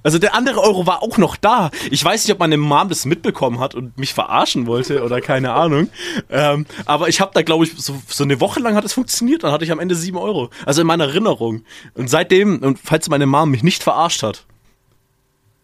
Also 0.05 0.19
der 0.21 0.33
andere 0.35 0.63
Euro 0.63 0.87
war 0.87 1.03
auch 1.03 1.19
noch 1.19 1.37
da. 1.37 1.71
Ich 1.91 2.03
weiß 2.03 2.25
nicht, 2.25 2.33
ob 2.33 2.39
meine 2.39 2.57
Mom 2.57 2.89
das 2.89 3.05
mitbekommen 3.05 3.59
hat 3.59 3.75
und 3.75 3.99
mich 3.99 4.15
verarschen 4.15 4.67
wollte 4.67 5.03
oder 5.03 5.21
keine 5.21 5.53
Ahnung. 5.53 5.91
Ähm, 6.31 6.65
aber 6.87 7.09
ich 7.09 7.21
habe 7.21 7.33
da, 7.35 7.43
glaube 7.43 7.65
ich, 7.65 7.73
so, 7.77 8.01
so 8.07 8.23
eine 8.25 8.41
Woche 8.41 8.61
lang 8.61 8.75
hat 8.77 8.85
es 8.85 8.93
funktioniert. 8.95 9.43
Dann 9.43 9.51
hatte 9.53 9.65
ich 9.65 9.73
am 9.73 9.81
Ende 9.81 9.97
sieben 9.97 10.17
Euro. 10.17 10.51
Also 10.65 10.81
in 10.83 10.87
meiner 10.87 11.05
Erinnerung. 11.05 11.65
Und 11.95 12.09
seitdem, 12.09 12.61
und 12.63 12.79
falls 12.79 13.09
meine 13.11 13.27
Mom 13.27 13.51
mich 13.51 13.65
nicht 13.65 13.83
verarscht 13.83 14.23
hat, 14.23 14.47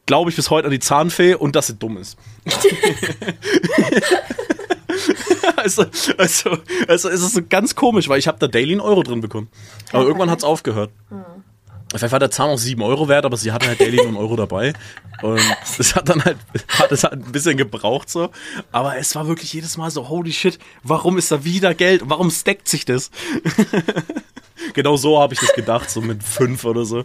glaube 0.06 0.30
ich 0.30 0.36
bis 0.36 0.50
heute 0.50 0.66
an 0.66 0.72
die 0.72 0.80
Zahnfee 0.80 1.34
und 1.34 1.56
dass 1.56 1.66
sie 1.68 1.74
dumm 1.74 1.96
ist. 1.96 2.16
also, 5.56 5.86
also, 6.18 6.58
also 6.88 7.08
es 7.08 7.22
ist 7.22 7.34
so 7.34 7.40
ganz 7.48 7.74
komisch, 7.74 8.08
weil 8.08 8.18
ich 8.18 8.28
habe 8.28 8.38
da 8.38 8.46
daily 8.46 8.72
einen 8.72 8.80
Euro 8.80 9.02
drin 9.02 9.20
bekommen. 9.20 9.48
Aber 9.92 10.02
irgendwann 10.02 10.28
geil. 10.28 10.32
hat's 10.32 10.44
aufgehört. 10.44 10.90
Vielleicht 11.98 12.12
war 12.12 12.18
der 12.18 12.30
Zahn 12.30 12.50
auch 12.50 12.58
7 12.58 12.82
Euro 12.82 13.08
wert, 13.08 13.24
aber 13.24 13.36
sie 13.36 13.52
hatte 13.52 13.68
halt 13.68 13.80
daily 13.80 13.96
nur 13.98 14.06
einen 14.06 14.16
Euro 14.16 14.34
dabei. 14.34 14.72
Und 15.22 15.40
das 15.78 15.94
hat 15.94 16.08
dann 16.08 16.24
halt, 16.24 16.38
hat 16.68 16.90
es 16.90 17.04
halt 17.04 17.14
ein 17.14 17.32
bisschen 17.32 17.56
gebraucht 17.56 18.10
so. 18.10 18.30
Aber 18.72 18.96
es 18.96 19.14
war 19.14 19.28
wirklich 19.28 19.52
jedes 19.52 19.76
Mal 19.76 19.90
so, 19.90 20.08
holy 20.08 20.32
shit, 20.32 20.58
warum 20.82 21.18
ist 21.18 21.30
da 21.30 21.44
wieder 21.44 21.72
Geld? 21.74 22.02
Warum 22.04 22.30
stackt 22.30 22.68
sich 22.68 22.84
das? 22.84 23.12
genau 24.74 24.96
so 24.96 25.20
habe 25.20 25.34
ich 25.34 25.40
das 25.40 25.52
gedacht, 25.54 25.88
so 25.88 26.00
mit 26.00 26.24
5 26.24 26.64
oder 26.64 26.84
so. 26.84 27.04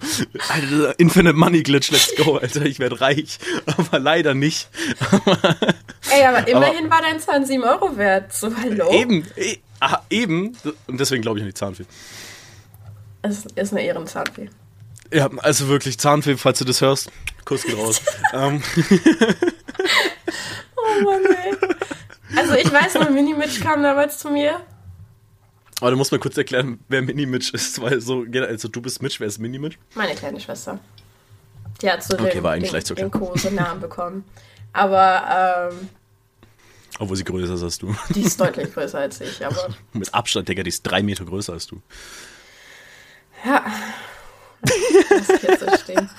Alter, 0.50 0.98
Infinite 0.98 1.36
Money 1.36 1.62
Glitch, 1.62 1.92
let's 1.92 2.16
go, 2.16 2.38
Alter, 2.38 2.66
ich 2.66 2.80
werde 2.80 3.00
reich. 3.00 3.38
Aber 3.78 4.00
leider 4.00 4.34
nicht. 4.34 4.70
Ey, 6.12 6.26
aber 6.26 6.48
immerhin 6.48 6.90
war 6.90 7.02
dein 7.02 7.20
Zahn 7.20 7.46
7 7.46 7.64
Euro 7.64 7.96
wert. 7.96 8.34
So, 8.34 8.52
hallo? 8.56 8.92
Eben, 8.92 9.26
e 9.36 9.58
ah, 9.82 10.00
eben. 10.10 10.58
Und 10.88 11.00
deswegen 11.00 11.22
glaube 11.22 11.38
ich 11.38 11.44
an 11.44 11.50
die 11.50 11.54
Zahnfee. 11.54 11.86
Es 13.22 13.46
ist 13.56 13.72
eine 13.72 13.84
Ehrenzahnfee. 13.84 14.50
Ja, 15.12 15.30
also 15.38 15.68
wirklich, 15.68 15.98
Zahnfee, 15.98 16.38
falls 16.38 16.60
du 16.60 16.66
das 16.66 16.82
hörst, 16.82 17.12
Kuss 17.46 17.64
geht 17.64 17.78
raus. 17.78 18.02
ähm, 18.34 18.62
Oh 20.76 21.04
Mann, 21.04 21.24
ey. 21.26 21.56
Also 22.38 22.54
ich 22.54 22.72
weiß 22.72 22.96
noch, 22.96 23.10
Mini-Mitch 23.10 23.60
kam 23.62 23.82
damals 23.82 24.20
zu 24.20 24.30
mir. 24.30 24.62
aber 25.82 25.92
du 25.92 25.98
musst 25.98 26.12
mal 26.12 26.20
kurz 26.20 26.38
erklären, 26.38 26.80
wer 26.88 27.02
Mini-Mitch 27.02 27.54
ist, 27.54 27.82
weil 27.82 28.00
so, 28.02 28.24
also 28.48 28.68
du 28.68 28.82
bist 28.82 29.02
Mitch, 29.02 29.20
wer 29.20 29.28
ist 29.28 29.40
Mini-Mitch? 29.40 29.78
Meine 29.96 30.14
kleine 30.16 30.40
Schwester. 30.40 30.80
Die 31.82 31.90
hat 31.90 32.04
so 32.04 32.14
Okay, 32.16 32.32
den, 32.34 32.44
war 32.44 32.52
eigentlich 32.54 32.72
den, 32.72 32.86
so 32.86 32.94
den. 32.94 33.10
Kosenamen 33.10 33.80
bekommen. 33.82 34.24
Aber 34.74 35.70
ähm, 35.72 35.90
Obwohl 37.00 37.16
sie 37.18 37.24
größer 37.24 37.56
ist 37.56 37.64
als 37.64 37.78
du. 37.80 37.96
die 38.10 38.22
ist 38.24 38.40
deutlich 38.40 38.72
größer 38.74 39.00
als 39.00 39.22
ich. 39.22 39.44
Aber 39.46 39.70
Mit 39.94 40.14
Abstand, 40.14 40.48
Digga, 40.48 40.62
die 40.64 40.70
ist 40.70 40.84
drei 40.84 41.02
Meter 41.02 41.26
größer 41.26 41.54
als 41.54 41.66
du. 41.68 41.82
ja, 43.46 43.66
lass 45.10 45.30
ich 45.30 45.42
jetzt 45.44 45.60
so 45.62 45.78
stehen. 45.78 46.10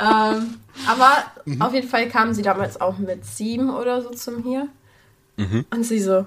ähm, 0.00 0.60
aber 0.86 1.24
Mhm. 1.44 1.60
auf 1.62 1.74
jeden 1.74 1.88
Fall 1.88 2.08
kam 2.08 2.32
sie 2.34 2.42
damals 2.42 2.80
auch 2.80 2.98
mit 2.98 3.24
sieben 3.24 3.70
oder 3.70 4.00
so 4.02 4.10
zu 4.10 4.30
mir. 4.32 4.68
Mhm. 5.36 5.64
Und 5.70 5.84
sie 5.84 6.00
so, 6.00 6.26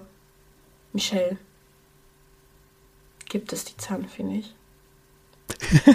Michelle, 0.93 1.37
gibt 3.29 3.53
es 3.53 3.65
die 3.65 3.77
Zahnfee 3.77 4.23
nicht? 4.23 4.55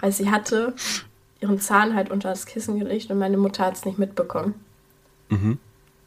Weil 0.00 0.12
sie 0.12 0.30
hatte 0.30 0.74
ihren 1.40 1.60
Zahn 1.60 1.94
halt 1.94 2.10
unter 2.10 2.30
das 2.30 2.46
Kissen 2.46 2.78
gelegt 2.78 3.10
und 3.10 3.18
meine 3.18 3.36
Mutter 3.36 3.64
hat 3.66 3.76
es 3.76 3.84
nicht 3.84 3.98
mitbekommen. 3.98 4.54
Mhm. 5.28 5.58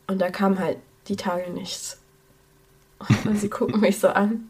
Und 0.08 0.20
da 0.20 0.30
kam 0.30 0.60
halt 0.60 0.78
die 1.08 1.16
Tage 1.16 1.50
nichts. 1.52 2.00
Und 3.26 3.38
sie 3.40 3.50
gucken 3.50 3.82
mich 3.82 4.00
so 4.00 4.08
an. 4.10 4.50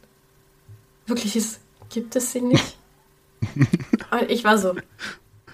Wirklich, 1.08 1.36
es 1.36 1.60
gibt 1.90 2.16
es 2.16 2.32
sie 2.32 2.42
nicht? 2.42 2.78
Und 4.12 4.30
ich 4.30 4.44
war 4.44 4.58
so, 4.58 4.76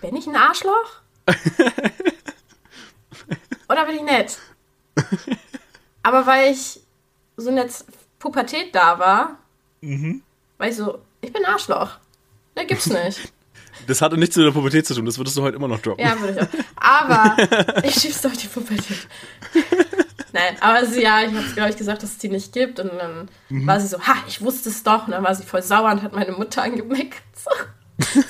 bin 0.02 0.16
ich 0.16 0.28
ein 0.28 0.36
Arschloch? 0.36 1.02
Oder 3.70 3.86
bin 3.86 3.96
ich 3.96 4.02
nett? 4.04 4.38
Aber 6.04 6.26
weil 6.26 6.52
ich 6.52 6.82
so 7.38 7.50
in 7.50 7.56
der 7.56 7.68
Pubertät 8.20 8.76
da 8.76 9.00
war, 9.00 9.38
war 10.58 10.68
ich 10.68 10.76
so, 10.76 11.00
ich 11.22 11.32
bin 11.32 11.46
ein 11.46 11.54
Arschloch. 11.54 11.98
Ne, 12.56 12.66
gibt's 12.66 12.88
nicht. 12.88 13.32
Das 13.88 14.02
hatte 14.02 14.18
nichts 14.18 14.36
mit 14.36 14.46
der 14.46 14.52
Pubertät 14.52 14.86
zu 14.86 14.94
tun, 14.94 15.06
das 15.06 15.18
würdest 15.18 15.38
du 15.38 15.42
heute 15.42 15.56
immer 15.56 15.68
noch 15.68 15.80
droppen. 15.80 16.06
Ja, 16.06 16.20
würde 16.20 16.34
ich 16.34 16.42
auch. 16.42 16.48
Aber 16.76 17.38
ich 17.84 17.96
schieb's 17.96 18.22
doch 18.22 18.34
die 18.34 18.48
Pubertät. 18.48 19.08
Nein, 20.34 20.56
aber 20.62 20.86
sie, 20.86 21.02
ja, 21.02 21.22
ich 21.22 21.34
hab's, 21.34 21.56
glaube 21.56 21.72
ich, 21.72 21.78
gesagt, 21.78 22.04
dass 22.04 22.12
es 22.12 22.18
die 22.18 22.30
nicht 22.30 22.54
gibt. 22.54 22.80
Und 22.80 22.92
dann 22.98 23.30
war 23.50 23.80
sie 23.80 23.88
so, 23.88 24.00
ha, 24.00 24.16
ich 24.28 24.42
wusste 24.42 24.70
es 24.70 24.84
doch. 24.84 25.06
Und 25.06 25.12
dann 25.12 25.24
war 25.24 25.36
sie 25.36 25.44
voll 25.44 25.62
sauer 25.62 25.92
und 25.92 26.04
hat 26.04 26.14
meine 26.14 26.32
Mutter 26.32 26.64
angemeckert. 26.64 27.22
So. 27.36 27.50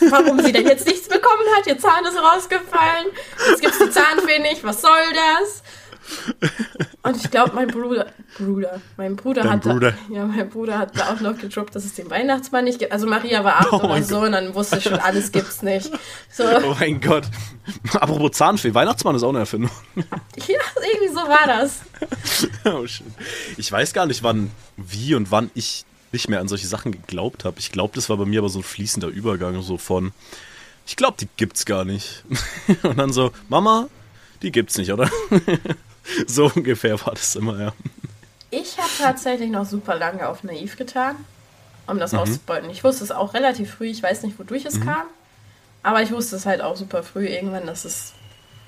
Warum 0.10 0.40
sie 0.44 0.52
denn 0.52 0.68
jetzt 0.68 0.88
nichts 0.88 1.08
bekommen 1.08 1.44
hat. 1.58 1.68
Ihr 1.68 1.78
Zahn 1.78 2.04
ist 2.06 2.18
rausgefallen. 2.18 3.08
Jetzt 3.50 3.62
gibt's 3.62 3.80
die 3.80 3.90
Zahnfee 3.90 4.40
nicht. 4.40 4.64
Was 4.64 4.82
soll 4.82 4.92
das? 5.14 5.64
Und 7.04 7.18
ich 7.18 7.32
glaube, 7.32 7.54
mein 7.56 7.68
Bruder, 7.68 8.08
Bruder, 8.38 8.82
mein 8.98 9.16
Bruder 9.16 9.44
Dein 9.44 9.52
hat, 9.54 9.62
Bruder. 9.62 9.92
Da, 10.10 10.14
ja, 10.16 10.26
mein 10.26 10.50
Bruder 10.50 10.78
hat 10.78 10.98
da 10.98 11.14
auch 11.14 11.20
noch 11.22 11.38
gedroppt, 11.38 11.76
dass 11.76 11.86
es 11.86 11.94
den 11.94 12.10
Weihnachtsmann 12.10 12.66
nicht 12.66 12.80
gibt. 12.80 12.92
Also 12.92 13.08
Maria 13.08 13.44
war 13.44 13.58
acht 13.58 13.72
Oh 13.74 13.78
oder 13.78 14.02
so 14.04 14.20
und 14.20 14.34
dann 14.34 14.54
wusste 14.54 14.78
ich 14.78 14.84
schon, 14.84 15.00
alles 15.00 15.32
gibt's 15.32 15.62
nicht. 15.62 15.90
So, 16.30 16.44
Oh 16.44 16.76
mein 16.80 17.00
Gott. 17.00 17.24
Apropos 17.94 18.32
Zahnfee, 18.32 18.74
Weihnachtsmann 18.74 19.16
ist 19.16 19.24
auch 19.24 19.30
eine 19.30 19.40
Erfindung. 19.40 19.72
ja, 19.96 20.60
irgendwie 20.92 21.14
so 21.14 21.22
war 21.22 21.48
das. 21.48 21.80
Oh. 22.66 22.86
Ich 23.58 23.72
weiß 23.72 23.94
gar 23.94 24.06
nicht, 24.06 24.24
wann, 24.24 24.52
wie 24.78 25.16
und 25.16 25.32
wann 25.32 25.50
ich 25.54 25.86
nicht 26.12 26.30
mehr 26.30 26.40
an 26.40 26.48
solche 26.48 26.68
Sachen 26.68 26.92
geglaubt 26.92 27.46
habe. 27.46 27.60
Ich 27.60 27.72
glaube, 27.72 27.96
das 27.96 28.10
war 28.10 28.18
bei 28.18 28.26
mir 28.26 28.40
aber 28.40 28.50
so 28.50 28.60
ein 28.60 28.64
fließender 28.64 29.08
Übergang, 29.08 29.62
so 29.62 29.78
von, 29.78 30.12
ich 30.86 30.96
glaube, 30.96 31.18
die 31.20 31.28
gibt's 31.38 31.66
gar 31.66 31.86
nicht. 31.86 32.24
Und 32.84 32.98
dann 32.98 33.14
so, 33.14 33.32
Mama, 33.50 33.88
die 34.42 34.52
gibt's 34.52 34.78
nicht, 34.78 34.92
oder? 34.92 35.10
So 36.26 36.52
ungefähr 36.56 37.00
war 37.06 37.14
das 37.14 37.36
immer, 37.36 37.60
ja. 37.62 37.74
Ich 38.50 38.78
habe 38.80 38.90
tatsächlich 38.98 39.52
noch 39.52 39.68
super 39.68 39.96
lange 39.96 40.28
auf 40.28 40.44
naiv 40.44 40.76
getan, 40.76 41.16
um 41.86 41.96
Mhm. 41.96 42.00
das 42.00 42.14
auszubeuten. 42.16 42.70
Ich 42.72 42.84
wusste 42.84 43.04
es 43.04 43.12
auch 43.12 43.36
relativ 43.36 43.76
früh, 43.76 43.86
ich 43.86 44.02
weiß 44.02 44.24
nicht, 44.24 44.38
wodurch 44.40 44.66
es 44.66 44.82
kam, 44.82 45.04
aber 45.84 46.02
ich 46.02 46.12
wusste 46.12 46.36
es 46.38 46.48
halt 46.48 46.62
auch 46.62 46.76
super 46.76 47.04
früh 47.04 47.28
irgendwann, 47.28 47.68
dass 47.68 47.86
es 47.86 48.14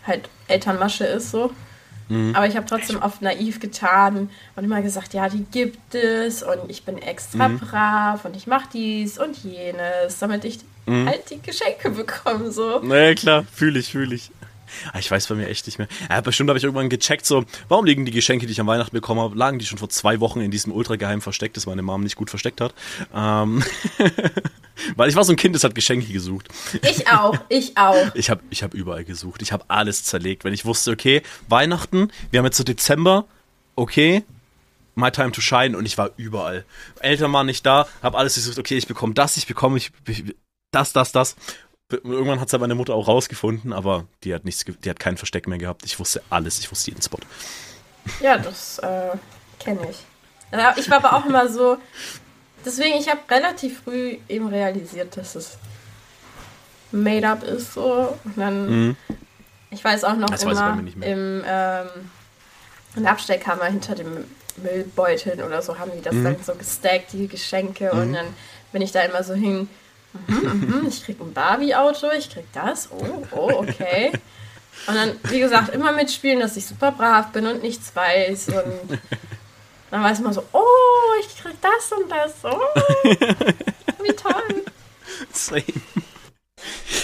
halt 0.06 0.30
Elternmasche 0.48 1.06
ist 1.06 1.32
so. 1.32 1.52
Mhm. 2.14 2.36
Aber 2.36 2.48
ich 2.48 2.56
habe 2.56 2.66
trotzdem 2.66 3.02
auf 3.02 3.22
naiv 3.22 3.60
getan 3.60 4.30
und 4.56 4.64
immer 4.64 4.82
gesagt, 4.82 5.14
ja, 5.14 5.28
die 5.30 5.46
gibt 5.52 5.96
es 5.96 6.44
und 6.44 6.70
ich 6.70 6.84
bin 6.84 6.98
extra 6.98 7.48
Mhm. 7.48 7.60
brav 7.60 8.26
und 8.26 8.36
ich 8.36 8.46
mache 8.48 8.70
dies 8.74 9.18
und 9.18 9.38
jenes, 9.44 10.20
damit 10.20 10.46
ich 10.46 10.60
Mhm. 10.86 11.08
halt 11.08 11.30
die 11.30 11.42
Geschenke 11.42 11.90
bekomme 11.92 12.52
so. 12.52 12.80
Naja, 12.80 13.14
klar, 13.16 13.46
fühle 13.52 13.80
ich, 13.80 13.92
fühle 13.92 14.16
ich. 14.16 14.32
Ah, 14.92 15.00
Ich 15.00 15.10
weiß 15.10 15.28
bei 15.28 15.36
mir 15.36 15.48
echt 15.48 15.66
nicht 15.66 15.78
mehr. 15.78 15.88
Ja, 16.10 16.22
bestimmt 16.22 16.50
habe 16.50 16.58
ich 16.58 16.64
irgendwann 16.64 16.90
gecheckt, 16.90 17.26
so, 17.26 17.46
warum 17.68 17.86
liegen 17.86 18.06
die 18.06 18.12
Geschenke, 18.12 18.46
die 18.46 18.52
ich 18.52 18.62
an 18.62 18.68
Weihnachten 18.68 18.96
bekommen 18.96 19.22
habe, 19.22 19.36
lagen 19.38 19.60
die 19.60 19.66
schon 19.66 19.78
vor 19.78 19.90
zwei 19.90 20.20
Wochen 20.20 20.42
in 20.42 20.52
diesem 20.52 20.72
ultrageheimen 20.72 21.22
Versteck, 21.22 21.54
das 21.54 21.66
meine 21.66 21.82
Mom 21.82 22.04
nicht 22.04 22.16
gut 22.16 22.30
versteckt 22.30 22.62
hat. 22.62 22.74
Ähm, 23.14 23.64
weil 24.96 25.10
ich 25.10 25.16
war 25.16 25.24
so 25.24 25.34
ein 25.34 25.38
Kind, 25.38 25.56
das 25.56 25.64
hat 25.64 25.76
Geschenke 25.76 26.12
gesucht. 26.12 26.48
Ich 26.82 27.08
auch, 27.08 27.38
ich 27.50 27.78
auch. 27.78 28.14
Ich 28.16 28.30
habe 28.30 28.42
ich 28.50 28.64
hab 28.64 28.74
überall 28.74 29.04
gesucht. 29.04 29.42
Ich 29.42 29.52
habe 29.52 29.66
alles 29.68 30.04
zerlegt. 30.04 30.44
Wenn 30.44 30.54
ich 30.54 30.66
wusste, 30.66 30.92
okay, 30.92 31.22
Weihnachten, 31.48 32.12
wir 32.32 32.40
haben 32.40 32.46
jetzt 32.46 32.58
so 32.58 32.64
Dezember, 32.64 33.26
okay, 33.76 34.24
my 34.96 35.12
time 35.12 35.32
to 35.32 35.42
shine 35.42 35.78
und 35.78 35.86
ich 35.86 35.98
war 35.98 36.12
überall. 36.18 36.66
Eltern 37.00 37.34
waren 37.34 37.46
nicht 37.46 37.66
da, 37.66 37.88
habe 38.02 38.18
alles 38.18 38.36
gesucht, 38.36 38.60
okay, 38.60 38.78
ich 38.78 38.88
bekomme 38.88 39.14
das, 39.14 39.38
ich 39.38 39.48
bekomme 39.48 39.78
ich, 39.78 39.92
ich, 40.08 40.24
das, 40.72 40.94
das, 40.94 41.12
das. 41.12 41.36
Irgendwann 42.04 42.40
hat 42.40 42.52
es 42.52 42.60
meine 42.60 42.76
Mutter 42.76 42.94
auch 42.96 43.08
rausgefunden, 43.08 43.74
aber 43.74 44.06
die 44.24 44.34
hat 44.34 44.46
nichts, 44.46 44.66
die 44.66 44.90
hat 44.90 45.00
kein 45.00 45.18
Versteck 45.18 45.48
mehr 45.48 45.58
gehabt. 45.58 45.84
Ich 45.86 46.00
wusste 46.00 46.22
alles, 46.30 46.60
ich 46.60 46.70
wusste 46.72 46.92
jeden 46.92 47.02
Spot. 47.02 47.20
Ja, 48.22 48.38
das 48.38 48.80
äh, 48.80 49.10
kenne 49.60 49.80
ich. 49.90 49.98
Ja, 50.52 50.74
Ich 50.78 50.90
war 50.90 50.98
aber 51.04 51.14
auch 51.18 51.26
immer 51.26 51.48
so. 51.50 51.78
Deswegen, 52.66 52.98
ich 52.98 53.10
habe 53.10 53.20
relativ 53.30 53.82
früh 53.82 54.18
eben 54.30 54.48
realisiert, 54.48 55.18
dass 55.18 55.36
es 55.36 55.58
made 56.92 57.28
up 57.28 57.44
ist 57.44 57.74
so. 57.74 58.18
Und 58.24 58.38
dann, 58.38 58.88
Mhm. 58.88 58.96
ich 59.72 59.84
weiß 59.84 60.04
auch 60.04 60.16
noch 60.16 60.30
Das 60.30 60.44
immer 60.44 60.80
im 61.02 61.44
ähm, 61.46 61.88
in 62.96 63.04
der 63.04 63.12
Abstellkammer 63.12 63.66
hinter 63.66 63.96
dem 63.96 64.26
Müllbeuteln 64.58 65.42
oder 65.42 65.62
so 65.64 65.80
haben 65.80 65.92
die 65.96 66.02
das 66.02 66.14
Mhm. 66.14 66.24
dann 66.26 66.36
so 66.44 66.54
gestackt, 66.54 67.14
die 67.14 67.28
Geschenke. 67.28 67.92
Und 67.92 68.14
dann 68.14 68.28
bin 68.72 68.82
ich 68.84 68.92
da 68.92 69.02
immer 69.02 69.24
so 69.24 69.34
hin. 69.34 69.68
Mhm, 70.28 70.80
mhm, 70.82 70.88
ich 70.88 71.04
krieg 71.04 71.20
ein 71.20 71.34
Barbie-Auto, 71.34 72.08
ich 72.18 72.30
krieg 72.30 72.46
das. 72.54 72.90
Oh, 72.92 73.24
oh, 73.32 73.52
okay. 73.58 74.12
Und 74.88 74.96
dann, 74.96 75.16
wie 75.24 75.40
gesagt, 75.40 75.70
immer 75.70 75.92
mitspielen, 75.92 76.40
dass 76.40 76.58
ich 76.58 76.66
super 76.66 76.92
brav 76.92 77.32
bin 77.32 77.46
und 77.48 77.62
nichts 77.62 77.96
weiß. 77.96 78.50
Und 78.50 79.00
dann 79.92 80.04
weiß 80.04 80.20
man 80.22 80.34
so, 80.34 80.44
oh, 80.52 81.20
ich 81.22 81.36
krieg 81.38 81.56
das 81.62 81.92
und 81.92 82.12
das. 82.12 82.34
Oh, 82.44 82.60
wie 84.04 84.14
toll. 84.14 84.66
Same. 85.32 85.64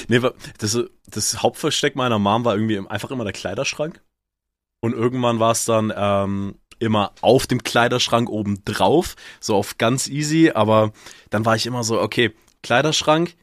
Nee, 0.07 0.21
das, 0.57 0.77
das 1.07 1.41
Hauptversteck 1.41 1.95
meiner 1.95 2.19
Mom 2.19 2.45
war 2.45 2.55
irgendwie 2.55 2.79
einfach 2.89 3.11
immer 3.11 3.23
der 3.23 3.33
Kleiderschrank. 3.33 4.01
Und 4.81 4.93
irgendwann 4.93 5.39
war 5.39 5.51
es 5.51 5.65
dann 5.65 5.93
ähm, 5.95 6.55
immer 6.79 7.11
auf 7.21 7.47
dem 7.47 7.63
Kleiderschrank 7.63 8.29
oben 8.29 8.63
drauf, 8.65 9.15
so 9.39 9.55
auf 9.55 9.77
ganz 9.77 10.07
easy. 10.07 10.51
Aber 10.53 10.91
dann 11.29 11.45
war 11.45 11.55
ich 11.55 11.65
immer 11.65 11.83
so, 11.83 12.01
okay, 12.01 12.33
Kleiderschrank 12.63 13.35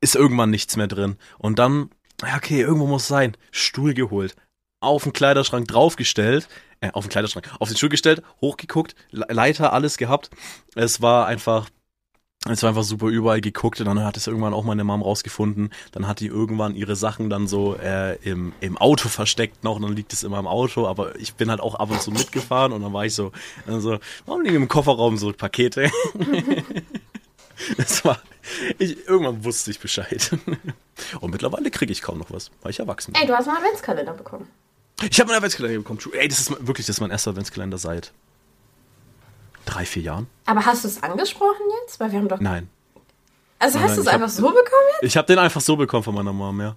ist 0.00 0.14
irgendwann 0.16 0.50
nichts 0.50 0.76
mehr 0.76 0.88
drin. 0.88 1.16
Und 1.38 1.58
dann, 1.58 1.90
okay, 2.36 2.60
irgendwo 2.60 2.86
muss 2.86 3.02
es 3.02 3.08
sein. 3.08 3.36
Stuhl 3.50 3.94
geholt, 3.94 4.36
auf 4.80 5.04
den 5.04 5.12
Kleiderschrank 5.12 5.68
draufgestellt, 5.68 6.48
äh, 6.80 6.90
auf 6.92 7.04
den 7.06 7.10
Kleiderschrank, 7.10 7.50
auf 7.60 7.68
den 7.68 7.76
Stuhl 7.76 7.88
gestellt, 7.88 8.22
hochgeguckt, 8.40 8.94
Le- 9.10 9.26
Leiter, 9.30 9.72
alles 9.72 9.96
gehabt. 9.96 10.30
Es 10.74 11.00
war 11.02 11.26
einfach 11.26 11.68
Es 12.48 12.62
war 12.62 12.68
einfach 12.70 12.84
super 12.84 13.08
überall 13.08 13.40
geguckt 13.40 13.80
und 13.80 13.86
dann 13.86 14.04
hat 14.04 14.16
es 14.16 14.28
irgendwann 14.28 14.54
auch 14.54 14.62
meine 14.64 14.84
Mom 14.84 15.02
rausgefunden. 15.02 15.70
Dann 15.92 16.06
hat 16.06 16.20
die 16.20 16.28
irgendwann 16.28 16.76
ihre 16.76 16.94
Sachen 16.96 17.28
dann 17.30 17.48
so 17.48 17.74
äh, 17.76 18.16
im, 18.22 18.52
im 18.60 18.78
Auto 18.78 19.08
versteckt 19.08 19.64
noch 19.64 19.76
und 19.76 19.82
dann 19.82 19.96
liegt 19.96 20.12
es 20.12 20.22
immer 20.22 20.38
im 20.38 20.46
Auto. 20.46 20.86
Aber 20.86 21.16
ich 21.18 21.34
bin 21.34 21.50
halt 21.50 21.60
auch 21.60 21.74
ab 21.74 21.90
und 21.90 22.00
zu 22.02 22.12
mitgefahren 22.12 22.72
und 22.72 22.82
dann 22.82 22.92
war 22.92 23.04
ich 23.06 23.14
so, 23.14 23.32
also, 23.66 23.98
warum 24.26 24.42
liegen 24.42 24.56
im 24.56 24.68
Kofferraum 24.68 25.16
so 25.16 25.32
Pakete? 25.32 25.90
das 27.76 28.04
war, 28.04 28.18
ich, 28.78 29.06
irgendwann 29.08 29.44
wusste 29.44 29.70
ich 29.70 29.80
Bescheid. 29.80 30.30
Und 31.20 31.30
mittlerweile 31.30 31.70
kriege 31.70 31.92
ich 31.92 32.02
kaum 32.02 32.18
noch 32.18 32.30
was, 32.30 32.50
weil 32.62 32.70
ich 32.70 32.78
erwachsen 32.78 33.12
bin. 33.12 33.20
Ey, 33.22 33.26
du 33.26 33.34
hast 33.36 33.48
einen 33.48 33.56
Adventskalender 33.58 34.12
bekommen. 34.14 34.48
Ich 35.10 35.20
habe 35.20 35.30
einen 35.30 35.36
Adventskalender 35.38 35.78
bekommen. 35.78 36.00
Ey, 36.12 36.28
das 36.28 36.40
ist 36.40 36.50
wirklich 36.66 36.86
das 36.86 36.96
ist 36.96 37.00
mein 37.00 37.10
erster 37.10 37.30
Adventskalender 37.30 37.78
seit 37.78 38.12
drei, 39.64 39.84
vier 39.84 40.02
Jahren. 40.02 40.26
Aber 40.46 40.64
hast 40.64 40.84
du 40.84 40.88
es 40.88 41.02
angesprochen 41.02 41.64
jetzt? 41.82 41.98
Weil 42.00 42.12
wir 42.12 42.18
haben 42.18 42.28
doch. 42.28 42.40
Nein. 42.40 42.68
Also 43.58 43.78
Nein, 43.78 43.88
hast 43.88 43.96
du 43.96 44.00
es 44.02 44.06
ich 44.06 44.12
hab- 44.12 44.20
einfach 44.22 44.34
so 44.34 44.42
bekommen 44.48 44.64
jetzt? 44.92 45.02
Ich 45.02 45.16
habe 45.16 45.26
den 45.26 45.38
einfach 45.38 45.60
so 45.60 45.76
bekommen 45.76 46.02
von 46.02 46.14
meiner 46.14 46.32
Mom, 46.32 46.60
ja. 46.60 46.76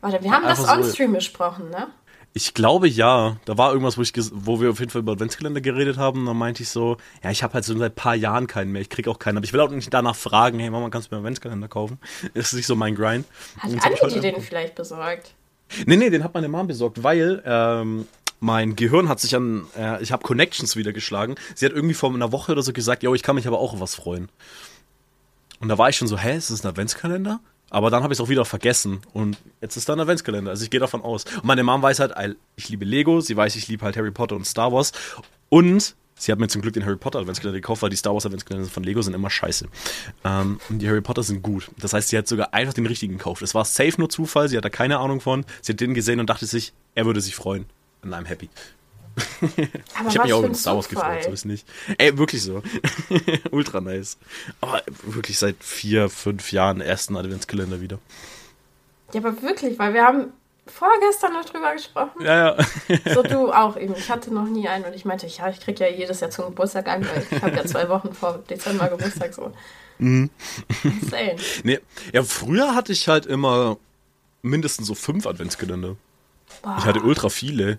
Warte, 0.00 0.22
wir 0.22 0.30
haben 0.32 0.42
das 0.44 0.60
Einfach 0.60 0.74
so- 0.76 0.80
on-stream 0.82 1.12
besprochen, 1.12 1.70
ne? 1.70 1.88
Ich 2.34 2.54
glaube 2.54 2.88
ja. 2.88 3.36
Da 3.44 3.58
war 3.58 3.72
irgendwas, 3.72 3.98
wo, 3.98 4.02
ich 4.02 4.12
wo 4.32 4.60
wir 4.60 4.70
auf 4.70 4.78
jeden 4.80 4.90
Fall 4.90 5.00
über 5.02 5.12
Adventskalender 5.12 5.60
geredet 5.60 5.98
haben. 5.98 6.20
Und 6.20 6.26
dann 6.26 6.38
meinte 6.38 6.62
ich 6.62 6.70
so, 6.70 6.96
ja, 7.22 7.30
ich 7.30 7.42
habe 7.42 7.54
halt 7.54 7.64
so 7.64 7.76
seit 7.76 7.92
ein 7.92 7.94
paar 7.94 8.14
Jahren 8.14 8.46
keinen 8.46 8.72
mehr. 8.72 8.80
Ich 8.80 8.88
krieg 8.88 9.06
auch 9.08 9.18
keinen. 9.18 9.36
Aber 9.36 9.44
ich 9.44 9.52
will 9.52 9.60
auch 9.60 9.70
nicht 9.70 9.92
danach 9.92 10.16
fragen, 10.16 10.58
hey 10.58 10.70
Mama, 10.70 10.88
kannst 10.88 11.10
du 11.10 11.14
mir 11.14 11.18
einen 11.18 11.26
Adventskalender 11.26 11.68
kaufen? 11.68 11.98
Das 12.34 12.46
ist 12.46 12.54
nicht 12.54 12.66
so 12.66 12.74
mein 12.76 12.94
Grind. 12.94 13.26
Hat 13.58 13.64
Andi 13.64 13.78
dir 13.78 13.84
einfach- 13.84 14.20
den 14.20 14.40
vielleicht 14.40 14.74
besorgt? 14.74 15.34
Nee, 15.86 15.96
nee, 15.96 16.10
den 16.10 16.24
hat 16.24 16.34
meine 16.34 16.48
Mom 16.48 16.66
besorgt, 16.66 17.02
weil 17.02 17.42
ähm, 17.46 18.06
mein 18.40 18.76
Gehirn 18.76 19.08
hat 19.08 19.20
sich 19.20 19.34
an, 19.36 19.66
äh, 19.78 20.02
ich 20.02 20.12
habe 20.12 20.22
Connections 20.22 20.76
wieder 20.76 20.92
geschlagen. 20.92 21.34
Sie 21.54 21.64
hat 21.64 21.72
irgendwie 21.72 21.94
vor 21.94 22.12
einer 22.12 22.32
Woche 22.32 22.52
oder 22.52 22.62
so 22.62 22.72
gesagt, 22.72 23.02
yo, 23.02 23.14
ich 23.14 23.22
kann 23.22 23.36
mich 23.36 23.46
aber 23.46 23.58
auch 23.58 23.72
auf 23.74 23.80
was 23.80 23.94
freuen. 23.94 24.28
Und 25.60 25.68
da 25.68 25.78
war 25.78 25.88
ich 25.88 25.96
schon 25.96 26.08
so, 26.08 26.18
hä, 26.18 26.36
ist 26.36 26.50
das 26.50 26.64
ein 26.64 26.68
Adventskalender? 26.68 27.40
Aber 27.72 27.88
dann 27.88 28.02
habe 28.02 28.12
ich 28.12 28.18
es 28.18 28.20
auch 28.22 28.28
wieder 28.28 28.44
vergessen 28.44 29.00
und 29.14 29.38
jetzt 29.62 29.78
ist 29.78 29.88
da 29.88 29.94
ein 29.94 30.00
Adventskalender. 30.00 30.50
Also 30.50 30.62
ich 30.62 30.68
gehe 30.68 30.78
davon 30.78 31.00
aus. 31.00 31.24
Und 31.24 31.44
meine 31.44 31.62
Mom 31.62 31.80
weiß 31.80 32.00
halt, 32.00 32.12
ich 32.54 32.68
liebe 32.68 32.84
Lego, 32.84 33.22
sie 33.22 33.34
weiß, 33.34 33.56
ich 33.56 33.66
liebe 33.66 33.82
halt 33.82 33.96
Harry 33.96 34.10
Potter 34.10 34.36
und 34.36 34.46
Star 34.46 34.72
Wars. 34.72 34.92
Und 35.48 35.96
sie 36.14 36.32
hat 36.32 36.38
mir 36.38 36.48
zum 36.48 36.60
Glück 36.60 36.74
den 36.74 36.84
Harry 36.84 36.98
Potter 36.98 37.20
Adventskalender 37.20 37.60
gekauft, 37.62 37.80
weil 37.80 37.88
die 37.88 37.96
Star 37.96 38.12
Wars 38.12 38.26
Adventskalender 38.26 38.68
von 38.68 38.84
Lego 38.84 39.00
sind 39.00 39.14
immer 39.14 39.30
scheiße. 39.30 39.68
Ähm, 40.22 40.60
und 40.68 40.80
die 40.80 40.88
Harry 40.88 41.00
Potter 41.00 41.22
sind 41.22 41.42
gut. 41.42 41.70
Das 41.78 41.94
heißt, 41.94 42.10
sie 42.10 42.18
hat 42.18 42.28
sogar 42.28 42.52
einfach 42.52 42.74
den 42.74 42.84
richtigen 42.84 43.16
gekauft. 43.16 43.40
Es 43.40 43.54
war 43.54 43.64
safe 43.64 43.94
nur 43.96 44.10
Zufall, 44.10 44.50
sie 44.50 44.58
hat 44.58 44.66
da 44.66 44.70
keine 44.70 44.98
Ahnung 44.98 45.22
von. 45.22 45.46
Sie 45.62 45.72
hat 45.72 45.80
den 45.80 45.94
gesehen 45.94 46.20
und 46.20 46.28
dachte 46.28 46.44
sich, 46.44 46.74
er 46.94 47.06
würde 47.06 47.22
sich 47.22 47.34
freuen. 47.34 47.64
Und 48.02 48.12
I'm 48.12 48.26
happy. 48.26 48.50
Ich 50.08 50.18
habe 50.18 50.24
mich 50.24 50.32
auch 50.32 50.42
über 50.44 50.54
Star 50.54 50.76
Wars 50.76 50.88
gefreut, 50.88 51.24
so 51.24 51.30
ist 51.30 51.44
nicht. 51.44 51.66
Ey, 51.98 52.16
wirklich 52.16 52.42
so. 52.42 52.62
Ultra 53.50 53.80
nice. 53.80 54.16
Aber 54.60 54.82
wirklich 55.02 55.38
seit 55.38 55.56
vier, 55.60 56.08
fünf 56.08 56.52
Jahren 56.52 56.80
ersten 56.80 57.16
Adventskalender 57.16 57.80
wieder. 57.80 57.98
Ja, 59.12 59.20
aber 59.20 59.42
wirklich, 59.42 59.78
weil 59.78 59.94
wir 59.94 60.04
haben 60.04 60.32
vorgestern 60.66 61.32
noch 61.32 61.44
drüber 61.44 61.72
gesprochen. 61.72 62.22
Ja, 62.24 62.56
ja. 62.56 62.66
So 63.14 63.22
du 63.22 63.52
auch 63.52 63.76
eben. 63.76 63.94
Ich 63.96 64.10
hatte 64.10 64.32
noch 64.32 64.46
nie 64.46 64.68
einen 64.68 64.84
und 64.84 64.94
ich 64.94 65.04
meinte, 65.04 65.26
ja, 65.26 65.48
ich 65.48 65.60
krieg 65.60 65.78
ja 65.80 65.88
jedes 65.88 66.20
Jahr 66.20 66.30
zum 66.30 66.46
Geburtstag 66.46 66.88
einen, 66.88 67.04
weil 67.04 67.26
ich 67.30 67.42
habe 67.42 67.56
ja 67.56 67.64
zwei 67.64 67.88
Wochen 67.88 68.12
vor 68.12 68.38
Dezember 68.48 68.88
Geburtstag 68.88 69.34
so. 69.34 69.52
Mhm. 69.98 70.30
Insane. 70.84 71.36
Nee, 71.64 71.80
ja, 72.12 72.22
früher 72.22 72.74
hatte 72.74 72.92
ich 72.92 73.08
halt 73.08 73.26
immer 73.26 73.76
mindestens 74.42 74.86
so 74.86 74.94
fünf 74.94 75.26
Adventskalender. 75.26 75.96
Boah. 76.62 76.76
Ich 76.78 76.84
hatte 76.84 77.00
ultra 77.02 77.28
viele. 77.28 77.78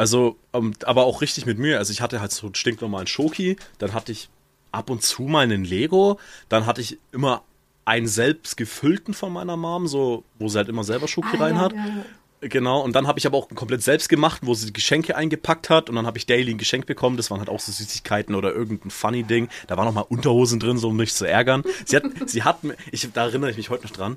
Also, 0.00 0.36
ähm, 0.54 0.72
aber 0.84 1.04
auch 1.04 1.20
richtig 1.20 1.44
mit 1.44 1.58
Mühe. 1.58 1.76
Also 1.76 1.92
ich 1.92 2.00
hatte 2.00 2.22
halt 2.22 2.32
so 2.32 2.46
einen 2.46 2.54
stinknormalen 2.54 3.06
Schoki, 3.06 3.56
dann 3.76 3.92
hatte 3.92 4.12
ich 4.12 4.30
ab 4.72 4.88
und 4.88 5.02
zu 5.02 5.22
mal 5.24 5.40
einen 5.40 5.62
Lego, 5.62 6.18
dann 6.48 6.64
hatte 6.64 6.80
ich 6.80 6.96
immer 7.12 7.42
einen 7.84 8.06
selbst 8.06 8.56
gefüllten 8.56 9.12
von 9.12 9.30
meiner 9.30 9.58
Mom, 9.58 9.86
so, 9.86 10.24
wo 10.38 10.48
sie 10.48 10.56
halt 10.56 10.70
immer 10.70 10.84
selber 10.84 11.06
Schoki 11.06 11.36
Ah, 11.36 11.42
rein 11.42 11.56
ja, 11.56 11.60
hat. 11.60 11.72
ja, 11.74 11.86
ja. 11.86 12.48
Genau, 12.48 12.80
und 12.80 12.94
dann 12.96 13.06
habe 13.06 13.18
ich 13.18 13.26
aber 13.26 13.36
auch 13.36 13.50
komplett 13.50 13.82
selbst 13.82 14.08
gemacht, 14.08 14.40
wo 14.42 14.54
sie 14.54 14.64
die 14.68 14.72
Geschenke 14.72 15.14
eingepackt 15.14 15.68
hat 15.68 15.90
und 15.90 15.96
dann 15.96 16.06
habe 16.06 16.16
ich 16.16 16.24
daily 16.24 16.50
ein 16.54 16.56
Geschenk 16.56 16.86
bekommen. 16.86 17.18
Das 17.18 17.30
waren 17.30 17.38
halt 17.40 17.50
auch 17.50 17.60
so 17.60 17.70
Süßigkeiten 17.70 18.34
oder 18.34 18.54
irgendein 18.54 18.90
funny 18.90 19.24
Ding. 19.24 19.50
Da 19.66 19.76
waren 19.76 19.84
noch 19.84 19.92
mal 19.92 20.06
Unterhosen 20.08 20.58
drin, 20.58 20.78
so 20.78 20.88
um 20.88 20.96
mich 20.96 21.12
zu 21.12 21.26
ärgern. 21.26 21.62
Sie 21.84 21.96
hat, 21.96 22.04
sie 22.24 22.42
hat 22.42 22.60
ich, 22.90 23.06
da 23.12 23.26
erinnere 23.26 23.50
ich 23.50 23.58
mich 23.58 23.68
heute 23.68 23.84
noch 23.84 23.92
dran. 23.92 24.16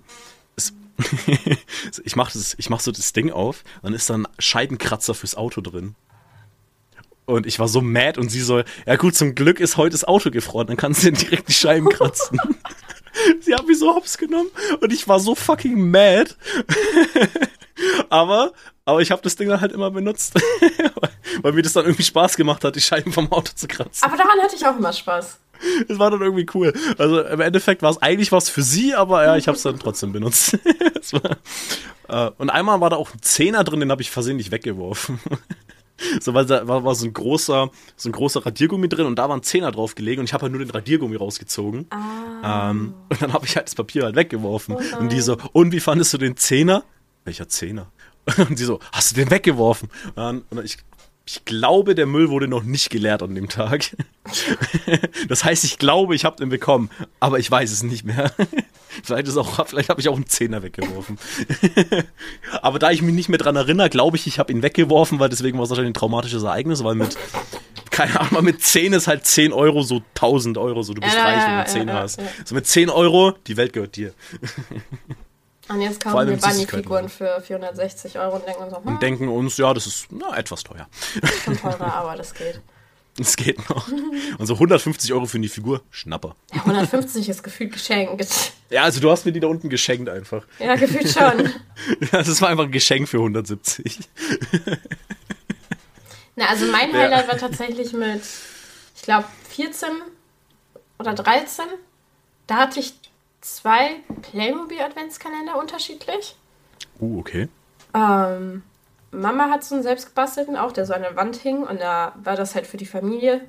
Ich 2.04 2.16
mache 2.16 2.38
mach 2.70 2.80
so 2.80 2.92
das 2.92 3.14
Ding 3.14 3.32
auf, 3.32 3.64
dann 3.82 3.94
ist 3.94 4.10
da 4.10 4.16
ein 4.16 4.28
Scheibenkratzer 4.40 5.14
fürs 5.14 5.36
Auto 5.36 5.62
drin. 5.62 5.96
Und 7.26 7.46
ich 7.46 7.60
war 7.60 7.68
so 7.68 7.82
mad 7.82 8.20
und 8.20 8.30
sie 8.30 8.42
so, 8.42 8.64
ja 8.86 8.96
gut, 8.98 9.16
zum 9.16 9.34
Glück 9.36 9.60
ist 9.60 9.78
heute 9.78 9.92
das 9.92 10.04
Auto 10.04 10.30
gefroren, 10.30 10.68
dann 10.68 10.78
kannst 10.78 11.04
du 11.04 11.12
direkt 11.12 11.48
die 11.48 11.54
Scheiben 11.54 11.88
kratzen. 11.90 12.40
sie 13.42 13.54
hat 13.54 13.66
mich 13.66 13.80
so 13.80 13.96
hops 13.96 14.18
genommen 14.18 14.50
und 14.82 14.92
ich 14.92 15.08
war 15.08 15.20
so 15.20 15.36
fucking 15.36 15.90
mad. 15.90 16.36
aber, 18.10 18.52
aber 18.84 19.02
ich 19.02 19.12
habe 19.12 19.22
das 19.22 19.36
Ding 19.36 19.48
dann 19.48 19.62
halt 19.62 19.72
immer 19.72 19.92
benutzt, 19.92 20.34
weil, 20.36 21.10
weil 21.42 21.54
mir 21.54 21.62
das 21.62 21.74
dann 21.74 21.86
irgendwie 21.86 22.04
Spaß 22.04 22.36
gemacht 22.36 22.64
hat, 22.64 22.76
die 22.76 22.82
Scheiben 22.82 23.14
vom 23.14 23.32
Auto 23.32 23.54
zu 23.56 23.68
kratzen. 23.68 24.04
Aber 24.04 24.18
daran 24.18 24.40
hatte 24.42 24.56
ich 24.56 24.66
auch 24.66 24.78
immer 24.78 24.92
Spaß. 24.92 25.40
Das 25.88 26.00
war 26.00 26.12
dann 26.12 26.22
irgendwie 26.22 26.46
cool. 26.54 26.74
Also 26.98 27.22
im 27.22 27.42
Endeffekt 27.42 27.82
war 27.82 27.92
es 27.92 28.02
eigentlich 28.02 28.32
was 28.32 28.50
für 28.50 28.64
sie, 28.64 28.94
aber 28.96 29.24
ja, 29.24 29.38
ich 29.38 29.48
habe 29.48 29.56
es 29.56 29.64
dann 29.64 29.80
trotzdem 29.80 30.12
benutzt. 30.12 30.58
War, 31.12 31.38
äh, 32.08 32.32
und 32.38 32.50
einmal 32.50 32.80
war 32.80 32.90
da 32.90 32.96
auch 32.96 33.14
ein 33.14 33.22
Zehner 33.22 33.64
drin, 33.64 33.82
den 33.82 33.92
habe 33.92 34.02
ich 34.02 34.10
versehentlich 34.10 34.52
weggeworfen. 34.52 35.20
So, 36.20 36.34
weil 36.34 36.46
da 36.48 36.68
war, 36.68 36.84
war 36.84 36.96
so 36.96 37.06
ein 37.06 37.14
großer, 37.14 37.70
so 37.96 38.10
ein 38.10 38.12
großer 38.12 38.46
Radiergummi 38.46 38.90
drin 38.90 39.06
und 39.06 39.18
da 39.18 39.30
war 39.30 39.38
ein 39.38 39.44
Zehner 39.44 39.72
drauf 39.72 39.94
gelegen 39.94 40.20
und 40.20 40.26
ich 40.26 40.34
habe 40.34 40.42
halt 40.42 40.52
nur 40.52 40.60
den 40.60 40.72
Radiergummi 40.72 41.16
rausgezogen. 41.16 41.88
Ähm, 42.44 42.96
und 43.10 43.22
dann 43.22 43.32
habe 43.32 43.46
ich 43.46 43.56
halt 43.56 43.68
das 43.68 43.76
Papier 43.76 44.04
halt 44.04 44.16
weggeworfen. 44.16 44.76
und 45.00 45.12
die 45.12 45.22
so, 45.22 45.38
und 45.54 45.72
wie 45.72 45.80
fandest 45.80 46.12
du 46.12 46.18
den 46.18 46.36
Zehner? 46.36 46.84
Welcher 47.26 47.48
Zehner? 47.48 47.92
Und 48.38 48.58
die 48.58 48.64
so, 48.64 48.80
hast 48.92 49.12
du 49.12 49.16
den 49.16 49.30
weggeworfen? 49.30 49.90
Und, 50.08 50.18
dann, 50.18 50.42
und 50.50 50.66
ich, 50.66 50.78
ich 51.26 51.46
glaube, 51.46 51.96
der 51.96 52.06
Müll 52.06 52.30
wurde 52.30 52.48
noch 52.48 52.64
nicht 52.64 52.90
geleert 52.90 53.24
an 53.24 53.36
dem 53.36 53.50
Tag. 53.50 53.96
Das 55.28 55.44
heißt, 55.44 55.64
ich 55.64 55.78
glaube, 55.80 56.16
ich 56.16 56.26
habe 56.26 56.36
den 56.38 56.50
bekommen, 56.50 56.90
aber 57.20 57.40
ich 57.40 57.50
weiß 57.50 57.72
es 57.72 57.84
nicht 57.84 58.04
mehr. 58.06 58.32
Vielleicht 59.04 59.28
ist 59.28 59.38
auch, 59.38 59.66
vielleicht 59.68 59.90
habe 59.90 60.00
ich 60.02 60.08
auch 60.08 60.16
einen 60.16 60.28
Zehner 60.28 60.62
weggeworfen. 60.62 61.18
Aber 62.62 62.78
da 62.78 62.92
ich 62.92 63.02
mich 63.02 63.16
nicht 63.16 63.28
mehr 63.28 63.40
dran 63.40 63.56
erinnere, 63.56 63.90
glaube 63.90 64.18
ich, 64.18 64.28
ich 64.28 64.38
habe 64.38 64.52
ihn 64.52 64.62
weggeworfen, 64.62 65.20
weil 65.20 65.30
deswegen 65.30 65.58
war 65.58 65.64
es 65.64 65.72
wahrscheinlich 65.72 65.92
ein 65.92 65.96
traumatisches 65.96 66.44
Ereignis, 66.44 66.84
weil 66.84 66.94
mit, 66.94 67.18
keine 67.90 68.20
Ahnung, 68.20 68.44
mit 68.44 68.62
10 68.62 68.94
ist 68.94 69.08
halt 69.08 69.26
10 69.26 69.52
Euro 69.52 69.82
so 69.82 70.04
1000 70.16 70.60
Euro, 70.60 70.84
so 70.84 70.94
du 70.94 71.02
bist 71.02 71.16
Ja, 71.16 71.24
reich, 71.24 71.48
wenn 71.48 71.58
du 71.66 71.72
10 71.72 71.88
ja, 71.88 72.02
hast. 72.02 72.20
ja. 72.20 72.28
So 72.46 72.54
mit 72.54 72.68
10 72.68 72.90
Euro, 72.92 73.34
die 73.48 73.58
Welt 73.58 73.74
gehört 73.74 73.96
dir. 73.96 74.14
Und 75.70 75.82
jetzt 75.82 76.00
kaufen 76.02 76.28
wir 76.28 76.38
Bunny-Figuren 76.38 77.08
für 77.10 77.42
460 77.42 78.20
Euro 78.20 78.36
und 78.36 78.46
denken 78.46 78.64
uns 78.64 78.72
so, 78.74 78.78
hm, 78.80 78.88
Und 78.88 79.02
denken 79.02 79.28
uns, 79.30 79.58
ja, 79.58 79.74
das 79.74 79.88
ist 79.88 80.08
na, 80.10 80.36
etwas 80.38 80.64
teuer. 80.64 80.88
schon 81.46 81.58
teurer, 81.58 81.94
aber 81.94 82.16
das 82.16 82.34
geht. 82.34 82.60
Es 83.20 83.36
geht 83.36 83.70
noch. 83.70 83.88
Und 83.90 84.48
so 84.48 84.56
150 84.56 85.14
Euro 85.14 85.28
für 85.28 85.38
die 85.38 85.48
Figur, 85.48 85.84
Schnapper. 85.92 86.36
Ja, 86.52 86.62
150 86.62 87.30
ist 87.30 87.44
gefühlt 87.44 87.72
geschenkt. 87.74 88.26
Ja, 88.72 88.82
also 88.86 89.00
du 89.00 89.12
hast 89.12 89.24
mir 89.24 89.32
die 89.32 89.40
da 89.40 89.46
unten 89.46 89.70
geschenkt 89.70 90.10
einfach. 90.10 90.48
Ja, 90.58 90.74
gefühlt 90.76 91.08
schon. 91.10 91.48
Das 92.12 92.42
war 92.42 92.50
einfach 92.50 92.64
ein 92.64 92.72
Geschenk 92.72 93.08
für 93.08 93.18
170. 93.18 94.00
Na, 96.36 96.48
also 96.48 96.66
mein 96.72 96.90
Ja. 96.92 97.02
Highlight 97.02 97.28
war 97.28 97.38
tatsächlich 97.38 97.94
mit, 97.94 98.24
ich 98.96 99.04
glaube, 99.04 99.28
14 99.50 99.90
oder 100.98 101.14
13. 101.14 101.66
Da 102.48 102.56
hatte 102.58 102.80
ich 102.80 102.96
zwei 103.44 103.98
Playmobil-Adventskalender 104.22 105.58
unterschiedlich. 105.60 106.36
Uh, 107.00 107.20
okay. 107.20 107.50
Ähm, 107.94 108.64
Mama 109.12 109.50
hat 109.50 109.64
so 109.64 109.76
einen 109.76 109.84
selbstgebastelten 109.84 110.56
auch, 110.56 110.72
der 110.72 110.86
so 110.86 110.94
an 110.94 111.02
der 111.02 111.16
Wand 111.16 111.36
hing 111.36 111.64
und 111.64 111.80
da 111.80 112.14
war 112.24 112.36
das 112.36 112.56
halt 112.56 112.66
für 112.66 112.78
die 112.78 112.86
Familie. 112.86 113.42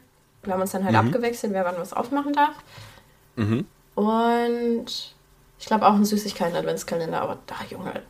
Wir 0.42 0.53
haben 0.53 0.61
uns 0.61 0.72
dann 0.72 0.84
halt 0.84 0.95
abgewechselt, 0.95 1.53
wer 1.53 1.64
wann 1.64 1.78
was 1.78 1.92
aufmachen 1.92 2.34
darf. 2.34 2.55
Mhm. 3.36 3.66
Und 3.95 5.14
ich 5.59 5.66
glaube 5.66 5.86
auch 5.86 5.95
einen 5.95 6.05
Süßigkeiten-Adventskalender, 6.05 7.22
aber 7.22 7.38
da, 7.47 7.55
Junge, 7.70 8.03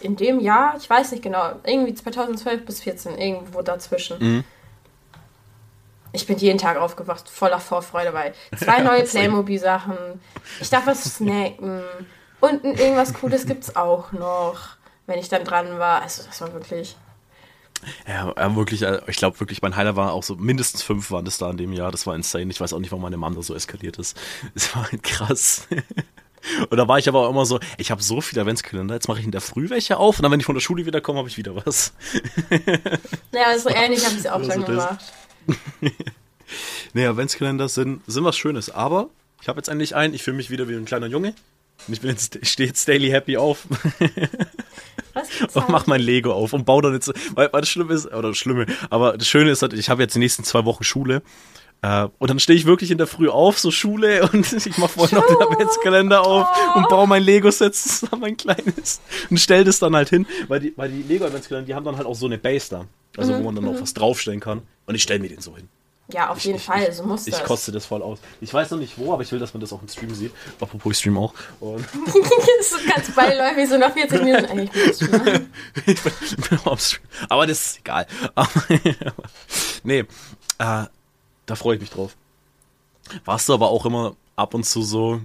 in 0.00 0.16
dem 0.16 0.40
Jahr, 0.40 0.76
ich 0.76 0.90
weiß 0.90 1.12
nicht 1.12 1.22
genau, 1.22 1.52
irgendwie 1.64 1.94
2012 1.94 2.66
bis 2.66 2.80
14, 2.80 3.16
irgendwo 3.16 3.62
dazwischen. 3.62 4.18
Mhm. 4.18 4.44
Ich 6.12 6.26
bin 6.26 6.38
jeden 6.38 6.58
Tag 6.58 6.76
aufgewacht, 6.78 7.28
voller 7.28 7.60
Vorfreude, 7.60 8.12
weil 8.14 8.34
zwei 8.56 8.80
neue 8.82 9.04
Playmobil-Sachen, 9.04 9.96
ich 10.60 10.70
darf 10.70 10.86
was 10.86 11.04
snacken 11.16 11.82
und 12.40 12.64
irgendwas 12.64 13.12
Cooles 13.14 13.46
gibt's 13.46 13.76
auch 13.76 14.12
noch, 14.12 14.76
wenn 15.06 15.18
ich 15.18 15.28
dann 15.28 15.44
dran 15.44 15.78
war. 15.78 16.02
Also 16.02 16.22
das 16.24 16.40
war 16.40 16.52
wirklich... 16.52 16.96
Ja, 18.08 18.34
wirklich, 18.56 18.82
äh, 18.82 19.00
ich 19.06 19.16
glaube 19.18 19.38
wirklich, 19.38 19.62
mein 19.62 19.76
Highlight 19.76 19.94
war 19.94 20.12
auch 20.12 20.24
so, 20.24 20.34
mindestens 20.34 20.82
fünf 20.82 21.12
waren 21.12 21.24
das 21.24 21.38
da 21.38 21.48
in 21.50 21.58
dem 21.58 21.72
Jahr. 21.72 21.92
Das 21.92 22.08
war 22.08 22.14
insane. 22.16 22.50
Ich 22.50 22.60
weiß 22.60 22.72
auch 22.72 22.80
nicht, 22.80 22.90
warum 22.90 23.02
meine 23.02 23.16
Mom 23.16 23.36
da 23.36 23.42
so 23.42 23.54
eskaliert 23.54 23.98
ist. 23.98 24.18
Es 24.56 24.74
war 24.74 24.90
halt 24.90 25.02
krass. 25.04 25.68
Und 26.70 26.76
da 26.76 26.88
war 26.88 26.98
ich 26.98 27.08
aber 27.08 27.26
auch 27.26 27.30
immer 27.30 27.44
so, 27.46 27.60
ich 27.76 27.90
habe 27.90 28.02
so 28.02 28.20
viele 28.20 28.40
Adventskalender, 28.42 28.94
jetzt 28.94 29.08
mache 29.08 29.18
ich 29.20 29.24
in 29.24 29.32
der 29.32 29.40
Früh 29.40 29.70
welche 29.70 29.96
auf 29.96 30.18
und 30.18 30.22
dann, 30.22 30.30
wenn 30.32 30.38
ich 30.38 30.46
von 30.46 30.54
der 30.54 30.60
Schule 30.62 30.86
wiederkomme, 30.86 31.18
habe 31.18 31.28
ich 31.28 31.36
wieder 31.36 31.54
was. 31.56 31.92
Ja, 33.32 33.58
so 33.58 33.68
ähnlich 33.68 34.04
habe 34.04 34.14
ich 34.14 34.20
es 34.20 34.26
auch 34.26 34.40
das- 34.40 34.64
gemacht. 34.64 35.04
Nee, 36.94 37.06
Adventskalender 37.06 37.68
sind, 37.68 38.00
sind 38.06 38.24
was 38.24 38.36
Schönes, 38.36 38.70
aber 38.70 39.10
Ich 39.42 39.48
habe 39.48 39.58
jetzt 39.58 39.68
endlich 39.68 39.94
einen. 39.94 40.14
Ich 40.14 40.22
fühle 40.22 40.36
mich 40.36 40.50
wieder 40.50 40.68
wie 40.68 40.74
ein 40.74 40.86
kleiner 40.86 41.06
Junge. 41.06 41.34
Und 41.86 41.94
ich 41.94 42.00
bin 42.00 42.10
jetzt, 42.10 42.38
stehe 42.46 42.68
jetzt 42.68 42.88
daily 42.88 43.10
happy 43.10 43.36
auf. 43.36 43.66
Und 45.54 45.68
mach 45.68 45.86
mein 45.86 46.00
Lego 46.00 46.32
auf 46.32 46.52
und 46.52 46.64
baue 46.64 46.80
dann 46.82 46.92
jetzt, 46.92 47.12
weil, 47.34 47.52
weil 47.52 47.60
das 47.60 47.68
Schlimme 47.68 47.92
ist, 47.92 48.06
oder 48.06 48.28
das 48.28 48.38
Schlimme, 48.38 48.66
aber 48.88 49.18
das 49.18 49.26
Schöne 49.26 49.50
ist 49.50 49.62
halt, 49.62 49.72
ich 49.72 49.90
habe 49.90 50.02
jetzt 50.02 50.14
die 50.14 50.20
nächsten 50.20 50.44
zwei 50.44 50.64
Wochen 50.64 50.84
Schule. 50.84 51.22
Äh, 51.82 52.08
und 52.18 52.28
dann 52.28 52.40
stehe 52.40 52.58
ich 52.58 52.66
wirklich 52.66 52.90
in 52.90 52.98
der 52.98 53.06
Früh 53.06 53.28
auf, 53.28 53.58
so 53.58 53.70
Schule, 53.70 54.28
und 54.32 54.52
ich 54.52 54.78
mache 54.78 54.90
vorher 54.90 55.18
noch 55.18 55.26
den 55.26 55.36
Adventskalender 55.36 56.26
auf 56.26 56.46
und 56.74 56.88
baue 56.88 57.06
mein 57.06 57.22
Lego-Set 57.22 57.74
zusammen, 57.74 58.24
ein 58.24 58.36
kleines, 58.36 59.00
und 59.30 59.38
stell 59.38 59.64
das 59.64 59.78
dann 59.78 59.94
halt 59.94 60.08
hin, 60.08 60.26
weil 60.48 60.60
die, 60.60 60.72
weil 60.76 60.90
die 60.90 61.02
Lego-Adventskalender, 61.02 61.66
die 61.66 61.74
haben 61.74 61.84
dann 61.84 61.96
halt 61.96 62.06
auch 62.06 62.16
so 62.16 62.26
eine 62.26 62.38
Base 62.38 62.68
da, 62.70 62.84
also 63.16 63.34
wo 63.38 63.42
man 63.42 63.54
dann 63.54 63.68
auch 63.68 63.80
was 63.80 63.94
draufstellen 63.94 64.40
kann. 64.40 64.62
Und 64.86 64.94
ich 64.94 65.02
stelle 65.02 65.20
mir 65.20 65.28
den 65.28 65.40
so 65.40 65.54
hin. 65.54 65.68
Ja, 66.10 66.30
auf 66.30 66.38
jeden 66.40 66.56
ich, 66.56 66.64
Fall, 66.64 66.86
ich, 66.88 66.94
so 66.96 67.04
muss 67.04 67.26
Ich 67.26 67.34
das. 67.34 67.44
koste 67.44 67.70
das 67.70 67.84
voll 67.84 68.02
aus. 68.02 68.18
Ich 68.40 68.52
weiß 68.52 68.70
noch 68.70 68.78
nicht 68.78 68.96
wo, 68.96 69.12
aber 69.12 69.22
ich 69.22 69.30
will, 69.30 69.38
dass 69.38 69.52
man 69.52 69.60
das 69.60 69.74
auch 69.74 69.82
im 69.82 69.88
Stream 69.88 70.14
sieht. 70.14 70.32
Apropos, 70.58 70.92
ich 70.92 70.98
stream 70.98 71.18
auch. 71.18 71.34
Und 71.60 71.84
so 72.62 72.76
ganz 72.88 73.14
beiläufig, 73.14 73.68
so 73.68 73.76
nach 73.76 73.92
40 73.92 74.24
Minuten. 74.24 74.58
Ey, 74.58 74.70
ich 74.90 74.98
bin 74.98 75.42
ich 75.84 76.02
bin, 76.02 76.12
bin 76.48 76.58
auch 76.60 76.72
am 76.72 76.78
Stream. 76.78 77.02
Aber 77.28 77.46
das 77.46 77.58
ist 77.60 77.78
egal. 77.80 78.06
Nee, 79.84 80.04
äh, 80.58 80.84
da 81.48 81.56
freue 81.56 81.76
ich 81.76 81.80
mich 81.80 81.90
drauf. 81.90 82.16
Warst 83.24 83.48
du 83.48 83.54
aber 83.54 83.70
auch 83.70 83.86
immer 83.86 84.14
ab 84.36 84.54
und 84.54 84.64
zu 84.64 84.82
so, 84.82 85.20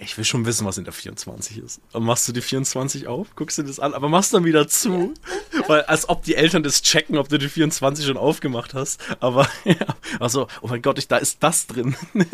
ich 0.00 0.16
will 0.16 0.24
schon 0.24 0.46
wissen, 0.46 0.66
was 0.66 0.78
in 0.78 0.84
der 0.84 0.92
24 0.92 1.58
ist. 1.58 1.80
Und 1.92 2.04
machst 2.04 2.26
du 2.26 2.32
die 2.32 2.40
24 2.40 3.06
auf, 3.06 3.36
guckst 3.36 3.58
du 3.58 3.62
das 3.62 3.78
an, 3.78 3.94
aber 3.94 4.08
machst 4.08 4.32
dann 4.32 4.44
wieder 4.44 4.66
zu. 4.66 5.14
Weil, 5.66 5.82
als 5.82 6.08
ob 6.08 6.22
die 6.24 6.34
Eltern 6.34 6.62
das 6.62 6.82
checken, 6.82 7.18
ob 7.18 7.28
du 7.28 7.38
die 7.38 7.48
24 7.48 8.06
schon 8.06 8.16
aufgemacht 8.16 8.74
hast. 8.74 9.00
Aber, 9.20 9.46
ja, 9.64 9.76
also, 10.18 10.48
oh 10.62 10.68
mein 10.68 10.82
Gott, 10.82 10.98
ich, 10.98 11.08
da 11.08 11.18
ist 11.18 11.42
das 11.42 11.66
drin. 11.66 11.94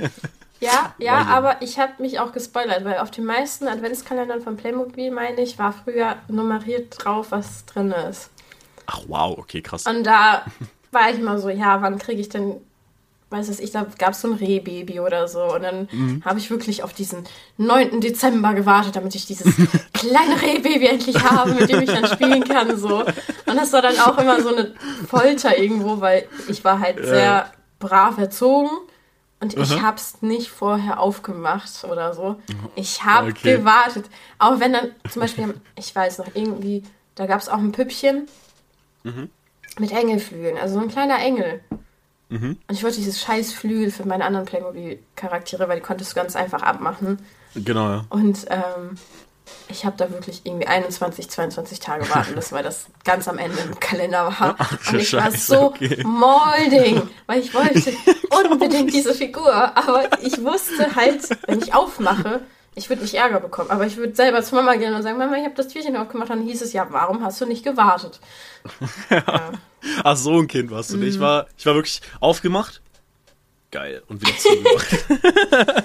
Ja, 0.61 0.93
ja, 0.99 1.21
ich 1.21 1.27
aber 1.29 1.63
ich 1.63 1.79
habe 1.79 2.03
mich 2.03 2.19
auch 2.19 2.33
gespoilert, 2.33 2.85
weil 2.85 2.99
auf 2.99 3.13
den 3.13 3.25
meisten 3.25 3.69
Adventskalendern 3.69 4.43
von 4.43 4.57
Playmobil, 4.57 5.13
meine 5.13 5.41
ich, 5.41 5.57
war 5.57 5.73
früher 5.73 6.17
nummeriert 6.27 6.97
drauf, 6.99 7.29
was 7.31 7.65
drin 7.65 7.93
ist. 7.93 8.31
Ach, 8.87 9.03
wow, 9.07 9.39
okay, 9.39 9.63
krass. 9.63 9.87
Und 9.87 10.03
da 10.03 10.45
war 10.91 11.11
ich 11.11 11.19
immer 11.21 11.39
so, 11.39 11.49
ja, 11.49 11.81
wann 11.81 11.99
kriege 11.99 12.21
ich 12.21 12.29
denn, 12.29 12.57
weiß 13.31 13.49
es 13.49 13.61
ich, 13.61 13.71
da 13.73 13.87
gab 13.99 14.13
es 14.13 14.21
so 14.23 14.29
ein 14.29 14.35
Rehbaby 14.35 15.01
oder 15.01 15.29
so. 15.29 15.55
Und 15.55 15.63
dann 15.63 15.89
Mhm. 15.93 16.23
habe 16.25 16.39
ich 16.39 16.51
wirklich 16.51 16.83
auf 16.83 16.93
diesen 16.95 17.25
9. 17.59 18.01
Dezember 18.01 18.55
gewartet, 18.55 18.97
damit 18.97 19.15
ich 19.15 19.27
dieses 19.27 19.47
kleine 19.93 20.41
Rehbaby 20.41 20.87
endlich 20.87 21.23
habe, 21.23 21.53
mit 21.55 21.69
dem 21.69 21.81
ich 21.83 21.91
dann 21.91 22.07
spielen 22.07 22.45
kann. 22.45 22.79
So. 22.79 23.05
Und 23.05 23.57
das 23.57 23.73
war 23.73 23.83
dann 23.83 23.99
auch 23.99 24.17
immer 24.19 24.41
so 24.43 24.49
eine 24.55 24.75
Folter 25.07 25.59
irgendwo, 25.59 26.01
weil 26.01 26.27
ich 26.49 26.65
war 26.65 26.81
halt 26.81 27.05
sehr 27.05 27.53
brav 27.79 28.17
erzogen. 28.19 28.71
Und 29.41 29.57
ich 29.57 29.71
Aha. 29.75 29.83
hab's 29.83 30.21
nicht 30.21 30.51
vorher 30.51 30.99
aufgemacht 30.99 31.85
oder 31.85 32.13
so. 32.13 32.37
Ich 32.75 33.05
habe 33.05 33.31
Okay. 33.31 33.59
gewartet. 33.59 34.07
Auch 34.39 34.59
wenn 34.59 34.73
dann 34.73 34.91
zum 35.09 35.21
Beispiel, 35.23 35.55
ich 35.77 35.95
weiß 35.95 36.19
noch, 36.19 36.27
irgendwie, 36.35 36.83
da 37.15 37.27
gab 37.27 37.41
es 37.41 37.49
auch 37.49 37.59
ein 37.59 37.71
Püppchen 37.73 38.27
mit 39.79 39.93
Engelflügeln, 39.93 40.57
also 40.59 40.75
so 40.75 40.81
ein 40.81 40.89
kleiner 40.89 41.19
Engel. 41.21 41.61
Und 42.69 42.75
ich 42.75 42.83
wollte 42.83 42.99
dieses 42.99 43.21
scheiß 43.21 43.53
Flügel 43.53 43.91
für 43.91 44.07
meine 44.07 44.25
anderen 44.25 44.47
Playmobil-Charaktere, 44.47 45.69
weil 45.69 45.77
die 45.77 45.83
konntest 45.83 46.13
du 46.13 46.17
ganz 46.17 46.37
einfach 46.37 46.63
abmachen. 46.63 47.19
Genau, 47.55 47.89
ja. 47.89 48.05
Und 48.11 48.47
ähm, 48.51 48.99
ich 49.69 49.85
habe 49.85 49.97
da 49.97 50.11
wirklich 50.11 50.43
irgendwie 50.45 50.67
21, 50.67 51.31
22 51.31 51.81
Tage 51.81 52.09
warten 52.11 52.35
müssen, 52.35 52.55
weil 52.55 52.63
das 52.63 52.87
ganz 53.05 53.29
am 53.29 53.39
Ende 53.39 53.59
im 53.61 53.79
Kalender 53.81 54.27
war. 54.27 54.57
Ach, 54.59 54.93
Und 54.93 55.01
ich 55.01 55.13
war 55.13 55.23
Scheiße, 55.23 55.55
so 55.55 55.61
okay. 55.63 56.03
molding, 56.05 57.09
weil 57.27 57.41
ich 57.41 57.55
wollte 57.55 57.93
unbedingt 58.51 58.93
diese 58.93 59.15
Figur. 59.15 59.53
Aber 59.53 60.05
ich 60.23 60.43
wusste 60.43 60.95
halt, 60.95 61.29
wenn 61.47 61.61
ich 61.61 61.75
aufmache, 61.75 62.41
ich 62.79 62.89
würde 62.89 63.03
nicht 63.03 63.15
Ärger 63.15 63.41
bekommen. 63.41 63.71
Aber 63.71 63.87
ich 63.87 63.97
würde 63.97 64.15
selber 64.15 64.43
zu 64.43 64.55
Mama 64.55 64.77
gehen 64.77 64.95
und 64.95 65.03
sagen, 65.03 65.19
Mama, 65.19 65.37
ich 65.37 65.45
habe 65.45 65.55
das 65.55 65.69
Türchen 65.69 65.97
aufgemacht. 65.97 66.31
Dann 66.31 66.43
hieß 66.43 66.63
es, 66.63 66.73
ja, 66.73 66.87
warum 66.91 67.25
hast 67.25 67.41
du 67.41 67.47
nicht 67.47 67.65
gewartet? 67.65 68.21
Ja. 69.11 69.53
Ach, 70.03 70.17
so 70.17 70.39
ein 70.39 70.49
Kind 70.49 70.71
warst 70.71 70.91
du. 70.91 70.97
Mhm. 70.97 71.05
nicht. 71.05 71.15
Ich 71.15 71.21
war, 71.21 71.47
ich 71.57 71.65
war 71.65 71.75
wirklich 71.75 72.03
aufgemacht. 72.21 72.83
Geil. 73.71 74.03
Und 74.09 74.21
wieder 74.21 74.37
zugemacht. 74.37 75.85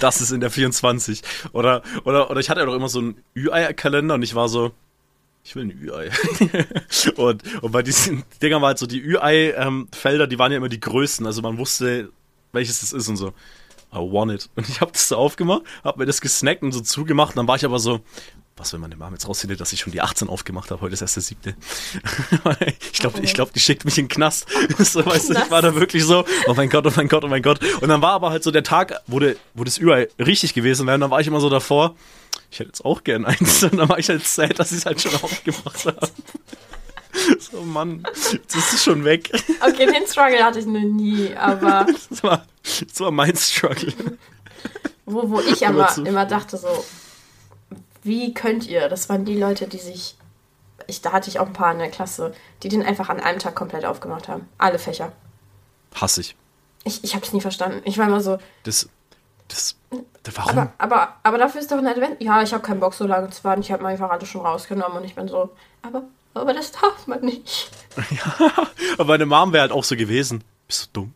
das 0.00 0.20
ist 0.20 0.30
in 0.30 0.40
der 0.40 0.50
24. 0.50 1.22
Oder, 1.52 1.82
oder, 2.04 2.30
oder 2.30 2.40
ich 2.40 2.50
hatte 2.50 2.60
ja 2.60 2.66
doch 2.66 2.74
immer 2.74 2.88
so 2.88 2.98
einen 2.98 3.24
Ü-Ei-Kalender 3.36 4.14
und 4.14 4.22
ich 4.22 4.34
war 4.34 4.48
so, 4.48 4.72
ich 5.44 5.56
will 5.56 5.64
ein 5.64 5.70
Ü-Ei. 5.70 6.10
und, 7.16 7.62
und 7.62 7.72
bei 7.72 7.82
diesen 7.82 8.24
Dingern 8.42 8.62
war 8.62 8.68
halt 8.68 8.78
so, 8.78 8.86
die 8.86 9.00
Ü-Ei-Felder, 9.00 10.26
die 10.26 10.38
waren 10.38 10.52
ja 10.52 10.58
immer 10.58 10.68
die 10.68 10.80
größten. 10.80 11.26
Also 11.26 11.42
man 11.42 11.58
wusste, 11.58 12.10
welches 12.52 12.82
es 12.82 12.92
ist 12.92 13.08
und 13.08 13.16
so. 13.16 13.32
I 13.94 13.98
want 13.98 14.32
it. 14.32 14.50
Und 14.56 14.68
ich 14.68 14.80
habe 14.80 14.92
das 14.92 15.08
so 15.08 15.16
aufgemacht, 15.16 15.62
habe 15.84 16.00
mir 16.00 16.06
das 16.06 16.20
gesnackt 16.20 16.62
und 16.62 16.72
so 16.72 16.80
zugemacht. 16.80 17.30
Und 17.30 17.36
dann 17.36 17.48
war 17.48 17.56
ich 17.56 17.64
aber 17.64 17.78
so, 17.78 18.00
was, 18.56 18.72
wenn 18.72 18.80
meine 18.80 18.96
Mom 18.96 19.12
jetzt 19.12 19.28
rausfindet, 19.28 19.60
dass 19.60 19.72
ich 19.72 19.80
schon 19.80 19.92
die 19.92 20.00
18 20.00 20.28
aufgemacht 20.28 20.70
habe? 20.70 20.80
Heute 20.80 20.94
ist 20.94 21.00
erst 21.00 21.16
der 21.16 21.22
siebte. 21.22 21.54
ich 22.92 23.00
glaube, 23.00 23.20
ich 23.20 23.34
glaub, 23.34 23.52
die 23.52 23.60
schickt 23.60 23.84
mich 23.84 23.98
in 23.98 24.04
den 24.04 24.10
Knast. 24.10 24.46
so, 24.78 25.04
weißt 25.04 25.30
du, 25.30 25.34
ich 25.34 25.50
war 25.50 25.62
da 25.62 25.74
wirklich 25.74 26.04
so, 26.04 26.24
oh 26.46 26.54
mein 26.54 26.68
Gott, 26.68 26.86
oh 26.86 26.92
mein 26.94 27.08
Gott, 27.08 27.24
oh 27.24 27.28
mein 27.28 27.42
Gott. 27.42 27.60
Und 27.80 27.88
dann 27.88 28.02
war 28.02 28.12
aber 28.12 28.30
halt 28.30 28.44
so 28.44 28.50
der 28.50 28.62
Tag, 28.62 29.00
wo, 29.06 29.18
de, 29.18 29.36
wo 29.54 29.64
das 29.64 29.78
überall 29.78 30.08
richtig 30.18 30.54
gewesen 30.54 30.86
wäre. 30.86 30.94
Und 30.94 31.00
dann 31.00 31.10
war 31.10 31.20
ich 31.20 31.26
immer 31.26 31.40
so 31.40 31.50
davor, 31.50 31.96
ich 32.50 32.60
hätte 32.60 32.68
jetzt 32.68 32.84
auch 32.84 33.02
gern 33.02 33.24
eins. 33.24 33.62
Und 33.64 33.76
dann 33.76 33.88
war 33.88 33.98
ich 33.98 34.08
halt 34.08 34.26
sad, 34.26 34.58
dass 34.58 34.70
ich 34.70 34.78
es 34.78 34.86
halt 34.86 35.00
schon 35.00 35.14
aufgemacht 35.14 35.86
habe. 35.86 36.08
So, 37.38 37.62
Mann, 37.62 38.04
jetzt 38.32 38.56
ist 38.56 38.72
es 38.72 38.82
schon 38.84 39.04
weg. 39.04 39.30
Okay, 39.60 39.86
den 39.86 40.06
Struggle 40.06 40.42
hatte 40.44 40.58
ich 40.58 40.66
noch 40.66 40.80
nie, 40.80 41.34
aber 41.36 41.86
Das 42.10 42.22
war, 42.22 42.44
das 42.62 43.00
war 43.00 43.10
mein 43.10 43.36
Struggle. 43.36 43.92
wo, 45.06 45.30
wo 45.30 45.40
ich 45.40 45.66
Aber 45.66 45.88
zu 45.88 46.02
immer 46.04 46.26
dachte 46.26 46.56
so, 46.56 46.84
wie 48.02 48.34
könnt 48.34 48.66
ihr? 48.66 48.88
Das 48.88 49.08
waren 49.08 49.24
die 49.24 49.38
Leute, 49.38 49.66
die 49.68 49.78
sich, 49.78 50.16
ich, 50.86 51.00
da 51.02 51.12
hatte 51.12 51.30
ich 51.30 51.38
auch 51.38 51.46
ein 51.46 51.52
paar 51.52 51.72
in 51.72 51.78
der 51.78 51.90
Klasse, 51.90 52.34
die 52.62 52.68
den 52.68 52.82
einfach 52.82 53.08
an 53.08 53.20
einem 53.20 53.38
Tag 53.38 53.54
komplett 53.54 53.84
aufgemacht 53.84 54.28
haben. 54.28 54.48
Alle 54.58 54.78
Fächer. 54.78 55.12
Hasse 55.94 56.20
ich. 56.20 56.36
Ich, 56.84 57.02
ich 57.04 57.14
habe 57.14 57.24
es 57.24 57.32
nie 57.32 57.40
verstanden. 57.40 57.80
Ich 57.84 57.96
war 57.96 58.06
immer 58.06 58.20
so, 58.20 58.38
Das, 58.64 58.88
das, 59.48 59.76
warum? 60.34 60.50
aber, 60.58 60.72
aber, 60.78 61.16
aber 61.22 61.38
dafür 61.38 61.60
ist 61.60 61.70
doch 61.70 61.78
ein 61.78 61.86
Advent. 61.86 62.20
Ja, 62.22 62.42
ich 62.42 62.52
habe 62.52 62.62
keinen 62.62 62.80
Bock 62.80 62.92
so 62.94 63.06
lange 63.06 63.30
zu 63.30 63.42
warten. 63.44 63.62
Ich 63.62 63.72
habe 63.72 63.86
einfach 63.86 64.10
alles 64.10 64.28
schon 64.28 64.42
rausgenommen 64.42 64.98
und 64.98 65.04
ich 65.04 65.14
bin 65.14 65.28
so, 65.28 65.50
aber, 65.82 66.02
aber 66.34 66.52
das 66.54 66.72
darf 66.72 67.06
man 67.06 67.20
nicht. 67.20 67.70
Aber 68.98 69.04
meine 69.12 69.26
Mom 69.26 69.52
wäre 69.52 69.62
halt 69.62 69.72
auch 69.72 69.84
so 69.84 69.96
gewesen. 69.96 70.42
Bist 70.66 70.90
du 70.92 71.00
dumm? 71.00 71.14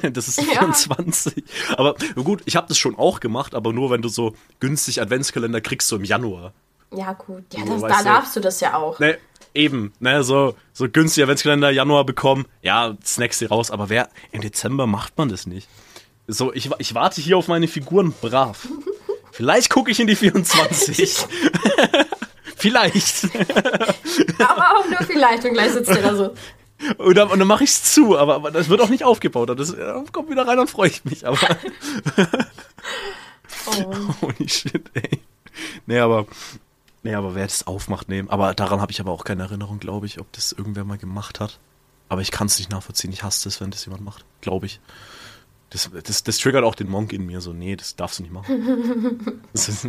Das 0.12 0.28
ist 0.28 0.38
Ja. 0.38 0.60
24. 0.60 1.42
Aber 1.76 1.96
gut, 2.14 2.42
ich 2.44 2.54
habe 2.56 2.68
das 2.68 2.78
schon 2.78 2.96
auch 2.96 3.20
gemacht, 3.20 3.54
aber 3.54 3.72
nur 3.72 3.90
wenn 3.90 4.02
du 4.02 4.08
so 4.08 4.34
günstig 4.60 5.00
Adventskalender 5.00 5.60
kriegst, 5.60 5.88
so 5.88 5.96
im 5.96 6.04
Januar. 6.04 6.52
Ja, 6.92 7.12
gut. 7.12 7.44
Ja, 7.52 7.64
das, 7.64 7.80
da 7.82 8.02
darfst 8.02 8.36
du 8.36 8.40
das 8.40 8.60
ja 8.60 8.76
auch. 8.76 8.98
Ne, 9.00 9.18
eben, 9.54 9.92
ne, 10.00 10.22
so, 10.22 10.54
so 10.72 10.88
günstig 10.88 11.22
Adventskalender 11.24 11.70
Januar 11.70 12.04
bekommen. 12.04 12.46
Ja, 12.62 12.96
snacks 13.04 13.38
dir 13.38 13.48
raus, 13.48 13.70
aber 13.70 13.88
wer, 13.88 14.08
im 14.32 14.40
Dezember 14.42 14.86
macht 14.86 15.16
man 15.18 15.28
das 15.28 15.46
nicht. 15.46 15.68
So, 16.28 16.52
ich, 16.52 16.70
ich 16.78 16.94
warte 16.94 17.20
hier 17.20 17.36
auf 17.36 17.48
meine 17.48 17.68
Figuren 17.68 18.12
brav. 18.20 18.68
Vielleicht 19.32 19.70
gucke 19.70 19.90
ich 19.90 19.98
in 19.98 20.06
die 20.06 20.16
24. 20.16 21.26
Vielleicht. 22.60 23.24
Aber 24.38 24.78
auch 24.78 24.88
nur 24.88 25.02
vielleicht 25.06 25.44
und 25.44 25.52
gleich 25.52 25.72
sitzt 25.72 25.90
der 25.90 26.02
da 26.02 26.14
so. 26.14 26.34
Und 26.96 27.14
dann, 27.16 27.28
und 27.28 27.38
dann 27.38 27.48
mache 27.48 27.64
ich 27.64 27.70
es 27.70 27.92
zu, 27.92 28.16
aber, 28.16 28.36
aber 28.36 28.50
das 28.50 28.70
wird 28.70 28.80
auch 28.80 28.88
nicht 28.88 29.04
aufgebaut. 29.04 29.50
Das 29.58 29.70
äh, 29.74 29.92
kommt 30.12 30.30
wieder 30.30 30.48
rein, 30.48 30.56
dann 30.56 30.66
freue 30.66 30.88
ich 30.88 31.04
mich. 31.04 31.26
Aber 31.26 31.36
Oh. 33.66 33.94
holy 34.22 34.48
shit, 34.48 34.90
ey. 34.94 35.20
Nee, 35.86 35.98
aber, 35.98 36.26
nee, 37.02 37.14
aber 37.14 37.34
wer 37.34 37.44
das 37.44 37.66
aufmacht, 37.66 38.08
nehmen. 38.08 38.30
Aber 38.30 38.54
daran 38.54 38.80
habe 38.80 38.92
ich 38.92 39.00
aber 39.00 39.12
auch 39.12 39.24
keine 39.24 39.42
Erinnerung, 39.42 39.78
glaube 39.78 40.06
ich, 40.06 40.20
ob 40.20 40.32
das 40.32 40.52
irgendwer 40.52 40.84
mal 40.84 40.98
gemacht 40.98 41.40
hat. 41.40 41.58
Aber 42.08 42.22
ich 42.22 42.30
kann 42.30 42.46
es 42.46 42.58
nicht 42.58 42.70
nachvollziehen. 42.70 43.12
Ich 43.12 43.22
hasse 43.22 43.44
das, 43.44 43.60
wenn 43.60 43.70
das 43.70 43.84
jemand 43.84 44.04
macht. 44.04 44.24
Glaube 44.40 44.66
ich. 44.66 44.80
Das, 45.70 45.88
das, 46.04 46.24
das 46.24 46.38
triggert 46.38 46.64
auch 46.64 46.74
den 46.74 46.90
Monk 46.90 47.12
in 47.12 47.26
mir 47.26 47.40
so, 47.40 47.52
nee, 47.52 47.76
das 47.76 47.94
darfst 47.94 48.18
du 48.18 48.24
nicht 48.24 48.32
machen. 48.32 49.42
Ist, 49.52 49.86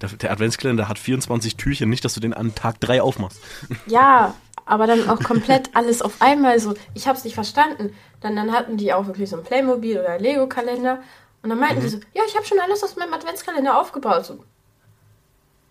der, 0.00 0.08
der 0.08 0.32
Adventskalender 0.32 0.88
hat 0.88 0.98
24 0.98 1.56
Türchen, 1.56 1.90
nicht, 1.90 2.04
dass 2.04 2.14
du 2.14 2.20
den 2.20 2.32
an 2.32 2.54
Tag 2.54 2.80
3 2.80 3.02
aufmachst. 3.02 3.38
Ja, 3.86 4.34
aber 4.64 4.86
dann 4.86 5.08
auch 5.08 5.20
komplett 5.22 5.70
alles 5.74 6.00
auf 6.00 6.20
einmal 6.20 6.58
so. 6.60 6.74
Ich 6.94 7.06
habe 7.06 7.18
es 7.18 7.24
nicht 7.24 7.34
verstanden. 7.34 7.94
Dann, 8.20 8.36
dann 8.36 8.52
hatten 8.52 8.78
die 8.78 8.92
auch 8.92 9.06
wirklich 9.06 9.28
so 9.28 9.36
ein 9.36 9.44
Playmobil 9.44 9.98
oder 9.98 10.18
Lego-Kalender. 10.18 11.02
Und 11.42 11.50
dann 11.50 11.58
meinten 11.58 11.82
die 11.82 11.88
so, 11.88 11.98
ja, 12.14 12.22
ich 12.26 12.34
habe 12.34 12.46
schon 12.46 12.58
alles 12.58 12.82
aus 12.82 12.96
meinem 12.96 13.12
Adventskalender 13.12 13.78
aufgebaut. 13.78 14.24
So, 14.24 14.42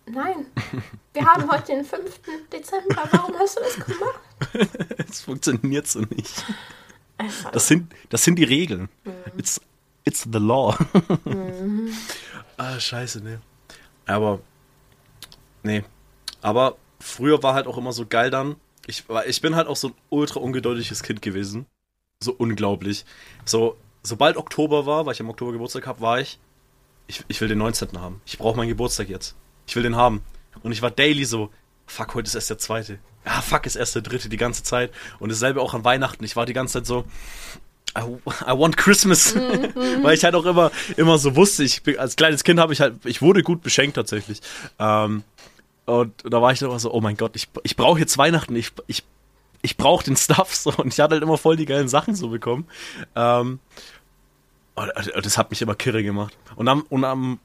nein, 0.05 0.45
wir 1.13 1.25
haben 1.25 1.51
heute 1.51 1.73
den 1.73 1.83
5. 1.83 2.19
Dezember. 2.53 3.03
Warum 3.11 3.35
hast 3.39 3.57
du 3.57 3.63
das 3.63 3.85
gemacht? 3.85 4.19
Das 4.97 5.21
funktioniert 5.21 5.87
so 5.87 6.01
nicht. 6.01 6.45
Das 7.51 7.67
sind, 7.67 7.93
das 8.09 8.23
sind 8.23 8.35
die 8.37 8.43
Regeln. 8.43 8.89
It's, 9.37 9.59
it's 10.03 10.27
the 10.31 10.37
law. 10.39 10.77
ah, 12.57 12.79
scheiße, 12.79 13.21
ne. 13.21 13.41
Aber, 14.05 14.39
nee. 15.63 15.83
Aber 16.41 16.77
früher 16.99 17.41
war 17.43 17.53
halt 17.53 17.67
auch 17.67 17.77
immer 17.77 17.91
so 17.93 18.05
geil 18.05 18.29
dann. 18.29 18.55
Ich, 18.85 19.07
war- 19.09 19.25
ich 19.25 19.41
bin 19.41 19.55
halt 19.55 19.67
auch 19.67 19.75
so 19.75 19.89
ein 19.89 19.93
ultra 20.09 20.39
ungeduldiges 20.39 21.03
Kind 21.03 21.21
gewesen. 21.21 21.65
So 22.23 22.33
unglaublich. 22.33 23.05
So, 23.45 23.77
sobald 24.03 24.37
Oktober 24.37 24.85
war, 24.85 25.05
weil 25.05 25.13
ich 25.13 25.19
im 25.19 25.29
Oktober 25.29 25.51
Geburtstag 25.51 25.87
habe, 25.87 26.01
war 26.01 26.19
ich, 26.19 26.39
ich, 27.07 27.23
ich 27.27 27.41
will 27.41 27.47
den 27.47 27.57
19. 27.59 27.99
haben. 27.99 28.21
Ich 28.25 28.37
brauche 28.37 28.57
meinen 28.57 28.69
Geburtstag 28.69 29.09
jetzt. 29.09 29.35
Ich 29.67 29.75
will 29.75 29.83
den 29.83 29.95
haben. 29.95 30.21
Und 30.63 30.71
ich 30.71 30.81
war 30.81 30.91
daily 30.91 31.25
so, 31.25 31.51
fuck, 31.85 32.15
heute 32.15 32.27
ist 32.27 32.35
erst 32.35 32.49
der 32.49 32.57
zweite. 32.57 32.99
Ja, 33.27 33.41
fuck, 33.41 33.65
ist 33.65 33.75
erst 33.75 33.93
der 33.93 34.01
dritte 34.01 34.29
die 34.29 34.37
ganze 34.37 34.63
Zeit. 34.63 34.89
Und 35.19 35.29
dasselbe 35.29 35.61
auch 35.61 35.73
an 35.73 35.83
Weihnachten. 35.83 36.23
Ich 36.23 36.37
war 36.37 36.45
die 36.45 36.53
ganze 36.53 36.75
Zeit 36.75 36.85
so, 36.85 37.03
I, 37.97 38.01
I 38.45 38.57
want 38.57 38.77
Christmas. 38.77 39.35
Mhm. 39.35 39.73
Weil 40.03 40.13
ich 40.15 40.23
halt 40.23 40.33
auch 40.33 40.45
immer, 40.45 40.71
immer 40.95 41.17
so 41.17 41.35
wusste, 41.35 41.65
ich 41.65 41.81
als 41.99 42.15
kleines 42.15 42.45
Kind 42.45 42.57
habe 42.57 42.71
ich 42.71 42.79
halt, 42.79 43.05
ich 43.05 43.21
wurde 43.21 43.43
gut 43.43 43.61
beschenkt 43.61 43.97
tatsächlich. 43.97 44.39
Ähm, 44.79 45.23
und 45.85 46.13
da 46.23 46.41
war 46.41 46.53
ich 46.53 46.59
dann 46.59 46.69
immer 46.69 46.79
so, 46.79 46.93
oh 46.93 47.01
mein 47.01 47.17
Gott, 47.17 47.35
ich, 47.35 47.49
ich 47.63 47.75
brauche 47.75 47.99
jetzt 47.99 48.17
Weihnachten, 48.17 48.55
ich, 48.55 48.71
ich, 48.87 49.03
ich 49.61 49.75
brauche 49.75 50.05
den 50.05 50.15
Stuff 50.15 50.55
so. 50.55 50.71
Und 50.77 50.93
ich 50.93 50.99
hatte 51.01 51.15
halt 51.15 51.23
immer 51.23 51.37
voll 51.37 51.57
die 51.57 51.65
geilen 51.65 51.89
Sachen 51.89 52.15
so 52.15 52.29
bekommen. 52.29 52.65
Ähm, 53.17 53.59
und, 54.75 55.15
und 55.15 55.25
das 55.25 55.37
hat 55.37 55.49
mich 55.49 55.61
immer 55.61 55.75
kirre 55.75 56.01
gemacht. 56.01 56.37
Und 56.55 56.69
am, 56.69 56.83
und 56.83 57.03
am 57.03 57.39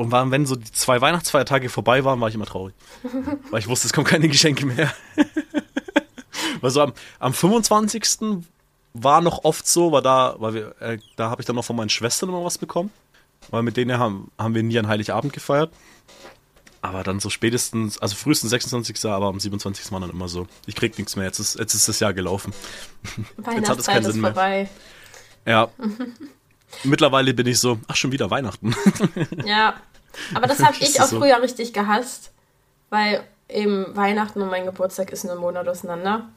und 0.00 0.10
war, 0.10 0.30
wenn 0.30 0.46
so 0.46 0.56
die 0.56 0.72
zwei 0.72 1.02
Weihnachtsfeiertage 1.02 1.68
vorbei 1.68 2.06
waren, 2.06 2.18
war 2.22 2.28
ich 2.30 2.34
immer 2.34 2.46
traurig. 2.46 2.74
Weil 3.50 3.60
ich 3.60 3.68
wusste, 3.68 3.86
es 3.86 3.92
kommen 3.92 4.06
keine 4.06 4.28
Geschenke 4.28 4.64
mehr. 4.64 4.90
Weil 6.62 6.70
so 6.70 6.80
am, 6.80 6.94
am 7.18 7.34
25. 7.34 8.38
war 8.94 9.20
noch 9.20 9.44
oft 9.44 9.68
so, 9.68 9.92
weil 9.92 10.00
da, 10.00 10.36
weil 10.38 10.54
wir, 10.54 10.80
äh, 10.80 10.98
da 11.16 11.28
habe 11.28 11.42
ich 11.42 11.46
dann 11.46 11.56
noch 11.56 11.66
von 11.66 11.76
meinen 11.76 11.90
Schwestern 11.90 12.30
immer 12.30 12.42
was 12.42 12.56
bekommen. 12.56 12.90
Weil 13.50 13.62
mit 13.62 13.76
denen 13.76 13.98
haben, 13.98 14.30
haben 14.38 14.54
wir 14.54 14.62
nie 14.62 14.78
an 14.78 14.88
Heiligabend 14.88 15.34
gefeiert. 15.34 15.70
Aber 16.80 17.02
dann 17.02 17.20
so 17.20 17.28
spätestens, 17.28 17.98
also 17.98 18.16
frühestens 18.16 18.50
26. 18.50 19.04
aber 19.04 19.26
am 19.26 19.38
27. 19.38 19.92
war 19.92 20.00
dann 20.00 20.10
immer 20.10 20.28
so, 20.28 20.46
ich 20.64 20.76
krieg 20.76 20.96
nichts 20.96 21.14
mehr, 21.14 21.26
jetzt 21.26 21.40
ist, 21.40 21.58
jetzt 21.58 21.74
ist 21.74 21.88
das 21.88 22.00
Jahr 22.00 22.14
gelaufen. 22.14 22.54
Jetzt 23.54 23.68
hat 23.68 23.78
es 23.78 23.86
keinen 23.86 24.04
Sinn 24.10 24.20
mehr. 24.22 24.32
Vorbei. 24.32 24.68
Ja. 25.44 25.68
Mittlerweile 26.84 27.34
bin 27.34 27.46
ich 27.46 27.58
so, 27.58 27.78
ach, 27.86 27.96
schon 27.96 28.12
wieder 28.12 28.30
Weihnachten. 28.30 28.74
Ja, 29.44 29.74
aber 30.34 30.46
das 30.46 30.62
habe 30.62 30.76
ich 30.80 31.00
auch 31.00 31.06
so. 31.06 31.18
früher 31.18 31.40
richtig 31.42 31.72
gehasst, 31.72 32.32
weil 32.88 33.22
eben 33.48 33.94
Weihnachten 33.96 34.40
und 34.42 34.50
mein 34.50 34.66
Geburtstag 34.66 35.10
ist 35.10 35.24
nur 35.24 35.34
ein 35.34 35.40
Monat 35.40 35.68
auseinander. 35.68 36.28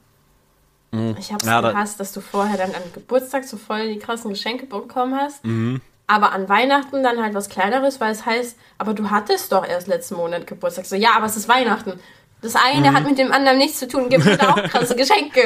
Mhm. 0.91 1.15
Ich 1.19 1.32
habe 1.32 1.41
es 1.41 1.47
ja, 1.47 1.61
gehasst, 1.61 1.99
dass 1.99 2.11
du 2.13 2.21
vorher 2.21 2.57
dann 2.57 2.74
an 2.74 2.84
Geburtstag 2.93 3.43
so 3.45 3.57
voll 3.57 3.88
die 3.88 3.99
krassen 3.99 4.30
Geschenke 4.30 4.65
bekommen 4.65 5.15
hast. 5.15 5.43
Mhm. 5.43 5.82
Aber 6.05 6.34
an 6.34 6.49
Weihnachten 6.49 7.01
dann 7.01 7.21
halt 7.21 7.34
was 7.34 7.49
Kleineres, 7.49 8.01
weil 8.01 8.11
es 8.11 8.26
heißt, 8.26 8.57
aber 8.78 8.93
du 8.93 9.09
hattest 9.09 9.51
doch 9.51 9.65
erst 9.65 9.88
letzten 9.88 10.15
Monat 10.15 10.45
Geburtstag. 10.47 10.86
So, 10.86 10.95
ja, 10.95 11.15
aber 11.15 11.26
es 11.26 11.38
ist 11.38 11.47
Weihnachten. 11.47 11.99
Das 12.44 12.56
eine 12.56 12.91
mhm. 12.91 12.94
hat 12.94 13.06
mit 13.06 13.18
dem 13.18 13.32
anderen 13.32 13.58
nichts 13.58 13.80
zu 13.80 13.88
tun, 13.88 14.10
gibt 14.10 14.26
mir 14.26 14.36
da 14.36 14.52
auch 14.52 14.64
krasse 14.70 14.98
Geschenke. 14.98 15.41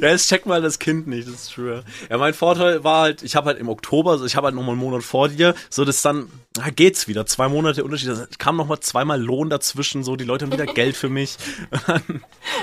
ja, 0.00 0.08
jetzt 0.08 0.28
check 0.28 0.46
mal 0.46 0.62
das 0.62 0.78
Kind 0.78 1.06
nicht, 1.06 1.28
das 1.28 1.34
ist 1.34 1.52
true. 1.52 1.84
Ja, 2.08 2.16
mein 2.16 2.32
Vorteil 2.32 2.82
war 2.82 3.02
halt, 3.02 3.22
ich 3.22 3.36
habe 3.36 3.48
halt 3.48 3.58
im 3.58 3.68
Oktober, 3.68 4.12
also 4.12 4.24
ich 4.24 4.34
habe 4.34 4.46
halt 4.46 4.56
nochmal 4.56 4.72
einen 4.72 4.80
Monat 4.80 5.02
vor 5.02 5.28
dir, 5.28 5.54
so 5.68 5.84
dass 5.84 6.00
dann, 6.00 6.30
na, 6.56 6.70
geht's 6.70 7.06
wieder, 7.06 7.26
zwei 7.26 7.48
Monate 7.48 7.84
Unterschied, 7.84 8.08
da 8.08 8.26
kam 8.38 8.56
nochmal 8.56 8.80
zweimal 8.80 9.20
Lohn 9.20 9.50
dazwischen, 9.50 10.02
so, 10.02 10.16
die 10.16 10.24
Leute 10.24 10.46
haben 10.46 10.52
wieder 10.52 10.64
Geld 10.74 10.96
für 10.96 11.10
mich. 11.10 11.36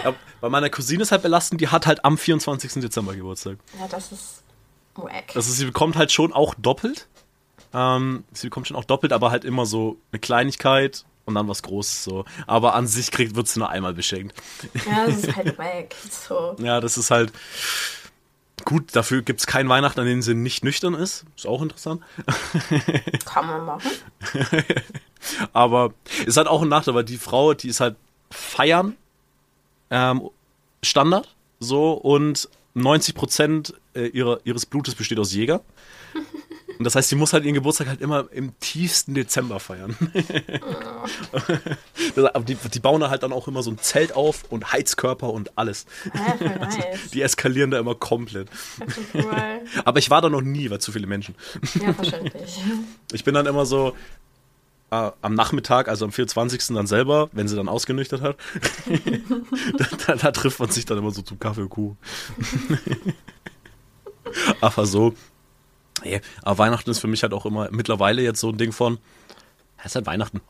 ja, 0.04 0.16
bei 0.42 0.50
meiner 0.50 0.72
Cousine 0.72 1.04
ist 1.04 1.12
halt 1.12 1.22
belastend, 1.22 1.62
die 1.62 1.68
hat 1.68 1.86
halt 1.86 2.04
am 2.04 2.18
24. 2.18 2.82
Dezember 2.82 3.14
Geburtstag. 3.14 3.58
Ja, 3.80 3.88
das 3.88 4.12
ist 4.12 4.42
wack. 4.96 5.36
Also 5.36 5.54
sie 5.54 5.66
bekommt 5.66 5.96
halt 5.96 6.12
schon 6.12 6.34
auch 6.34 6.56
doppelt. 6.56 7.08
Ähm, 7.72 8.24
sie 8.32 8.48
bekommt 8.48 8.68
schon 8.68 8.78
auch 8.78 8.86
doppelt, 8.86 9.14
aber 9.14 9.30
halt 9.30 9.46
immer 9.46 9.68
so 9.68 9.98
eine 10.12 10.20
Kleinigkeit 10.20 11.06
und 11.28 11.36
dann 11.36 11.48
was 11.48 11.62
Großes 11.62 12.06
so. 12.06 12.26
Aber 12.48 12.74
an 12.74 12.88
sich 12.88 13.12
kriegt, 13.12 13.36
wird 13.36 13.48
sie 13.48 13.60
nur 13.60 13.70
einmal 13.70 13.94
beschenkt. 13.94 14.36
Ja, 14.86 15.06
das 15.06 15.18
ist 15.24 15.36
halt 15.36 15.58
weg. 15.60 15.96
So. 16.10 16.56
Ja, 16.60 16.80
das 16.80 16.98
ist 16.98 17.12
halt. 17.12 17.32
Gut, 18.66 18.96
dafür 18.96 19.22
gibt 19.22 19.42
es 19.42 19.46
keinen 19.46 19.70
Weihnachten, 19.70 20.00
an 20.00 20.08
dem 20.08 20.22
sie 20.22 20.34
nicht 20.34 20.64
nüchtern 20.64 20.94
ist. 20.94 21.26
Ist 21.36 21.46
auch 21.46 21.62
interessant. 21.62 22.02
Kann 23.26 23.46
man 23.46 23.66
machen. 23.66 23.92
Aber 25.54 25.94
ist 26.26 26.38
halt 26.38 26.48
auch 26.48 26.62
ein 26.64 26.70
Nachteil, 26.70 26.96
weil 26.96 27.04
die 27.04 27.18
Frau, 27.18 27.54
die 27.54 27.68
ist 27.68 27.82
halt 27.82 27.96
feiern 28.32 28.96
ähm, 29.90 30.30
Standard 30.82 31.36
so 31.60 31.94
und 31.94 32.50
90 32.74 33.16
Prozent 33.16 33.74
äh, 33.94 34.08
ihrer, 34.08 34.40
ihres 34.44 34.66
Blutes 34.66 34.96
besteht 34.96 35.20
aus 35.20 35.34
Jäger. 35.34 35.62
Und 36.78 36.84
das 36.84 36.96
heißt, 36.96 37.10
sie 37.10 37.16
muss 37.16 37.34
halt 37.34 37.44
ihren 37.44 37.56
Geburtstag 37.56 37.88
halt 37.88 38.02
immer 38.02 38.28
im 38.32 38.58
tiefsten 38.60 39.14
Dezember 39.14 39.60
feiern. 39.60 39.96
Oh. 42.16 42.40
die, 42.40 42.56
die, 42.56 42.80
bauen 42.80 43.02
da 43.02 43.10
halt 43.10 43.24
dann 43.24 43.32
auch 43.32 43.48
immer 43.48 43.64
so 43.64 43.72
ein 43.72 43.78
Zelt 43.78 44.16
auf 44.16 44.44
und 44.50 44.72
Heizkörper 44.72 45.30
und 45.30 45.58
alles. 45.58 45.86
Ja, 46.14 46.60
also, 46.60 46.80
die 47.14 47.22
eskalieren 47.22 47.72
da 47.72 47.80
immer 47.80 47.96
komplett. 47.96 48.50
Cool. 49.14 49.24
Aber 49.86 50.00
ich 50.00 50.10
war 50.10 50.22
da 50.22 50.30
noch 50.30 50.42
nie, 50.42 50.70
weil 50.70 50.80
zu 50.80 50.92
viele 50.92 51.08
Menschen. 51.08 51.36
Ja, 51.82 51.94
verständlich. 51.94 52.60
Ich 53.12 53.24
bin 53.24 53.34
dann 53.34 53.46
immer 53.46 53.66
so, 53.66 53.96
Uh, 54.90 55.12
am 55.22 55.34
Nachmittag, 55.34 55.90
also 55.90 56.06
am 56.06 56.14
24. 56.14 56.68
dann 56.68 56.88
selber, 56.88 57.28
wenn 57.34 57.50
sie 57.50 57.58
dann 57.58 57.68
ausgenüchtert 57.68 58.22
hat, 58.22 58.38
da, 59.78 59.86
da, 60.06 60.16
da, 60.16 60.32
trifft 60.32 60.62
man 60.62 60.72
sich 60.72 60.86
dann 60.86 60.98
immer 60.98 61.12
so 61.12 61.22
zum 61.22 61.38
Kaffee 61.40 61.64
und 61.64 61.70
Kuh. 61.70 61.98
Aber 64.62 64.86
so, 64.86 65.14
Nee, 66.04 66.22
aber 66.43 66.58
Weihnachten 66.60 66.89
ist 66.89 67.00
für 67.00 67.08
mich 67.08 67.24
halt 67.24 67.34
auch 67.34 67.45
immer 67.45 67.70
mittlerweile 67.72 68.22
jetzt 68.22 68.39
so 68.39 68.50
ein 68.50 68.58
Ding 68.58 68.72
von, 68.72 69.00
es 69.80 69.88
ist 69.88 69.95
halt 69.95 70.06
Weihnachten. 70.06 70.41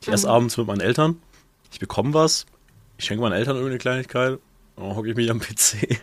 Ich 0.00 0.08
esse 0.08 0.26
mhm. 0.26 0.32
abends 0.32 0.56
mit 0.56 0.66
meinen 0.66 0.80
Eltern, 0.80 1.20
ich 1.70 1.78
bekomme 1.78 2.14
was, 2.14 2.46
ich 2.98 3.04
schenke 3.04 3.22
meinen 3.22 3.32
Eltern 3.32 3.56
irgendeine 3.56 3.78
Kleinigkeit, 3.78 4.38
dann 4.76 4.96
hocke 4.96 5.10
ich 5.10 5.16
mich 5.16 5.30
am 5.30 5.40
PC. 5.40 6.00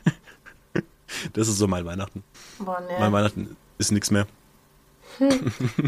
das 1.33 1.47
ist 1.47 1.57
so 1.57 1.67
mein 1.67 1.85
Weihnachten. 1.85 2.23
Boah, 2.59 2.81
nee. 2.87 2.99
Mein 2.99 3.11
Weihnachten 3.11 3.55
ist 3.77 3.91
nichts 3.91 4.11
mehr. 4.11 4.27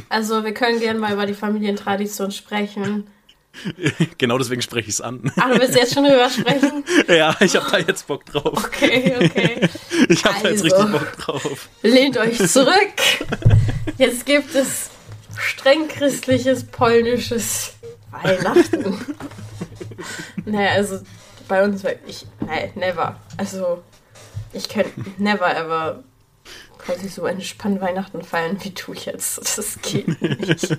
Also 0.10 0.44
wir 0.44 0.54
können 0.54 0.80
gerne 0.80 1.00
mal 1.00 1.14
über 1.14 1.26
die 1.26 1.34
Familientradition 1.34 2.32
sprechen. 2.32 3.08
Genau 4.18 4.38
deswegen 4.38 4.62
spreche 4.62 4.90
ich 4.90 4.96
es 4.96 5.02
an. 5.02 5.32
Ach, 5.38 5.52
du 5.52 5.60
willst 5.60 5.76
jetzt 5.76 5.94
schon 5.94 6.04
drüber 6.04 6.30
sprechen? 6.30 6.84
ja, 7.08 7.36
ich 7.40 7.56
habe 7.56 7.70
da 7.72 7.78
jetzt 7.80 8.08
Bock 8.08 8.26
drauf. 8.26 8.66
Okay, 8.66 9.16
okay. 9.16 9.70
Ich 10.10 10.24
habe 10.26 10.36
also, 10.36 10.44
da 10.44 10.50
jetzt 10.50 10.64
richtig 10.64 10.80
also, 10.80 10.98
Bock 10.98 11.18
drauf. 11.18 11.70
Lehnt 11.84 12.18
euch 12.18 12.38
zurück. 12.48 12.94
Jetzt 13.98 14.26
gibt 14.26 14.56
es 14.56 14.90
streng 15.38 15.88
christliches 15.88 16.64
polnisches 16.64 17.76
Weihnachten. 18.12 19.16
naja, 20.46 20.72
also 20.72 21.00
bei 21.48 21.64
uns, 21.64 21.84
ich, 22.08 22.26
nein, 22.40 22.72
never. 22.76 23.20
Also 23.38 23.84
ich 24.54 24.70
könnte 24.70 24.92
never 25.18 25.56
ever 25.56 26.04
quasi 26.78 27.10
so 27.10 27.26
entspannt 27.26 27.80
Weihnachten 27.82 28.22
feiern, 28.24 28.58
wie 28.62 28.72
du 28.72 28.94
jetzt. 28.94 29.38
Das 29.58 29.82
geht 29.82 30.22
nicht. 30.22 30.78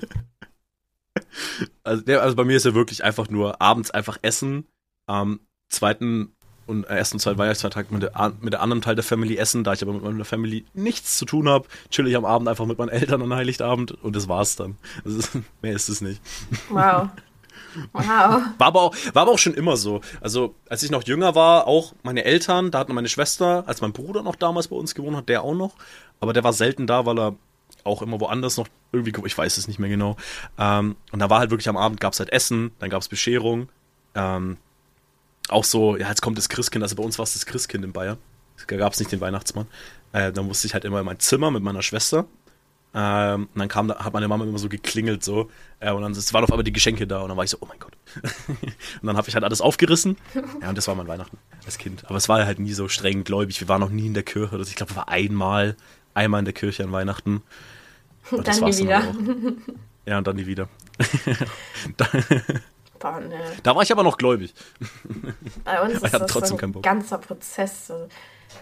Also, 1.84 2.02
der, 2.02 2.22
also 2.22 2.36
bei 2.36 2.44
mir 2.44 2.56
ist 2.56 2.66
ja 2.66 2.74
wirklich 2.74 3.04
einfach 3.04 3.28
nur 3.28 3.60
abends 3.60 3.90
einfach 3.90 4.18
essen, 4.22 4.66
am 5.06 5.40
zweiten 5.68 6.34
und 6.66 6.84
äh, 6.84 6.96
ersten 6.96 7.18
zwei 7.18 7.36
Weihnachtsfeiertag 7.36 7.90
mit 7.90 8.02
der, 8.02 8.32
mit 8.40 8.52
der 8.52 8.62
anderen 8.62 8.82
Teil 8.82 8.94
der 8.94 9.04
Family 9.04 9.36
essen, 9.36 9.64
da 9.64 9.72
ich 9.72 9.82
aber 9.82 9.92
mit 9.92 10.02
meiner 10.02 10.24
Family 10.24 10.64
nichts 10.74 11.18
zu 11.18 11.24
tun 11.24 11.48
habe, 11.48 11.68
chill 11.90 12.06
ich 12.06 12.16
am 12.16 12.24
Abend 12.24 12.48
einfach 12.48 12.66
mit 12.66 12.78
meinen 12.78 12.88
Eltern 12.88 13.22
an 13.22 13.34
Heiligabend 13.34 13.92
und 14.02 14.16
das 14.16 14.28
war's 14.28 14.56
dann. 14.56 14.76
Also, 15.04 15.40
mehr 15.62 15.74
ist 15.74 15.88
es 15.88 16.00
nicht. 16.00 16.20
Wow. 16.68 17.08
Wow. 17.92 18.04
War 18.04 18.52
aber, 18.58 18.82
auch, 18.82 18.94
war 19.14 19.22
aber 19.22 19.32
auch 19.32 19.38
schon 19.38 19.54
immer 19.54 19.76
so. 19.76 20.02
Also, 20.20 20.54
als 20.68 20.82
ich 20.82 20.90
noch 20.90 21.04
jünger 21.04 21.34
war, 21.34 21.66
auch 21.66 21.94
meine 22.02 22.24
Eltern, 22.24 22.70
da 22.70 22.78
hatten 22.80 22.94
meine 22.94 23.08
Schwester, 23.08 23.64
als 23.66 23.80
mein 23.80 23.92
Bruder 23.92 24.22
noch 24.22 24.36
damals 24.36 24.68
bei 24.68 24.76
uns 24.76 24.94
gewohnt 24.94 25.16
hat, 25.16 25.28
der 25.28 25.42
auch 25.42 25.54
noch. 25.54 25.74
Aber 26.20 26.32
der 26.32 26.44
war 26.44 26.52
selten 26.52 26.86
da, 26.86 27.06
weil 27.06 27.18
er 27.18 27.34
auch 27.84 28.02
immer 28.02 28.20
woanders 28.20 28.56
noch 28.56 28.68
irgendwie, 28.92 29.12
ich 29.26 29.36
weiß 29.36 29.56
es 29.58 29.68
nicht 29.68 29.78
mehr 29.78 29.90
genau. 29.90 30.16
Ähm, 30.58 30.96
und 31.10 31.18
da 31.18 31.30
war 31.30 31.38
halt 31.38 31.50
wirklich 31.50 31.68
am 31.68 31.76
Abend 31.76 32.00
gab 32.00 32.12
es 32.12 32.20
halt 32.20 32.32
Essen, 32.32 32.72
dann 32.78 32.90
gab 32.90 33.02
es 33.02 33.08
Bescherung. 33.08 33.68
Ähm, 34.14 34.56
auch 35.48 35.64
so, 35.64 35.96
ja, 35.96 36.08
jetzt 36.08 36.22
kommt 36.22 36.38
das 36.38 36.48
Christkind, 36.48 36.82
also 36.82 36.96
bei 36.96 37.02
uns 37.02 37.18
war 37.18 37.24
es 37.24 37.34
das 37.34 37.46
Christkind 37.46 37.84
in 37.84 37.92
Bayern. 37.92 38.18
Da 38.68 38.76
gab 38.76 38.92
es 38.92 38.98
nicht 38.98 39.10
den 39.10 39.20
Weihnachtsmann. 39.20 39.66
Äh, 40.12 40.32
dann 40.32 40.46
musste 40.46 40.66
ich 40.66 40.74
halt 40.74 40.84
immer 40.84 41.00
in 41.00 41.06
mein 41.06 41.18
Zimmer 41.18 41.50
mit 41.50 41.62
meiner 41.62 41.82
Schwester. 41.82 42.26
Ähm, 42.94 43.48
und 43.54 43.58
dann 43.58 43.68
kam, 43.68 43.90
hat 43.90 44.12
meine 44.12 44.28
Mama 44.28 44.44
immer 44.44 44.58
so 44.58 44.68
geklingelt 44.68 45.24
so. 45.24 45.50
Äh, 45.80 45.92
und 45.92 46.02
dann 46.02 46.14
waren 46.14 46.44
auf 46.44 46.50
einmal 46.50 46.64
die 46.64 46.72
Geschenke 46.72 47.06
da 47.06 47.20
und 47.20 47.28
dann 47.28 47.36
war 47.36 47.44
ich 47.44 47.50
so, 47.50 47.56
oh 47.60 47.66
mein 47.66 47.78
Gott. 47.78 47.92
und 48.48 49.06
dann 49.06 49.16
habe 49.16 49.28
ich 49.28 49.34
halt 49.34 49.44
alles 49.44 49.60
aufgerissen. 49.60 50.16
Ja, 50.60 50.68
und 50.68 50.76
das 50.76 50.86
war 50.88 50.94
mein 50.94 51.08
Weihnachten 51.08 51.38
als 51.64 51.78
Kind. 51.78 52.04
Aber 52.06 52.16
es 52.16 52.28
war 52.28 52.44
halt 52.44 52.58
nie 52.58 52.74
so 52.74 52.88
streng 52.88 53.24
gläubig. 53.24 53.60
Wir 53.60 53.68
waren 53.68 53.80
noch 53.80 53.90
nie 53.90 54.06
in 54.06 54.14
der 54.14 54.22
Kirche. 54.22 54.58
Ich 54.60 54.76
glaube, 54.76 54.92
wir 54.92 54.96
waren 54.96 55.08
einmal, 55.08 55.76
einmal 56.12 56.40
in 56.40 56.44
der 56.44 56.54
Kirche 56.54 56.84
an 56.84 56.92
Weihnachten. 56.92 57.42
Und 58.30 58.46
dann 58.46 58.60
nie 58.60 58.78
wieder. 58.78 59.02
ja, 60.06 60.18
und 60.18 60.26
dann 60.26 60.36
nie 60.36 60.46
wieder. 60.46 60.68
da, 61.96 62.06
Boah, 62.98 63.20
ne. 63.20 63.40
da, 63.62 63.74
war 63.74 63.82
ich 63.82 63.90
aber 63.92 64.02
noch 64.02 64.16
gläubig. 64.16 64.54
Bei 65.64 65.82
uns 65.82 65.94
ist 66.02 66.14
das 66.14 66.48
so 66.48 66.56
ein 66.56 66.82
ganzer 66.82 67.18
Prozess. 67.18 67.92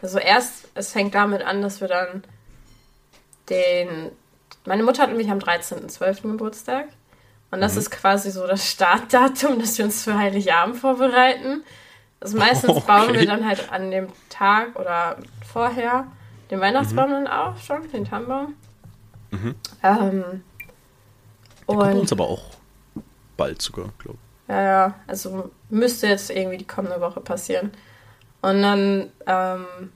Also 0.03 0.19
erst, 0.19 0.69
es 0.75 0.93
fängt 0.93 1.15
damit 1.15 1.43
an, 1.43 1.63
dass 1.63 1.81
wir 1.81 1.89
dann 1.89 2.25
den... 3.49 4.13
Meine 4.67 4.83
Mutter 4.83 5.03
hat 5.03 5.11
nämlich 5.11 5.31
am 5.31 5.39
13.12. 5.39 6.23
Geburtstag. 6.23 6.89
Und 7.51 7.61
das 7.61 7.75
mhm. 7.75 7.81
ist 7.81 7.91
quasi 7.91 8.31
so 8.31 8.47
das 8.47 8.69
Startdatum, 8.69 9.59
dass 9.59 9.77
wir 9.77 9.85
uns 9.85 10.05
für 10.05 10.17
Heiligabend 10.17 10.77
vorbereiten. 10.77 11.65
Also 12.21 12.39
meistens 12.39 12.71
okay. 12.71 12.83
bauen 12.87 13.15
wir 13.15 13.27
dann 13.27 13.47
halt 13.47 13.73
an 13.73 13.91
dem 13.91 14.09
Tag 14.29 14.79
oder 14.79 15.17
vorher 15.51 16.07
den 16.51 16.61
Weihnachtsbaum 16.61 17.09
mhm. 17.09 17.25
dann 17.25 17.27
auf, 17.27 17.63
schon, 17.63 17.91
den 17.91 18.05
Tannenbaum. 18.05 18.55
Mhm. 19.31 19.55
Ähm, 19.83 20.43
Kommt 21.67 21.81
bei 21.81 21.93
Und 21.93 22.01
uns 22.01 22.13
aber 22.13 22.29
auch 22.29 22.43
bald 23.37 23.63
sogar, 23.63 23.91
glaube 23.99 24.19
ich. 24.21 24.49
Ja, 24.49 24.63
ja, 24.63 24.95
also 25.07 25.51
müsste 25.69 26.09
jetzt 26.09 26.31
irgendwie 26.31 26.59
die 26.59 26.67
kommende 26.67 27.01
Woche 27.01 27.21
passieren. 27.21 27.71
Und 28.43 28.63
dann, 28.63 29.13
ähm, 29.27 29.93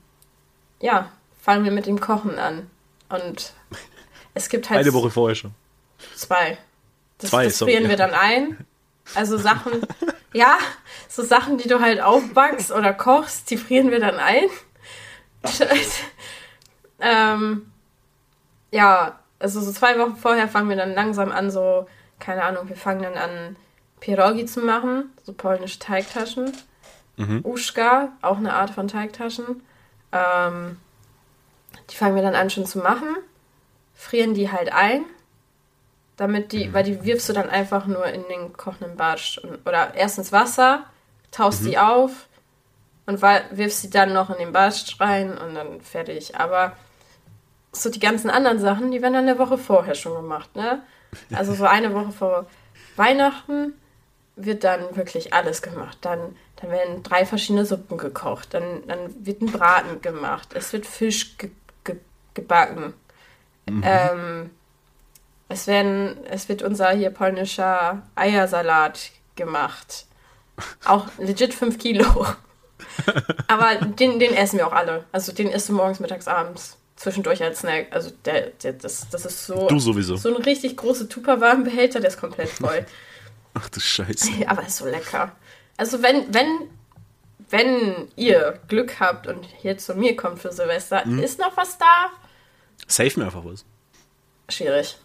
ja, 0.81 1.11
fangen 1.41 1.65
wir 1.65 1.73
mit 1.73 1.87
dem 1.87 2.01
Kochen 2.01 2.39
an. 2.39 2.71
Und 3.09 3.53
es 4.35 4.49
gibt 4.49 4.71
halt 4.71 4.81
Eine 4.81 4.93
Woche 4.93 5.11
vorher 5.11 5.35
schon. 5.35 5.55
zwei. 6.15 6.59
Das, 7.19 7.31
Zwei, 7.31 7.45
das 7.45 7.59
sorry, 7.59 7.73
frieren 7.73 7.85
ja. 7.85 7.91
wir 7.91 7.97
dann 7.97 8.13
ein. 8.13 8.67
Also 9.15 9.37
Sachen, 9.39 9.87
ja, 10.33 10.59
so 11.09 11.23
Sachen, 11.23 11.59
die 11.59 11.69
du 11.69 11.81
halt 11.81 12.01
aufbackst 12.01 12.71
oder 12.71 12.93
kochst, 12.93 13.51
die 13.51 13.57
frieren 13.57 13.91
wir 13.91 14.01
dann 14.01 14.17
ein. 14.17 14.49
ähm, 17.01 17.71
ja, 18.71 19.19
also 19.39 19.61
so 19.61 19.73
zwei 19.73 19.99
Wochen 19.99 20.17
vorher 20.17 20.49
fangen 20.49 20.69
wir 20.69 20.77
dann 20.77 20.95
langsam 20.95 21.33
an, 21.33 21.51
so, 21.51 21.87
keine 22.19 22.45
Ahnung, 22.45 22.69
wir 22.69 22.77
fangen 22.77 23.03
dann 23.03 23.15
an, 23.15 23.57
Pierogi 24.01 24.45
zu 24.45 24.61
machen, 24.61 25.13
so 25.23 25.33
polnische 25.33 25.79
Teigtaschen. 25.79 26.53
Mhm. 27.17 27.41
Uschka, 27.43 28.13
auch 28.21 28.37
eine 28.37 28.53
Art 28.53 28.71
von 28.71 28.87
Teigtaschen. 28.87 29.63
Ähm, 30.13 30.79
die 31.91 31.97
fangen 31.97 32.15
wir 32.15 32.23
dann 32.23 32.35
an 32.35 32.51
schon 32.51 32.67
zu 32.67 32.81
machen, 32.81 33.09
frieren 33.95 34.35
die 34.35 34.51
halt 34.51 34.73
ein, 34.73 35.05
damit 36.17 36.53
die, 36.53 36.73
weil 36.75 36.85
die 36.85 37.03
wirfst 37.05 37.29
du 37.29 37.33
dann 37.33 37.49
einfach 37.49 37.87
nur 37.87 38.05
in 38.07 38.25
den 38.29 38.53
kochenden 38.53 38.97
Batsch. 38.97 39.39
Und, 39.39 39.67
oder 39.67 39.95
erst 39.95 40.19
ins 40.19 40.33
Wasser, 40.33 40.85
taust 41.31 41.65
die 41.65 41.79
auf 41.79 42.29
und 43.07 43.23
wirfst 43.23 43.83
sie 43.83 43.91
dann 43.91 44.13
noch 44.13 44.31
in 44.31 44.39
den 44.39 44.53
Batsch 44.53 45.01
rein 45.01 45.37
und 45.37 45.55
dann 45.55 45.81
fertig. 45.81 46.39
Aber 46.39 46.77
so 47.75 47.91
die 47.91 48.01
ganzen 48.01 48.31
anderen 48.31 48.59
Sachen, 48.59 48.91
die 48.91 49.03
werden 49.03 49.15
dann 49.15 49.29
eine 49.29 49.39
Woche 49.39 49.59
vorher 49.59 49.95
schon 49.95 50.15
gemacht, 50.15 50.55
ne? 50.57 50.83
Also 51.33 51.55
so 51.55 51.65
eine 51.65 51.95
Woche 51.95 52.13
vor 52.13 52.47
Weihnachten 52.97 53.75
wird 54.37 54.65
dann 54.65 54.97
wirklich 54.97 55.33
alles 55.33 55.63
gemacht. 55.63 55.99
Dann, 56.01 56.37
dann 56.57 56.71
werden 56.71 57.03
drei 57.03 57.25
verschiedene 57.25 57.65
Suppen 57.65 57.99
gekocht. 57.99 58.53
Dann, 58.53 58.87
dann 58.87 59.25
wird 59.25 59.43
ein 59.43 59.53
Braten 59.53 60.03
gemacht. 60.03 60.49
Es 60.55 60.73
wird 60.73 60.87
Fisch 60.87 61.39
ge 61.39 61.51
ge 61.85 61.97
gebacken. 62.35 62.95
Ähm, 63.67 64.51
es, 65.49 65.67
werden, 65.67 66.19
es 66.27 66.49
wird 66.49 66.63
unser 66.63 66.91
hier 66.91 67.11
polnischer 67.11 68.03
Eiersalat 68.15 69.11
gemacht. 69.37 70.07
Auch 70.85 71.07
legit 71.19 71.55
5 71.55 71.79
Kilo. 71.79 72.27
Aber 73.49 73.77
den, 73.77 74.19
den 74.19 74.35
essen 74.35 74.59
wir 74.59 74.67
auch 74.67 74.73
alle. 74.73 75.05
Also 75.13 75.33
den 75.33 75.49
isst 75.49 75.69
du 75.69 75.75
morgens, 75.75 76.01
mittags, 76.01 76.29
abends. 76.29 76.77
Zwischendurch 76.97 77.43
als 77.43 77.61
Snack. 77.61 77.89
Also 77.91 78.11
der, 78.25 78.51
der, 78.63 78.73
das, 78.75 79.09
das 79.11 79.25
ist 79.27 79.47
so, 79.47 79.67
Du 79.69 79.79
sowieso. 79.79 80.17
so 80.17 80.35
ein 80.35 80.43
richtig 80.43 80.77
großer 80.77 81.09
Tupperwarenbehälter, 81.09 82.01
der 82.01 82.09
ist 82.11 82.21
komplett 82.21 82.49
voll. 82.51 82.87
Ach 83.55 83.69
du 83.69 83.81
Scheiße. 83.81 84.31
Aber 84.47 84.67
ist 84.67 84.77
so 84.77 84.87
lecker. 84.87 85.33
Also 85.77 86.03
wenn, 86.03 86.33
wenn, 86.33 86.47
wenn 87.51 88.09
ihr 88.17 88.61
Glück 88.69 89.01
habt 89.01 89.27
und 89.27 89.45
hier 89.45 89.77
zu 89.79 89.95
mir 89.95 90.17
kommt 90.17 90.39
für 90.41 90.53
Silvester, 90.53 91.05
Mhm. 91.05 91.19
ist 91.23 91.39
noch 91.41 91.57
was 91.57 91.79
da? 91.79 92.11
Save 92.87 93.13
mir 93.19 93.27
einfach 93.27 93.45
was. 93.45 93.65
Schwierig. 94.49 94.97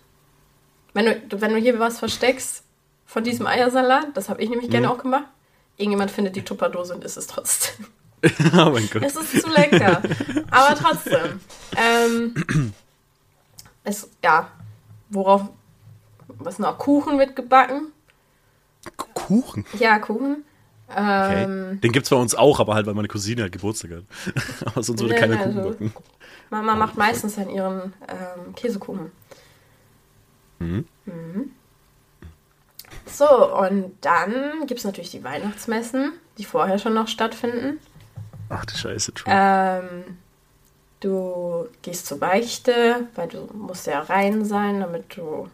Wenn 0.94 1.06
du, 1.30 1.42
wenn 1.42 1.54
du 1.54 1.58
hier 1.60 1.80
was 1.80 2.00
versteckst 2.00 2.64
von 3.06 3.24
diesem 3.24 3.48
Eiersalat, 3.48 4.08
das 4.16 4.30
habe 4.30 4.42
ich 4.44 4.50
nämlich 4.50 4.68
Mhm. 4.68 4.72
gerne 4.74 4.92
auch 4.92 4.98
gemacht, 5.00 5.26
irgendjemand 5.78 6.12
findet 6.12 6.36
die 6.36 6.44
Tupperdose 6.44 6.94
und 6.94 7.04
isst 7.04 7.18
es 7.18 7.28
trotzdem. 7.28 7.88
oh 8.54 8.70
mein 8.72 8.90
Gott. 8.90 9.04
Es 9.04 9.16
ist 9.16 9.42
zu 9.42 9.50
lecker. 9.50 10.02
Aber 10.52 10.76
trotzdem. 10.76 11.40
Ähm, 11.78 12.74
es, 13.84 14.10
ja, 14.24 14.50
worauf, 15.10 15.44
was 16.28 16.60
noch? 16.60 16.78
Kuchen 16.78 17.18
wird 17.20 17.36
gebacken. 17.36 17.88
K- 18.98 19.06
Kuchen. 19.14 19.66
Ja, 19.78 20.00
Kuchen. 20.00 20.44
Okay. 20.88 21.44
Ähm, 21.44 21.80
Den 21.82 21.92
gibt's 21.92 22.10
bei 22.10 22.16
uns 22.16 22.34
auch, 22.36 22.60
aber 22.60 22.74
halt, 22.74 22.88
weil 22.88 22.96
meine 22.96 23.08
Cousine 23.08 23.44
halt 23.44 23.52
Geburtstag 23.52 23.92
hat. 23.92 24.04
aber 24.66 24.82
sonst 24.84 25.02
würde 25.02 25.14
Nee, 25.14 25.20
keiner 25.20 25.40
also- 25.40 25.62
Kuchen 25.62 25.90
backen. 25.92 25.94
Mama 26.50 26.76
macht 26.76 26.98
meistens 26.98 27.36
dann 27.36 27.50
ihren 27.50 27.94
ähm, 28.08 28.56
Käsekuchen. 28.56 29.12
Mhm. 30.58 30.86
Mhm. 31.06 31.52
So, 33.06 33.56
und 33.60 33.92
dann 34.02 34.66
gibt 34.66 34.80
es 34.80 34.84
natürlich 34.86 35.12
die 35.12 35.24
Weihnachtsmessen, 35.24 36.14
die 36.40 36.46
vorher 36.46 36.80
schon 36.80 36.94
noch 36.96 37.08
stattfinden. 37.08 37.80
Ach 38.50 38.66
du 38.66 38.76
Scheiße, 38.76 39.14
true. 39.14 39.32
Ähm, 39.34 40.18
du 41.00 41.68
gehst 41.82 42.08
zur 42.08 42.20
Beichte, 42.20 43.08
weil 43.16 43.28
du 43.28 43.48
musst 43.54 43.88
ja 43.88 44.02
rein 44.02 44.44
sein, 44.44 44.80
damit 44.80 45.16
du 45.16 45.50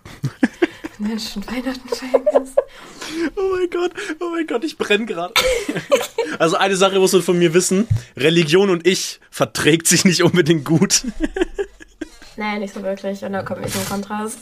Menschen 0.97 1.45
Weihnachten 1.47 1.89
feiern 1.89 2.25
kannst. 2.31 2.57
Oh 3.35 3.55
mein 3.55 3.69
Gott, 3.69 3.91
oh 4.19 4.29
mein 4.31 4.47
Gott, 4.47 4.63
ich 4.63 4.77
brenne 4.77 5.05
gerade. 5.05 5.33
also 6.39 6.55
eine 6.55 6.75
Sache 6.75 6.99
musst 6.99 7.13
du 7.13 7.21
von 7.21 7.37
mir 7.37 7.53
wissen, 7.53 7.87
Religion 8.15 8.69
und 8.69 8.87
ich 8.87 9.19
verträgt 9.29 9.87
sich 9.87 10.05
nicht 10.05 10.23
unbedingt 10.23 10.65
gut. 10.65 11.05
Nee, 12.37 12.59
nicht 12.59 12.73
so 12.73 12.83
wirklich. 12.83 13.23
Und 13.23 13.31
da 13.31 13.41
nicht 13.43 13.73
so 13.73 13.79
ein 13.79 13.85
Kontrast. 13.85 14.39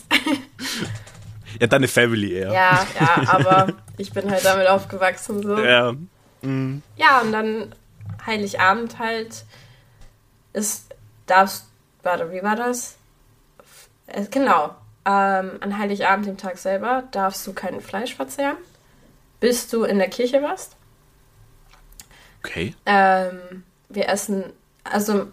Ja, 1.60 1.68
deine 1.68 1.88
Family 1.88 2.34
eher. 2.34 2.52
Ja, 2.52 2.88
ja, 3.00 3.24
aber 3.28 3.74
ich 3.98 4.12
bin 4.12 4.30
halt 4.32 4.44
damit 4.44 4.68
aufgewachsen. 4.68 5.44
So. 5.44 5.60
Ja. 5.60 5.94
Mhm. 6.42 6.82
Ja, 6.98 7.22
und 7.22 7.32
dann 7.32 7.76
Heiligabend 8.26 9.00
halt 9.00 9.46
ist, 10.54 10.94
darfst, 11.26 11.66
warte, 12.04 12.32
wie 12.32 12.44
war 12.44 12.56
das? 12.56 12.98
Äh, 14.08 14.26
genau, 14.30 14.76
ähm, 15.06 15.52
an 15.60 15.78
Heiligabend, 15.78 16.26
dem 16.28 16.38
Tag 16.38 16.58
selber, 16.58 17.04
darfst 17.12 17.46
du 17.48 17.54
kein 17.54 17.82
Fleisch 17.82 18.16
verzehren, 18.16 18.58
bis 19.40 19.68
du 19.68 19.84
in 19.84 19.98
der 20.00 20.10
Kirche 20.10 20.42
warst. 20.42 20.76
Okay. 22.44 22.76
Ähm, 22.86 23.64
wir 23.90 24.10
essen, 24.10 24.52
also, 24.84 25.28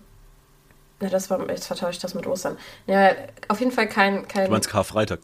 na, 1.00 1.08
das 1.08 1.28
war, 1.30 1.48
jetzt 1.50 1.66
vertausche 1.66 1.92
ich 1.92 1.98
das 1.98 2.14
mit 2.14 2.26
Ostern. 2.26 2.56
Ja, 2.86 3.12
auf 3.48 3.58
jeden 3.60 3.72
Fall 3.72 3.88
kein, 3.88 4.28
kein, 4.28 4.46
Du 4.46 4.50
meinst 4.52 4.68
Karfreitag. 4.68 5.18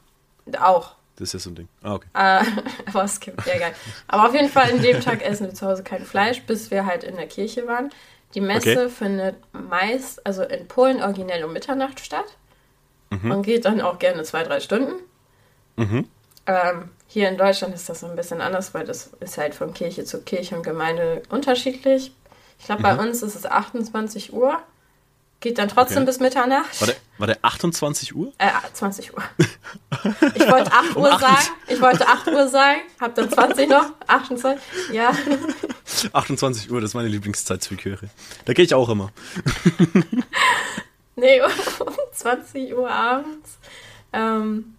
auch. 0.58 0.95
Das 1.16 1.28
ist 1.28 1.32
ja 1.34 1.38
so 1.40 1.50
ein 1.50 1.54
Ding. 1.54 1.68
Ah, 1.82 1.94
okay. 1.94 2.08
Äh, 2.14 2.44
aber 2.92 3.04
es 3.04 3.20
gibt, 3.20 3.44
ja 3.46 3.54
egal. 3.54 3.72
Aber 4.08 4.28
auf 4.28 4.34
jeden 4.34 4.48
Fall 4.50 4.70
an 4.70 4.80
dem 4.82 5.00
Tag 5.00 5.22
essen 5.24 5.46
wir 5.46 5.54
zu 5.54 5.66
Hause 5.66 5.82
kein 5.82 6.04
Fleisch, 6.04 6.42
bis 6.42 6.70
wir 6.70 6.86
halt 6.86 7.04
in 7.04 7.16
der 7.16 7.26
Kirche 7.26 7.66
waren. 7.66 7.90
Die 8.34 8.40
Messe 8.40 8.84
Okay. 8.84 8.88
findet 8.90 9.36
meist, 9.52 10.24
also 10.26 10.42
in 10.42 10.68
Polen 10.68 11.02
originell 11.02 11.44
um 11.44 11.52
Mitternacht 11.52 12.00
statt. 12.00 12.26
Und 13.30 13.42
geht 13.42 13.64
dann 13.64 13.80
auch 13.80 13.98
gerne 13.98 14.22
zwei, 14.24 14.42
drei 14.42 14.60
Stunden. 14.60 14.94
Mhm. 15.76 16.08
Ähm, 16.46 16.90
hier 17.06 17.28
in 17.28 17.38
Deutschland 17.38 17.74
ist 17.74 17.88
das 17.88 18.00
so 18.00 18.06
ein 18.06 18.16
bisschen 18.16 18.40
anders, 18.40 18.74
weil 18.74 18.84
das 18.84 19.10
ist 19.20 19.38
halt 19.38 19.54
von 19.54 19.74
Kirche 19.74 20.04
zu 20.04 20.22
Kirche 20.22 20.56
und 20.56 20.62
Gemeinde 20.62 21.22
unterschiedlich. 21.30 22.12
Ich 22.58 22.66
glaube, 22.66 22.82
bei 22.82 22.96
uns 22.96 23.22
ist 23.22 23.34
es 23.36 23.46
28 23.46 24.32
Uhr. 24.32 24.58
Geht 25.40 25.58
dann 25.58 25.68
trotzdem 25.68 25.98
Okay. 25.98 26.06
bis 26.06 26.18
Mitternacht. 26.20 26.80
War 26.80 26.86
der, 26.86 26.96
war 27.18 27.26
der 27.26 27.38
28 27.42 28.16
Uhr? 28.16 28.32
Äh, 28.38 28.48
20 28.72 29.12
Uhr. 29.14 29.22
Ich 30.34 30.50
wollte 30.50 30.72
8 30.72 30.96
Um 30.96 31.02
Uhr 31.02 31.12
8 31.12 31.20
sagen. 31.20 31.46
Ich 31.68 31.80
wollte 31.80 32.08
8 32.08 32.26
Uhr 32.28 32.48
sagen. 32.48 32.80
Hab 33.00 33.14
dann 33.14 33.30
20 33.30 33.68
noch. 33.68 33.84
28. 34.06 34.62
Ja. 34.92 35.12
28 36.12 36.70
Uhr, 36.70 36.80
das 36.80 36.90
ist 36.90 36.94
meine 36.94 37.08
Lieblingszeit 37.08 37.64
für 37.64 37.76
Kirche. 37.76 38.08
Da 38.46 38.52
gehe 38.54 38.64
ich 38.64 38.74
auch 38.74 38.88
immer. 38.88 39.10
Nee, 41.18 41.40
um 41.40 41.50
20 42.12 42.76
Uhr 42.76 42.90
abends. 42.90 43.56
Ähm, 44.12 44.74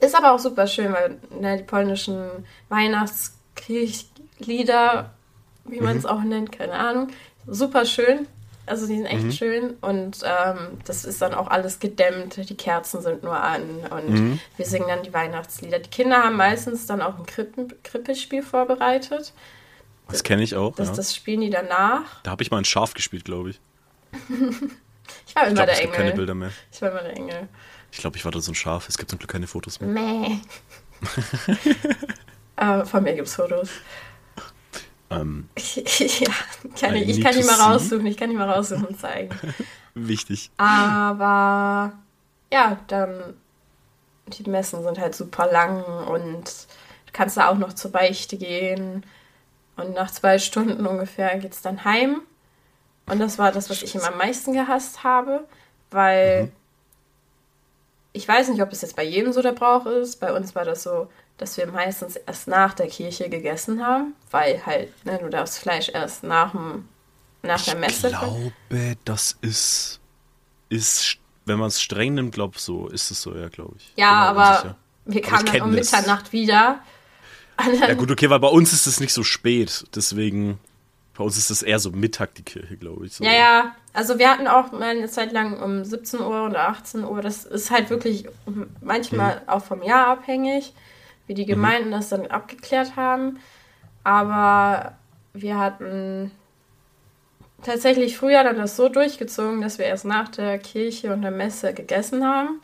ist 0.00 0.16
aber 0.16 0.32
auch 0.32 0.40
super 0.40 0.66
schön, 0.66 0.92
weil 0.92 1.18
ne, 1.30 1.58
die 1.58 1.62
polnischen 1.62 2.44
Weihnachtskirchlieder, 2.68 5.14
wie 5.64 5.80
man 5.80 5.98
es 5.98 6.04
auch 6.06 6.22
nennt, 6.22 6.50
keine 6.50 6.72
Ahnung, 6.72 7.10
super 7.46 7.84
schön. 7.84 8.26
Also 8.66 8.86
die 8.86 8.96
sind 8.96 9.06
echt 9.06 9.38
schön 9.38 9.76
und 9.80 10.18
ähm, 10.24 10.78
das 10.84 11.04
ist 11.04 11.22
dann 11.22 11.34
auch 11.34 11.46
alles 11.48 11.78
gedämmt, 11.78 12.36
die 12.36 12.56
Kerzen 12.56 13.00
sind 13.00 13.22
nur 13.22 13.40
an 13.40 13.62
und 13.90 14.40
wir 14.56 14.66
singen 14.66 14.88
dann 14.88 15.02
die 15.04 15.14
Weihnachtslieder. 15.14 15.78
Die 15.78 15.90
Kinder 15.90 16.24
haben 16.24 16.36
meistens 16.36 16.86
dann 16.86 17.00
auch 17.00 17.16
ein 17.18 17.26
Krippen 17.26 17.72
Krippespiel 17.84 18.42
vorbereitet. 18.42 19.32
Das 20.08 20.22
kenne 20.22 20.42
ich 20.42 20.54
auch. 20.54 20.74
Das, 20.74 20.88
ja. 20.88 20.94
das 20.94 21.14
spielen 21.14 21.40
die 21.40 21.50
danach. 21.50 22.22
Da 22.22 22.32
habe 22.32 22.42
ich 22.42 22.50
mal 22.50 22.58
ein 22.58 22.64
Schaf 22.64 22.94
gespielt, 22.94 23.24
glaube 23.24 23.50
ich. 23.50 23.60
Ich 25.28 25.36
war 25.36 25.44
Ich 25.44 25.52
immer 25.52 25.54
glaube, 25.54 25.66
der 25.66 25.74
es 25.74 25.80
gibt 25.82 25.92
keine 25.92 26.08
Engel. 26.08 26.16
Bilder 26.16 26.34
mehr. 26.34 26.50
Ich 26.72 26.82
war 26.82 26.90
immer 26.90 27.02
der 27.02 27.16
Engel. 27.16 27.48
Ich 27.92 27.98
glaube, 27.98 28.16
ich 28.16 28.24
war 28.24 28.32
da 28.32 28.40
so 28.40 28.50
ein 28.50 28.54
Schaf. 28.54 28.88
Es 28.88 28.98
gibt 28.98 29.10
zum 29.10 29.18
Glück 29.18 29.30
keine 29.30 29.46
Fotos 29.46 29.80
mehr. 29.80 29.88
Meh. 29.88 30.38
äh, 32.56 32.84
von 32.84 33.02
mir 33.02 33.14
gibt's 33.14 33.34
Fotos. 33.34 33.70
Ähm, 35.10 35.48
ja, 35.56 36.32
kann 36.80 36.94
ich, 36.96 37.08
ich 37.08 37.20
kann 37.22 37.34
die 37.36 37.44
mal 37.44 37.60
raussuchen. 37.60 38.06
Ich 38.06 38.16
kann 38.16 38.30
die 38.30 38.36
mal 38.36 38.50
raussuchen 38.50 38.86
und 38.86 38.98
zeigen. 38.98 39.30
wichtig. 39.94 40.50
Aber 40.56 41.92
ja, 42.52 42.78
dann 42.88 43.34
die 44.26 44.48
Messen 44.48 44.82
sind 44.82 44.98
halt 44.98 45.14
super 45.14 45.50
lang 45.50 45.84
und 46.08 46.44
du 46.44 47.12
kannst 47.12 47.36
da 47.36 47.48
auch 47.48 47.56
noch 47.56 47.72
zur 47.72 47.92
Beichte 47.92 48.36
gehen. 48.36 49.04
Und 49.76 49.94
nach 49.94 50.10
zwei 50.10 50.38
Stunden 50.38 50.86
ungefähr 50.86 51.38
geht's 51.38 51.62
dann 51.62 51.84
heim. 51.84 52.22
Und 53.06 53.20
das 53.20 53.38
war 53.38 53.52
das, 53.52 53.70
was 53.70 53.82
ich 53.82 53.94
immer 53.94 54.08
am 54.08 54.18
meisten 54.18 54.52
gehasst 54.52 55.04
habe, 55.04 55.46
weil 55.90 56.50
ich 58.12 58.26
weiß 58.26 58.48
nicht, 58.48 58.62
ob 58.62 58.72
es 58.72 58.80
jetzt 58.80 58.96
bei 58.96 59.04
jedem 59.04 59.32
so 59.32 59.42
der 59.42 59.52
Brauch 59.52 59.86
ist. 59.86 60.16
Bei 60.16 60.32
uns 60.32 60.54
war 60.54 60.64
das 60.64 60.82
so, 60.82 61.08
dass 61.38 61.56
wir 61.56 61.66
meistens 61.66 62.16
erst 62.16 62.48
nach 62.48 62.74
der 62.74 62.88
Kirche 62.88 63.28
gegessen 63.28 63.84
haben, 63.84 64.14
weil 64.30 64.64
halt, 64.64 65.04
ne, 65.04 65.18
du 65.18 65.28
darfst 65.28 65.58
Fleisch 65.58 65.90
erst 65.92 66.22
nach, 66.22 66.52
dem, 66.52 66.88
nach 67.42 67.62
der 67.62 67.76
Messe. 67.76 68.08
Ich 68.08 68.18
glaube, 68.18 68.52
das 69.04 69.36
ist, 69.42 70.00
ist 70.68 71.18
wenn 71.44 71.58
man 71.58 71.68
es 71.68 71.80
streng 71.80 72.14
nimmt, 72.14 72.32
glaube 72.32 72.58
so, 72.58 72.88
ist 72.88 73.10
es 73.10 73.22
so, 73.22 73.34
ja, 73.34 73.48
glaube 73.48 73.74
ich. 73.78 73.92
Ja, 73.96 74.10
aber 74.10 74.76
wir 75.04 75.22
kamen 75.22 75.46
dann 75.46 75.62
um 75.62 75.70
Mitternacht 75.70 76.32
wieder. 76.32 76.80
Ja 77.80 77.94
gut, 77.94 78.10
okay, 78.10 78.28
weil 78.28 78.38
bei 78.38 78.48
uns 78.48 78.74
ist 78.74 78.86
es 78.86 79.00
nicht 79.00 79.14
so 79.14 79.22
spät, 79.22 79.86
deswegen 79.94 80.58
bei 81.16 81.24
uns 81.24 81.38
ist 81.38 81.48
es 81.48 81.62
eher 81.62 81.78
so 81.78 81.90
Mittag 81.90 82.34
die 82.34 82.42
Kirche, 82.42 82.76
glaube 82.76 83.06
ich. 83.06 83.14
So. 83.14 83.24
Ja, 83.24 83.32
ja, 83.32 83.76
also 83.94 84.18
wir 84.18 84.30
hatten 84.30 84.46
auch 84.46 84.72
mal 84.72 84.90
eine 84.90 85.08
Zeit 85.08 85.32
lang 85.32 85.62
um 85.62 85.82
17 85.82 86.20
Uhr 86.20 86.44
oder 86.44 86.68
18 86.68 87.04
Uhr, 87.04 87.22
das 87.22 87.46
ist 87.46 87.70
halt 87.70 87.88
wirklich 87.88 88.28
manchmal 88.82 89.36
mhm. 89.36 89.48
auch 89.48 89.64
vom 89.64 89.82
Jahr 89.82 90.08
abhängig, 90.08 90.74
wie 91.26 91.34
die 91.34 91.44
mhm. 91.44 91.48
Gemeinden 91.48 91.88
mhm. 91.88 91.92
das 91.92 92.08
dann 92.08 92.26
abgeklärt 92.26 92.96
haben, 92.96 93.38
aber 94.04 94.94
wir 95.32 95.58
hatten 95.58 96.30
tatsächlich 97.62 98.16
früher 98.16 98.44
dann 98.44 98.56
das 98.56 98.76
so 98.76 98.88
durchgezogen, 98.88 99.60
dass 99.60 99.78
wir 99.78 99.86
erst 99.86 100.04
nach 100.04 100.28
der 100.28 100.58
Kirche 100.58 101.12
und 101.12 101.22
der 101.22 101.30
Messe 101.30 101.74
gegessen 101.74 102.24
haben 102.24 102.60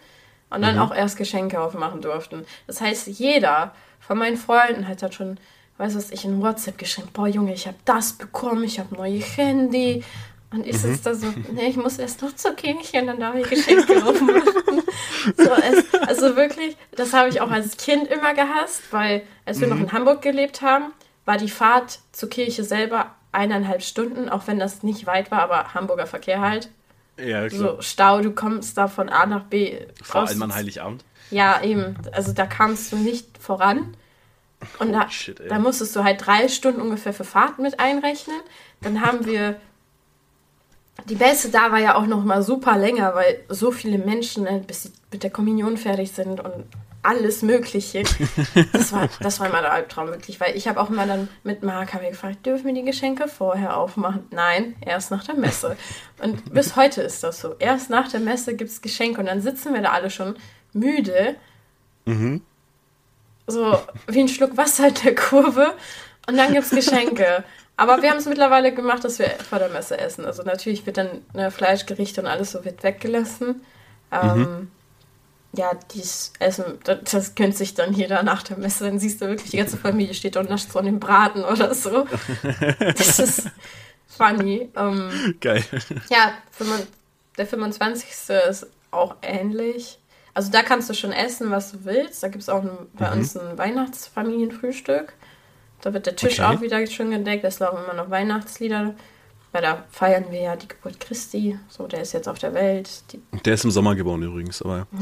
und 0.50 0.62
dann 0.62 0.76
mhm. 0.76 0.82
auch 0.82 0.94
erst 0.94 1.16
Geschenke 1.16 1.60
aufmachen 1.60 2.00
durften. 2.00 2.44
Das 2.66 2.80
heißt, 2.80 3.08
jeder 3.08 3.74
von 4.00 4.18
meinen 4.18 4.36
Freunden 4.36 4.86
hat 4.86 5.02
dann 5.02 5.12
schon, 5.12 5.38
weiß 5.78 5.96
was 5.96 6.10
ich, 6.10 6.24
in 6.24 6.42
WhatsApp 6.42 6.78
geschrieben, 6.78 7.08
boah 7.12 7.26
Junge, 7.26 7.54
ich 7.54 7.66
habe 7.66 7.78
das 7.84 8.12
bekommen, 8.12 8.64
ich 8.64 8.78
habe 8.78 8.94
neue 8.94 9.18
Handy. 9.18 10.04
Und 10.52 10.66
ich 10.66 10.74
mhm. 10.74 10.78
sitze 10.78 11.02
da 11.04 11.14
so, 11.14 11.26
nee, 11.52 11.68
ich 11.68 11.76
muss 11.76 11.98
erst 11.98 12.22
noch 12.22 12.34
zur 12.34 12.54
Kirche 12.54 13.00
und 13.00 13.06
dann 13.06 13.20
darf 13.20 13.34
ich 13.34 13.48
Geschenke 13.48 13.96
aufmachen. 14.04 14.82
so, 15.36 15.50
es, 15.50 15.94
also 16.06 16.36
wirklich, 16.36 16.76
das 16.94 17.12
habe 17.12 17.28
ich 17.28 17.40
auch 17.40 17.50
als 17.50 17.76
Kind 17.76 18.08
immer 18.08 18.34
gehasst, 18.34 18.82
weil 18.90 19.22
als 19.46 19.60
wir 19.60 19.68
mhm. 19.68 19.74
noch 19.74 19.80
in 19.80 19.92
Hamburg 19.92 20.22
gelebt 20.22 20.62
haben, 20.62 20.92
war 21.24 21.38
die 21.38 21.48
Fahrt 21.48 22.00
zur 22.12 22.28
Kirche 22.28 22.64
selber 22.64 23.14
eineinhalb 23.32 23.82
Stunden, 23.82 24.28
auch 24.28 24.46
wenn 24.46 24.58
das 24.58 24.82
nicht 24.82 25.06
weit 25.06 25.30
war, 25.30 25.40
aber 25.40 25.74
Hamburger 25.74 26.06
Verkehr 26.06 26.40
halt. 26.40 26.68
Ja, 27.18 27.48
klar. 27.48 27.76
So 27.76 27.82
Stau, 27.82 28.20
du 28.20 28.32
kommst 28.32 28.76
da 28.76 28.88
von 28.88 29.08
A 29.08 29.26
nach 29.26 29.44
B. 29.44 29.78
Vor 30.02 30.28
allem 30.28 30.42
an 30.42 30.54
Heiligabend. 30.54 31.04
Ja, 31.30 31.62
eben. 31.62 31.96
Also 32.12 32.32
da 32.32 32.46
kamst 32.46 32.92
du 32.92 32.96
nicht 32.96 33.38
voran. 33.38 33.96
Und 34.78 34.92
da, 34.92 35.08
shit, 35.10 35.40
da 35.48 35.58
musstest 35.58 35.96
du 35.96 36.04
halt 36.04 36.24
drei 36.24 36.48
Stunden 36.48 36.80
ungefähr 36.80 37.12
für 37.12 37.24
Fahrt 37.24 37.58
mit 37.58 37.80
einrechnen. 37.80 38.40
Dann 38.80 39.00
haben 39.00 39.26
wir. 39.26 39.60
Die 41.08 41.14
Beste 41.14 41.48
da 41.48 41.72
war 41.72 41.78
ja 41.78 41.96
auch 41.96 42.06
noch 42.06 42.22
mal 42.22 42.42
super 42.42 42.76
länger, 42.76 43.14
weil 43.14 43.40
so 43.48 43.72
viele 43.72 43.98
Menschen, 43.98 44.46
äh, 44.46 44.62
bis 44.64 44.84
sie 44.84 44.92
mit 45.10 45.22
der 45.22 45.30
Kommunion 45.30 45.76
fertig 45.76 46.12
sind 46.12 46.40
und 46.40 46.64
alles 47.02 47.42
Mögliche. 47.42 48.04
Das 48.72 48.92
war, 48.92 49.08
das 49.20 49.40
war 49.40 49.48
immer 49.48 49.60
der 49.60 49.72
Albtraum 49.72 50.08
wirklich, 50.08 50.40
weil 50.40 50.56
ich 50.56 50.68
habe 50.68 50.80
auch 50.80 50.90
immer 50.90 51.06
dann 51.06 51.28
mit 51.42 51.62
Marc 51.62 51.94
habe 51.94 52.08
gefragt, 52.08 52.46
dürfen 52.46 52.66
wir 52.66 52.74
die 52.74 52.84
Geschenke 52.84 53.26
vorher 53.28 53.76
aufmachen? 53.76 54.26
Nein, 54.30 54.76
erst 54.80 55.10
nach 55.10 55.24
der 55.24 55.34
Messe. 55.34 55.76
Und 56.22 56.52
bis 56.52 56.76
heute 56.76 57.02
ist 57.02 57.22
das 57.24 57.40
so. 57.40 57.54
Erst 57.58 57.90
nach 57.90 58.08
der 58.08 58.20
Messe 58.20 58.54
gibt 58.54 58.70
es 58.70 58.80
Geschenke 58.80 59.20
und 59.20 59.26
dann 59.26 59.40
sitzen 59.40 59.74
wir 59.74 59.82
da 59.82 59.90
alle 59.90 60.10
schon 60.10 60.36
müde. 60.72 61.36
Mhm. 62.04 62.42
So 63.46 63.78
wie 64.06 64.20
ein 64.20 64.28
Schluck 64.28 64.56
Wasser 64.56 64.88
in 64.88 64.94
der 64.94 65.14
Kurve 65.14 65.74
und 66.28 66.36
dann 66.36 66.52
gibt 66.52 66.64
es 66.64 66.70
Geschenke. 66.70 67.44
Aber 67.76 68.02
wir 68.02 68.10
haben 68.10 68.18
es 68.18 68.26
mittlerweile 68.26 68.72
gemacht, 68.72 69.04
dass 69.04 69.18
wir 69.18 69.28
vor 69.48 69.58
der 69.58 69.70
Messe 69.70 69.98
essen. 69.98 70.24
Also 70.24 70.42
natürlich 70.42 70.86
wird 70.86 70.98
dann 70.98 71.22
ne, 71.32 71.50
Fleischgerichte 71.50 72.20
und 72.20 72.26
alles 72.26 72.52
so 72.52 72.64
wird 72.64 72.82
weggelassen. 72.82 73.62
Ähm, 74.12 74.38
mhm 74.38 74.70
ja, 75.54 75.72
dieses 75.94 76.32
Essen, 76.38 76.78
das, 76.84 76.98
das 77.10 77.34
gönnt 77.34 77.56
sich 77.56 77.74
dann 77.74 77.92
jeder 77.92 78.22
nach 78.22 78.42
der 78.42 78.56
Messe. 78.56 78.84
Dann 78.84 78.98
siehst 78.98 79.20
du 79.20 79.28
wirklich, 79.28 79.50
die 79.50 79.58
ganze 79.58 79.76
Familie 79.76 80.14
steht 80.14 80.36
da 80.36 80.40
und 80.40 80.48
nascht 80.48 80.70
so 80.70 80.78
an 80.78 80.86
dem 80.86 81.00
Braten 81.00 81.44
oder 81.44 81.74
so. 81.74 82.06
Das 82.96 83.18
ist 83.18 83.50
funny. 84.06 84.70
Ähm, 84.76 85.36
Geil. 85.40 85.62
Ja, 86.08 86.32
der 87.36 87.46
25. 87.46 88.08
ist 88.48 88.66
auch 88.90 89.16
ähnlich. 89.22 89.98
Also 90.34 90.50
da 90.50 90.62
kannst 90.62 90.88
du 90.88 90.94
schon 90.94 91.12
essen, 91.12 91.50
was 91.50 91.72
du 91.72 91.84
willst. 91.84 92.22
Da 92.22 92.28
gibt 92.28 92.42
es 92.42 92.48
auch 92.48 92.62
ein, 92.62 92.70
bei 92.94 93.10
mhm. 93.10 93.18
uns 93.18 93.36
ein 93.36 93.58
Weihnachtsfamilienfrühstück. 93.58 95.12
Da 95.82 95.92
wird 95.92 96.06
der 96.06 96.16
Tisch 96.16 96.40
okay. 96.40 96.56
auch 96.56 96.60
wieder 96.62 96.84
schön 96.86 97.10
gedeckt. 97.10 97.44
Es 97.44 97.58
laufen 97.58 97.84
immer 97.84 97.94
noch 97.94 98.08
Weihnachtslieder. 98.08 98.94
Weil 99.50 99.62
da 99.62 99.84
feiern 99.90 100.26
wir 100.30 100.40
ja 100.40 100.56
die 100.56 100.68
Geburt 100.68 100.98
Christi. 100.98 101.58
So, 101.68 101.86
der 101.86 102.00
ist 102.00 102.12
jetzt 102.12 102.28
auf 102.28 102.38
der 102.38 102.54
Welt. 102.54 103.04
Die 103.12 103.20
der 103.44 103.54
ist 103.54 103.64
im 103.64 103.70
Sommer 103.70 103.94
geboren 103.94 104.22
übrigens, 104.22 104.62
aber. 104.62 104.86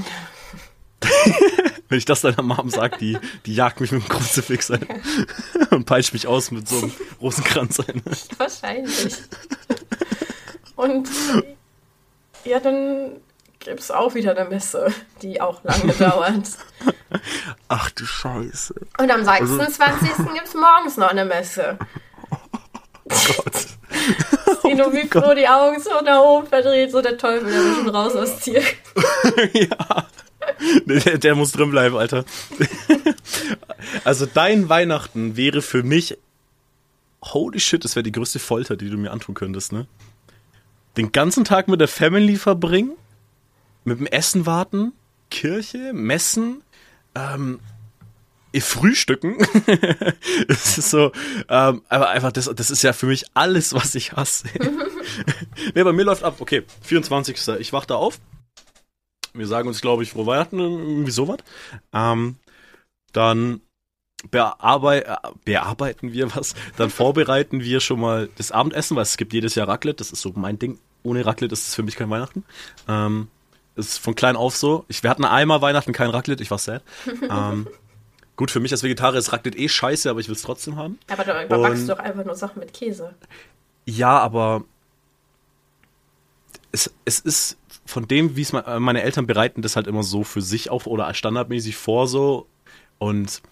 Wenn 1.88 1.98
ich 1.98 2.04
das 2.04 2.22
deiner 2.22 2.42
Mom 2.42 2.68
sage, 2.70 2.96
die, 2.98 3.18
die 3.46 3.54
jagt 3.54 3.80
mich 3.80 3.92
mit 3.92 4.02
dem 4.02 4.08
Kruzifix 4.08 4.70
ein 4.70 4.86
und 5.70 5.86
peitscht 5.86 6.12
mich 6.12 6.26
aus 6.26 6.50
mit 6.50 6.68
so 6.68 6.78
einem 6.78 6.92
Rosenkranz 7.20 7.80
ein. 7.80 8.02
Wahrscheinlich. 8.38 9.16
Und 10.76 11.08
ja, 12.44 12.60
dann 12.60 13.20
gibt 13.58 13.80
es 13.80 13.90
auch 13.90 14.14
wieder 14.14 14.36
eine 14.36 14.48
Messe, 14.48 14.92
die 15.22 15.40
auch 15.40 15.62
lange 15.64 15.92
dauert. 15.94 16.48
Ach 17.68 17.90
du 17.90 18.06
Scheiße. 18.06 18.74
Und 18.98 19.10
am 19.10 19.24
26. 19.24 20.10
Also, 20.10 20.24
gibt 20.34 20.46
es 20.46 20.54
morgens 20.54 20.96
noch 20.96 21.08
eine 21.08 21.24
Messe. 21.24 21.78
Oh 22.30 22.36
Gott. 23.04 23.66
Sino, 24.62 24.92
wie 24.92 25.08
froh 25.08 25.34
die 25.34 25.48
Augen 25.48 25.80
so 25.80 25.90
nach 26.04 26.20
oben 26.20 26.46
verdreht, 26.46 26.92
so 26.92 27.02
der 27.02 27.18
Teufel, 27.18 27.50
der 27.50 27.60
will 27.60 27.74
schon 27.74 27.88
raus 27.88 28.14
aus 28.14 28.38
Tier. 28.40 28.62
ja. 29.52 30.06
Der, 30.86 31.18
der, 31.18 31.34
muss 31.34 31.52
drin 31.52 31.70
bleiben, 31.70 31.96
Alter. 31.96 32.24
also 34.04 34.26
dein 34.26 34.68
Weihnachten 34.68 35.36
wäre 35.36 35.62
für 35.62 35.82
mich, 35.82 36.18
holy 37.22 37.60
shit, 37.60 37.84
das 37.84 37.96
wäre 37.96 38.02
die 38.02 38.12
größte 38.12 38.38
Folter, 38.38 38.76
die 38.76 38.90
du 38.90 38.96
mir 38.96 39.10
antun 39.10 39.34
könntest, 39.34 39.72
ne? 39.72 39.86
Den 40.96 41.12
ganzen 41.12 41.44
Tag 41.44 41.68
mit 41.68 41.80
der 41.80 41.88
Family 41.88 42.36
verbringen, 42.36 42.92
mit 43.84 44.00
dem 44.00 44.06
Essen 44.06 44.44
warten, 44.44 44.92
Kirche, 45.30 45.92
Messen, 45.92 46.62
ähm, 47.14 47.60
frühstücken. 48.58 49.38
das 50.48 50.78
ist 50.78 50.90
so, 50.90 51.12
ähm, 51.48 51.82
aber 51.88 52.08
einfach, 52.10 52.32
das, 52.32 52.50
das 52.54 52.70
ist 52.70 52.82
ja 52.82 52.92
für 52.92 53.06
mich 53.06 53.26
alles, 53.34 53.72
was 53.74 53.94
ich 53.94 54.12
hasse. 54.12 54.48
nee, 55.74 55.84
bei 55.84 55.92
mir 55.92 56.04
läuft 56.04 56.24
ab, 56.24 56.36
okay, 56.40 56.64
24. 56.82 57.60
Ich 57.60 57.72
wach 57.72 57.86
da 57.86 57.94
auf. 57.94 58.18
Wir 59.32 59.46
sagen 59.46 59.68
uns, 59.68 59.80
glaube 59.80 60.02
ich, 60.02 60.10
frohe 60.10 60.26
Weihnachten, 60.26 60.58
irgendwie 60.58 61.12
sowas. 61.12 61.38
Ähm, 61.92 62.36
dann 63.12 63.60
bearbeit 64.30 65.06
bearbeiten 65.44 66.12
wir 66.12 66.34
was. 66.34 66.54
Dann 66.76 66.90
vorbereiten 66.90 67.62
wir 67.62 67.80
schon 67.80 68.00
mal 68.00 68.28
das 68.36 68.50
Abendessen, 68.50 68.96
weil 68.96 69.04
es 69.04 69.16
gibt 69.16 69.32
jedes 69.32 69.54
Jahr 69.54 69.68
Raclette. 69.68 69.98
Das 69.98 70.10
ist 70.10 70.22
so 70.22 70.32
mein 70.34 70.58
Ding. 70.58 70.78
Ohne 71.02 71.24
Raclette 71.24 71.52
ist 71.52 71.68
es 71.68 71.74
für 71.74 71.82
mich 71.82 71.96
kein 71.96 72.10
Weihnachten. 72.10 72.44
Ähm, 72.88 73.28
ist 73.80 73.98
von 73.98 74.14
klein 74.14 74.36
auf 74.36 74.56
so. 74.56 74.84
Ich, 74.88 75.02
wir 75.02 75.10
hatten 75.10 75.24
einmal 75.24 75.62
Weihnachten 75.62 75.92
kein 75.92 76.10
Raclette, 76.10 76.42
ich 76.42 76.50
war 76.50 76.58
sad. 76.58 76.82
ähm, 77.30 77.66
Gut, 78.40 78.50
für 78.50 78.60
mich 78.60 78.72
als 78.72 78.82
Vegetarier 78.82 79.18
ist 79.18 79.34
Raclette 79.34 79.58
eh 79.58 79.68
scheiße, 79.68 80.08
aber 80.08 80.18
ich 80.18 80.28
will 80.28 80.34
es 80.34 80.40
trotzdem 80.40 80.76
haben. 80.76 80.98
Aber 81.10 81.24
du 81.24 81.44
überbackst 81.44 81.86
doch 81.90 81.98
einfach 81.98 82.24
nur 82.24 82.34
Sachen 82.34 82.60
mit 82.60 82.72
Käse. 82.72 83.14
Ja, 83.84 84.18
aber 84.18 84.64
es, 86.72 86.90
es 87.04 87.20
ist 87.20 87.58
von 87.84 88.08
dem, 88.08 88.36
wie 88.36 88.40
es 88.40 88.52
meine 88.54 89.02
Eltern 89.02 89.26
bereiten, 89.26 89.60
das 89.60 89.76
halt 89.76 89.86
immer 89.86 90.02
so 90.02 90.24
für 90.24 90.40
sich 90.40 90.70
auf 90.70 90.86
oder 90.86 91.12
standardmäßig 91.12 91.76
vor 91.76 92.08
so. 92.08 92.46
Und 92.96 93.42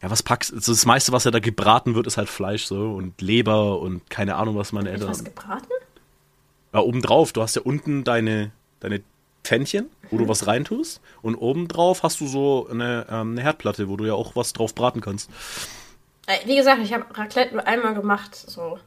ja, 0.00 0.12
was 0.12 0.22
packst 0.22 0.54
also 0.54 0.70
Das 0.70 0.86
meiste, 0.86 1.10
was 1.10 1.24
ja 1.24 1.32
da 1.32 1.40
gebraten 1.40 1.96
wird, 1.96 2.06
ist 2.06 2.16
halt 2.16 2.28
Fleisch 2.28 2.66
so 2.66 2.92
und 2.92 3.20
Leber 3.20 3.80
und 3.80 4.08
keine 4.10 4.36
Ahnung, 4.36 4.54
was 4.54 4.70
meine 4.70 4.90
Eltern. 4.90 5.08
Was 5.08 5.24
gebraten? 5.24 5.72
Ja, 6.72 6.82
obendrauf. 6.82 7.32
Du 7.32 7.42
hast 7.42 7.56
ja 7.56 7.62
unten 7.62 8.04
deine, 8.04 8.52
deine 8.78 9.02
Pfännchen, 9.46 9.88
wo 10.10 10.18
du 10.18 10.28
was 10.28 10.46
reintust. 10.46 11.00
Und 11.22 11.36
obendrauf 11.36 12.02
hast 12.02 12.20
du 12.20 12.26
so 12.26 12.68
eine, 12.70 13.06
ähm, 13.08 13.32
eine 13.32 13.42
Herdplatte, 13.42 13.88
wo 13.88 13.96
du 13.96 14.04
ja 14.04 14.14
auch 14.14 14.36
was 14.36 14.52
drauf 14.52 14.74
braten 14.74 15.00
kannst. 15.00 15.30
Äh, 16.26 16.46
wie 16.46 16.56
gesagt, 16.56 16.82
ich 16.82 16.92
habe 16.92 17.04
Raclette 17.14 17.54
nur 17.54 17.66
einmal 17.66 17.94
gemacht. 17.94 18.34
So. 18.34 18.78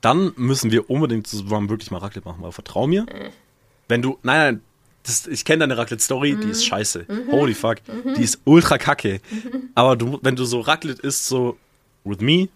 Dann 0.00 0.32
müssen 0.36 0.70
wir 0.70 0.88
unbedingt 0.88 1.26
zusammen 1.26 1.68
wirklich 1.68 1.90
mal 1.90 1.98
Raclette 1.98 2.26
machen, 2.26 2.42
weil 2.42 2.52
vertrau 2.52 2.86
mir. 2.86 3.02
Mhm. 3.02 3.30
Wenn 3.88 4.02
du, 4.02 4.18
nein, 4.22 4.38
nein, 4.38 4.62
das, 5.02 5.26
ich 5.26 5.44
kenne 5.44 5.60
deine 5.60 5.78
Raclette-Story, 5.78 6.32
mhm. 6.32 6.40
die 6.40 6.48
ist 6.48 6.64
mhm. 6.64 6.68
scheiße. 6.68 7.06
Mhm. 7.06 7.30
Holy 7.30 7.54
fuck. 7.54 7.76
Mhm. 7.86 8.14
Die 8.14 8.22
ist 8.22 8.40
ultra 8.44 8.78
kacke. 8.78 9.20
Mhm. 9.30 9.70
Aber 9.74 9.96
du, 9.96 10.18
wenn 10.22 10.34
du 10.34 10.44
so 10.44 10.60
Raclette 10.60 11.02
isst, 11.02 11.26
so 11.26 11.58
with 12.04 12.20
me, 12.20 12.48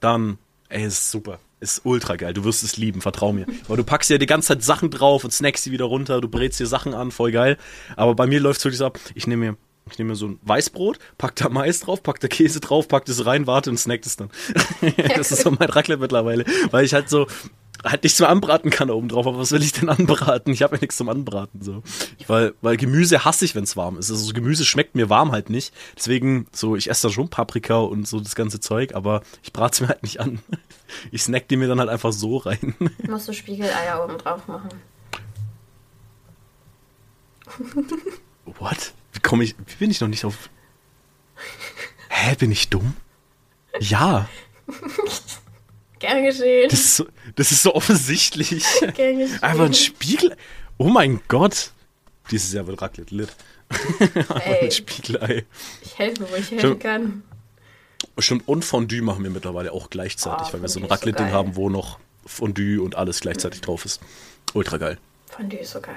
dann, 0.00 0.38
ey, 0.68 0.84
ist 0.84 1.10
super. 1.10 1.38
Ist 1.60 1.82
ultra 1.84 2.16
geil. 2.16 2.32
Du 2.32 2.44
wirst 2.44 2.64
es 2.64 2.78
lieben, 2.78 3.02
vertrau 3.02 3.32
mir. 3.32 3.46
Weil 3.68 3.76
du 3.76 3.84
packst 3.84 4.08
ja 4.08 4.16
die 4.16 4.26
ganze 4.26 4.48
Zeit 4.48 4.64
Sachen 4.64 4.90
drauf 4.90 5.24
und 5.24 5.30
snackst 5.30 5.64
sie 5.64 5.72
wieder 5.72 5.84
runter, 5.84 6.20
du 6.22 6.28
brätst 6.28 6.58
dir 6.58 6.66
Sachen 6.66 6.94
an, 6.94 7.10
voll 7.10 7.32
geil. 7.32 7.58
Aber 7.96 8.14
bei 8.14 8.26
mir 8.26 8.40
läuft 8.40 8.60
es 8.60 8.64
wirklich 8.64 8.78
so 8.78 8.86
ab, 8.86 8.98
ich 9.14 9.26
nehme 9.26 9.46
mir 9.46 9.56
ich 9.90 9.98
nehme 9.98 10.10
mir 10.10 10.16
so 10.16 10.26
ein 10.28 10.38
Weißbrot, 10.42 10.98
pack 11.18 11.34
da 11.36 11.48
Mais 11.48 11.80
drauf, 11.80 12.02
pack 12.02 12.20
da 12.20 12.28
Käse 12.28 12.60
drauf, 12.60 12.86
pack 12.86 13.06
das 13.06 13.26
rein, 13.26 13.46
warte 13.46 13.70
und 13.70 13.76
snack 13.76 14.02
das 14.02 14.16
dann. 14.16 14.30
das 15.16 15.32
ist 15.32 15.42
so 15.42 15.50
mein 15.50 15.68
Raclette 15.68 16.00
mittlerweile. 16.00 16.44
Weil 16.70 16.84
ich 16.84 16.94
halt 16.94 17.08
so, 17.08 17.26
halt 17.84 18.02
nichts 18.02 18.20
mehr 18.20 18.28
anbraten 18.28 18.70
kann 18.70 18.88
da 18.88 18.94
oben 18.94 19.08
drauf. 19.08 19.26
Aber 19.26 19.38
was 19.38 19.52
will 19.52 19.62
ich 19.62 19.72
denn 19.72 19.88
anbraten? 19.88 20.52
Ich 20.52 20.62
habe 20.62 20.76
ja 20.76 20.80
nichts 20.80 20.96
zum 20.96 21.08
Anbraten. 21.08 21.62
so. 21.62 21.82
Weil, 22.26 22.54
weil 22.60 22.76
Gemüse 22.76 23.24
hasse 23.24 23.44
ich, 23.44 23.54
wenn 23.54 23.64
es 23.64 23.76
warm 23.76 23.98
ist. 23.98 24.10
Also 24.10 24.24
so 24.24 24.32
Gemüse 24.32 24.64
schmeckt 24.64 24.94
mir 24.94 25.08
warm 25.08 25.32
halt 25.32 25.50
nicht. 25.50 25.74
Deswegen, 25.96 26.46
so, 26.52 26.76
ich 26.76 26.90
esse 26.90 27.08
da 27.08 27.12
schon 27.12 27.28
Paprika 27.28 27.78
und 27.78 28.06
so 28.06 28.20
das 28.20 28.34
ganze 28.34 28.60
Zeug, 28.60 28.94
aber 28.94 29.22
ich 29.42 29.52
brate 29.52 29.74
es 29.74 29.80
mir 29.80 29.88
halt 29.88 30.02
nicht 30.02 30.20
an. 30.20 30.40
Ich 31.12 31.22
snack 31.22 31.46
die 31.46 31.56
mir 31.56 31.68
dann 31.68 31.78
halt 31.78 31.88
einfach 31.88 32.12
so 32.12 32.38
rein. 32.38 32.74
Musst 33.08 33.28
du 33.28 33.32
Spiegeleier 33.32 34.04
oben 34.04 34.18
drauf 34.18 34.48
machen. 34.48 34.70
What? 38.44 38.92
Wie 39.12 39.20
komme 39.20 39.44
ich, 39.44 39.54
wie 39.66 39.76
bin 39.78 39.92
ich 39.92 40.00
noch 40.00 40.08
nicht 40.08 40.24
auf... 40.24 40.50
Hä, 42.08 42.34
bin 42.34 42.50
ich 42.50 42.70
dumm? 42.70 42.96
Ja. 43.78 44.28
Gern 46.00 46.24
geschehen. 46.24 46.68
Das 46.70 46.80
ist 46.80 46.96
so, 46.96 47.06
das 47.36 47.52
ist 47.52 47.62
so 47.62 47.74
offensichtlich. 47.74 48.50
Gern 48.94 49.18
geschehen. 49.18 49.42
Einfach 49.42 49.66
ein 49.66 49.74
Spiegel. 49.74 50.36
Oh 50.78 50.88
mein 50.88 51.20
Gott. 51.28 51.72
Dieses 52.30 52.52
Jahr 52.52 52.66
wird 52.66 52.80
Raclette 52.82 53.14
lit. 53.14 53.28
Einfach 53.70 54.40
Ey. 54.46 54.64
ein 54.64 54.70
Spiegelei. 54.70 55.44
Ich 55.82 55.98
helfe, 55.98 56.26
wo 56.30 56.34
ich 56.36 56.50
helfen 56.50 56.78
kann. 56.78 57.22
Stimmt, 58.18 58.48
und 58.48 58.64
Fondue 58.64 59.02
machen 59.02 59.22
wir 59.22 59.30
mittlerweile 59.30 59.72
auch 59.72 59.90
gleichzeitig, 59.90 60.48
Oh, 60.48 60.52
weil 60.54 60.62
wir 60.62 60.68
so 60.68 60.80
ein 60.80 60.84
so 60.84 60.88
Raclette-Ding 60.88 61.26
geil. 61.26 61.34
haben, 61.34 61.54
wo 61.56 61.68
noch 61.70 61.98
Fondue 62.26 62.80
und 62.82 62.96
alles 62.96 63.20
gleichzeitig 63.20 63.60
drauf 63.60 63.84
ist. 63.84 64.00
Ultra 64.54 64.78
geil. 64.78 64.98
Fondue 65.26 65.58
ist 65.60 65.70
so 65.72 65.80
geil. 65.80 65.94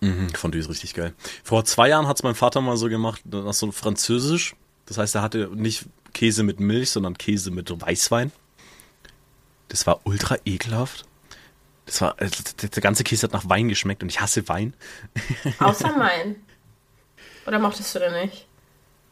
Mhm, 0.00 0.30
Fondue 0.34 0.60
ist 0.60 0.68
richtig 0.68 0.94
geil. 0.94 1.14
Vor 1.44 1.64
zwei 1.64 1.88
Jahren 1.88 2.08
hat 2.08 2.16
es 2.18 2.22
mein 2.22 2.34
Vater 2.34 2.60
mal 2.60 2.76
so 2.76 2.88
gemacht, 2.88 3.22
das 3.24 3.58
so 3.60 3.70
französisch. 3.70 4.56
Das 4.86 4.98
heißt, 4.98 5.14
er 5.14 5.22
hatte 5.22 5.48
nicht 5.54 5.86
Käse 6.12 6.42
mit 6.42 6.58
Milch, 6.60 6.90
sondern 6.90 7.16
Käse 7.16 7.50
mit 7.52 7.70
Weißwein. 7.80 8.32
Das 9.72 9.86
war 9.86 10.00
ultra 10.04 10.36
ekelhaft. 10.44 11.06
Das 11.86 12.02
war, 12.02 12.20
äh, 12.20 12.28
der 12.28 12.82
ganze 12.82 13.04
Käse 13.04 13.22
hat 13.22 13.32
nach 13.32 13.48
Wein 13.48 13.70
geschmeckt 13.70 14.02
und 14.02 14.10
ich 14.10 14.20
hasse 14.20 14.46
Wein. 14.46 14.74
Außer 15.58 15.96
mein. 15.96 16.36
Oder 17.46 17.58
mochtest 17.58 17.94
du 17.94 17.98
den 17.98 18.12
nicht? 18.12 18.46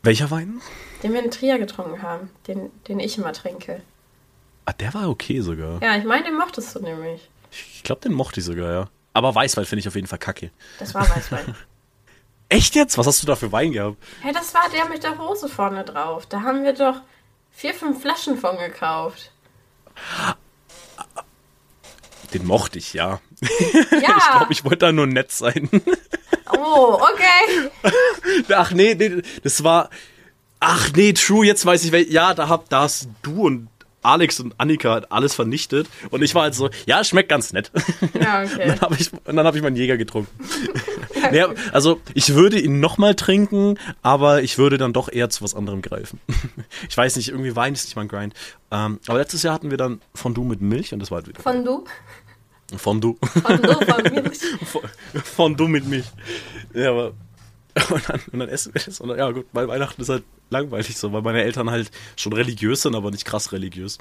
Welcher 0.03 0.31
Wein? 0.31 0.61
Den 1.03 1.15
wir 1.15 1.25
in 1.25 1.31
Trier 1.31 1.59
getrunken 1.59 2.03
haben. 2.03 2.29
Den, 2.47 2.71
den 2.89 3.01
ich 3.01 3.17
immer 3.17 3.33
trinke. 3.33 3.81
Ah, 4.67 4.75
der 4.75 4.93
war 4.93 5.09
okay 5.09 5.41
sogar. 5.41 5.83
Ja, 5.83 5.97
ich 5.97 6.05
meine, 6.05 6.25
den 6.25 6.37
mochtest 6.37 6.75
du 6.75 6.81
nämlich. 6.81 7.31
Ich 7.51 7.83
glaube, 7.83 8.03
den 8.03 8.13
mochte 8.13 8.41
ich 8.41 8.47
sogar, 8.47 8.71
ja. 8.71 8.91
Aber 9.15 9.35
Weißwein 9.35 9.65
finde 9.65 9.81
ich 9.81 9.89
auf 9.89 9.95
jeden 9.95 10.09
Fall 10.09 10.19
kacke. 10.19 10.51
Das 10.79 10.95
war 10.95 11.09
Weißwein. 11.09 11.57
Echt 12.51 12.75
jetzt? 12.75 12.99
Was 12.99 13.07
hast 13.07 13.23
du 13.23 13.27
da 13.27 13.35
für 13.35 13.51
Wein 13.51 13.73
gehabt? 13.73 13.97
Hey, 14.21 14.35
das 14.35 14.53
war 14.53 14.69
der 14.75 14.91
mit 14.91 15.05
der 15.05 15.17
Hose 15.17 15.49
vorne 15.49 15.85
drauf. 15.85 16.27
Da 16.27 16.43
haben 16.43 16.65
wir 16.65 16.75
doch 16.75 17.01
vier, 17.51 17.73
fünf 17.73 18.03
Flaschen 18.03 18.37
von 18.37 18.59
gekauft. 18.59 19.33
Den 22.33 22.47
mochte 22.47 22.79
ich, 22.79 22.93
ja. 22.93 23.21
Ja. 23.41 23.49
Ich 23.91 24.31
glaube, 24.31 24.53
ich 24.53 24.65
wollte 24.65 24.79
da 24.79 24.93
nur 24.93 25.07
nett 25.07 25.33
sein. 25.33 25.69
Oh, 26.53 26.99
okay. 27.01 27.71
Ach 28.55 28.71
nee, 28.71 28.95
nee, 28.95 29.23
das 29.43 29.65
war. 29.65 29.91
Ach 30.61 30.91
nee, 30.95 31.13
true, 31.15 31.47
jetzt 31.47 31.65
weiß 31.65 31.85
ich, 31.85 32.11
ja, 32.11 32.35
da, 32.35 32.49
hab, 32.49 32.69
da 32.69 32.83
hast 32.83 33.09
du 33.23 33.47
und 33.47 33.69
Alex 34.03 34.41
und 34.41 34.55
Annika 34.59 35.03
alles 35.11 35.35
vernichtet. 35.35 35.89
Und 36.11 36.23
ich 36.23 36.35
war 36.35 36.43
halt 36.43 36.55
so, 36.55 36.71
ja, 36.87 37.05
schmeckt 37.05 37.29
ganz 37.29 37.53
nett. 37.53 37.71
Ja, 38.21 38.43
Und 38.43 38.53
okay. 38.53 38.67
dann 38.69 38.81
habe 38.81 38.97
ich, 38.99 39.13
und 39.13 39.37
dann 39.37 39.47
hab 39.47 39.55
ich 39.55 39.63
meinen 39.63 39.77
Jäger 39.77 39.97
getrunken. 39.97 40.31
nee, 41.33 41.45
also, 41.73 42.01
ich 42.15 42.35
würde 42.35 42.59
ihn 42.59 42.81
nochmal 42.81 43.15
trinken, 43.15 43.79
aber 44.03 44.43
ich 44.43 44.59
würde 44.59 44.79
dann 44.79 44.93
doch 44.93 45.11
eher 45.11 45.31
zu 45.31 45.45
was 45.45 45.55
anderem 45.55 45.83
greifen. 45.83 46.21
ich 46.89 46.97
weiß 46.97 47.17
nicht, 47.17 47.29
irgendwie 47.29 47.55
Wein 47.57 47.75
ist 47.75 47.85
nicht 47.85 47.97
mein 47.97 48.09
Grind. 48.09 48.35
Ähm, 48.71 49.01
aber 49.07 49.19
letztes 49.19 49.43
Jahr 49.43 49.55
hatten 49.55 49.71
wir 49.71 49.79
dann 49.79 50.01
Fondue 50.15 50.45
mit 50.45 50.61
Milch 50.61 50.93
und 50.93 51.01
das 51.01 51.11
war 51.11 51.17
halt 51.17 51.29
wieder 51.29 51.43
Fondue? 51.43 51.85
Fondue. 52.77 53.17
Fondue 53.43 53.85
von 53.85 54.03
Milch. 54.15 54.39
Fondue 55.25 55.69
mit 55.69 55.87
Milch. 55.87 56.07
Ja, 56.73 56.91
aber. 56.91 57.13
Und 57.91 58.09
dann, 58.09 58.21
und 58.33 58.39
dann 58.41 58.49
essen 58.49 58.75
wir 58.75 58.83
das. 58.83 59.01
Und 59.01 59.09
dann, 59.09 59.19
ja, 59.19 59.31
gut, 59.31 59.47
weil 59.53 59.69
Weihnachten 59.69 60.01
ist 60.03 60.09
halt 60.09 60.25
langweilig 60.51 60.97
so, 60.97 61.13
weil 61.13 61.23
meine 61.23 61.43
Eltern 61.43 61.71
halt 61.71 61.91
schon 62.17 62.33
religiös 62.33 62.83
sind, 62.83 62.95
aber 62.95 63.11
nicht 63.11 63.25
krass 63.25 63.53
religiös. 63.53 63.99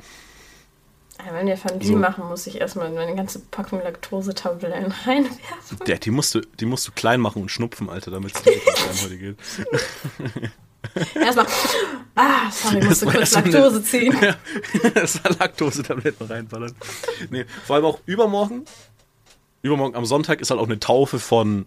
Ja, 1.26 1.34
Wenn 1.34 1.48
wir 1.48 1.58
Fondue 1.58 1.86
So. 1.86 1.96
machen, 1.98 2.26
muss 2.30 2.48
ich 2.48 2.60
erstmal 2.62 2.90
meine 2.92 3.14
ganze 3.16 3.40
Packung 3.40 3.82
Laktosetabletten 3.84 4.92
reinwerfen. 5.06 5.80
Der, 5.86 5.98
die, 5.98 6.12
musst 6.12 6.34
du, 6.36 6.42
die 6.60 6.66
musst 6.66 6.88
du 6.88 6.92
klein 6.94 7.20
machen 7.20 7.42
und 7.42 7.50
schnupfen, 7.50 7.90
Alter, 7.90 8.12
damit 8.12 8.34
es 8.36 8.46
nicht 8.46 8.64
klein 8.64 8.96
heute 9.04 9.18
geht. 9.18 9.38
Erstmal. 11.16 11.46
Ah, 12.16 12.50
sorry, 12.52 12.76
musste 12.86 13.06
Erstmal- 13.06 13.14
kurz 13.16 13.36
erstmal 13.36 13.44
eine- 13.44 13.54
Laktose 13.54 13.84
ziehen. 13.84 14.18
Ja, 14.22 14.90
das 14.92 15.24
war 15.24 15.32
Laktose-Tabletten 15.38 16.26
reinballern. 16.26 16.74
Nee, 17.30 17.46
vor 17.66 17.76
allem 17.76 17.86
auch 17.86 18.00
übermorgen. 18.06 18.64
Übermorgen 19.62 19.96
am 19.98 20.06
Sonntag 20.06 20.40
ist 20.40 20.52
halt 20.52 20.60
auch 20.60 20.66
eine 20.68 20.80
Taufe 20.80 21.20
von, 21.20 21.66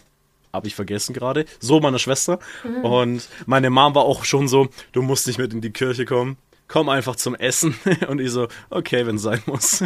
hab 0.53 0.67
ich 0.67 0.75
vergessen 0.75 1.15
gerade, 1.15 1.47
so 1.61 1.81
meiner 1.81 1.99
Schwester. 1.99 2.39
Und 2.83 3.29
meine 3.47 3.71
Mom 3.71 3.95
war 3.95 4.05
auch 4.05 4.25
schon 4.25 4.49
so, 4.49 4.69
du 4.93 5.03
musst 5.03 5.27
nicht 5.27 5.39
mit 5.39 5.53
in 5.53 5.61
die 5.61 5.71
Kirche 5.71 6.05
kommen. 6.05 6.37
Komm 6.69 6.89
einfach 6.89 7.17
zum 7.17 7.35
Essen. 7.35 7.75
Und 8.09 8.21
ich 8.21 8.31
so, 8.31 8.49
okay, 8.71 9.07
wenn 9.07 9.17
es 9.17 9.23
sein 9.23 9.43
muss. 9.47 9.81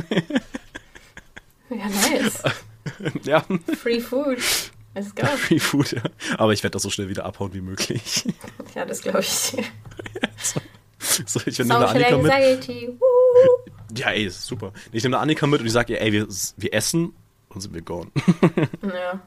Ja, 1.70 1.88
nice. 1.88 2.42
ja, 3.24 3.44
Free 3.80 4.00
Food. 4.00 4.38
Let's 4.94 5.14
go. 5.14 5.26
Free 5.36 5.58
Food, 5.58 5.92
ja. 5.92 6.02
Aber 6.38 6.52
ich 6.52 6.62
werde 6.62 6.72
das 6.72 6.82
so 6.82 6.90
schnell 6.90 7.08
wieder 7.08 7.24
abhauen 7.24 7.52
wie 7.54 7.60
möglich. 7.60 8.24
Ja, 8.74 8.84
das 8.84 9.02
glaube 9.02 9.20
ich 9.20 9.56
so, 11.26 11.40
ich 11.46 11.58
nehme 11.58 11.70
da 11.70 11.88
Social 11.88 12.04
Annika 12.04 12.16
mit. 12.18 12.68
Ja, 13.96 14.10
ey, 14.10 14.28
super. 14.28 14.72
Ich 14.92 15.02
nehme 15.02 15.16
da 15.16 15.22
Annika 15.22 15.46
mit 15.46 15.60
und 15.60 15.66
ich 15.66 15.72
sage 15.72 15.94
ihr, 15.94 16.00
ey, 16.00 16.12
wir, 16.12 16.26
wir 16.28 16.74
essen 16.74 17.14
und 17.48 17.60
sind 17.60 17.74
wir 17.74 17.82
gone. 17.82 18.10
Ja, 18.82 19.22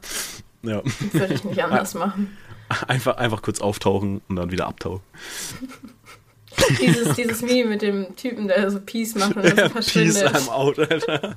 ja. 0.62 0.82
würde 1.12 1.34
ich 1.34 1.44
nicht 1.44 1.62
anders 1.62 1.94
machen. 1.94 2.36
Einfach, 2.86 3.16
einfach 3.16 3.42
kurz 3.42 3.60
auftauchen 3.60 4.20
und 4.28 4.36
dann 4.36 4.52
wieder 4.52 4.66
abtauchen. 4.66 5.02
Dieses, 6.80 7.16
dieses 7.16 7.42
Meme 7.42 7.70
mit 7.70 7.82
dem 7.82 8.14
Typen, 8.16 8.48
der 8.48 8.70
so 8.70 8.80
Peace 8.80 9.14
macht 9.14 9.36
und 9.36 9.44
dann 9.44 9.56
so 9.56 9.62
Peace, 9.62 9.72
verschwindet. 9.72 10.34
I'm 10.34 10.48
out, 10.48 10.78
Alter. 10.78 11.36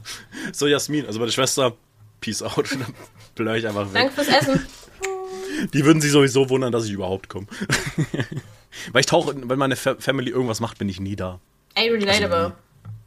So, 0.51 0.67
Jasmin, 0.67 1.05
also 1.05 1.19
meine 1.19 1.31
Schwester, 1.31 1.75
Peace 2.21 2.41
out. 2.41 2.71
Und 2.71 2.71
dann 2.81 2.93
blöre 3.35 3.57
ich 3.57 3.67
einfach 3.67 3.85
weg. 3.93 3.93
Danke 3.93 4.13
fürs 4.13 4.27
Essen. 4.27 4.65
Die 5.73 5.85
würden 5.85 6.01
sich 6.01 6.11
sowieso 6.11 6.49
wundern, 6.49 6.71
dass 6.71 6.85
ich 6.85 6.91
überhaupt 6.91 7.29
komme. 7.29 7.47
Weil 8.91 9.01
ich 9.01 9.05
tauche, 9.05 9.35
wenn 9.35 9.59
meine 9.59 9.75
Fa 9.75 9.95
Family 9.99 10.31
irgendwas 10.31 10.59
macht, 10.59 10.79
bin 10.79 10.89
ich 10.89 10.99
nie 10.99 11.15
da. 11.15 11.39
Ey, 11.75 11.89
relatable. 11.89 12.53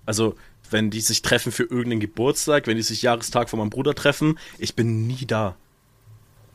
Also, 0.04 0.36
wenn 0.70 0.90
die 0.90 1.00
sich 1.00 1.22
treffen 1.22 1.50
für 1.50 1.64
irgendeinen 1.64 2.00
Geburtstag, 2.00 2.66
wenn 2.66 2.76
die 2.76 2.82
sich 2.82 3.02
Jahrestag 3.02 3.50
von 3.50 3.58
meinem 3.58 3.70
Bruder 3.70 3.94
treffen, 3.94 4.38
ich 4.58 4.74
bin 4.74 5.06
nie 5.06 5.26
da. 5.26 5.56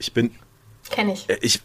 Ich 0.01 0.13
bin, 0.13 0.33
Kenn 0.89 1.09
ich. 1.09 1.29
äh, 1.29 1.37
ich, 1.41 1.61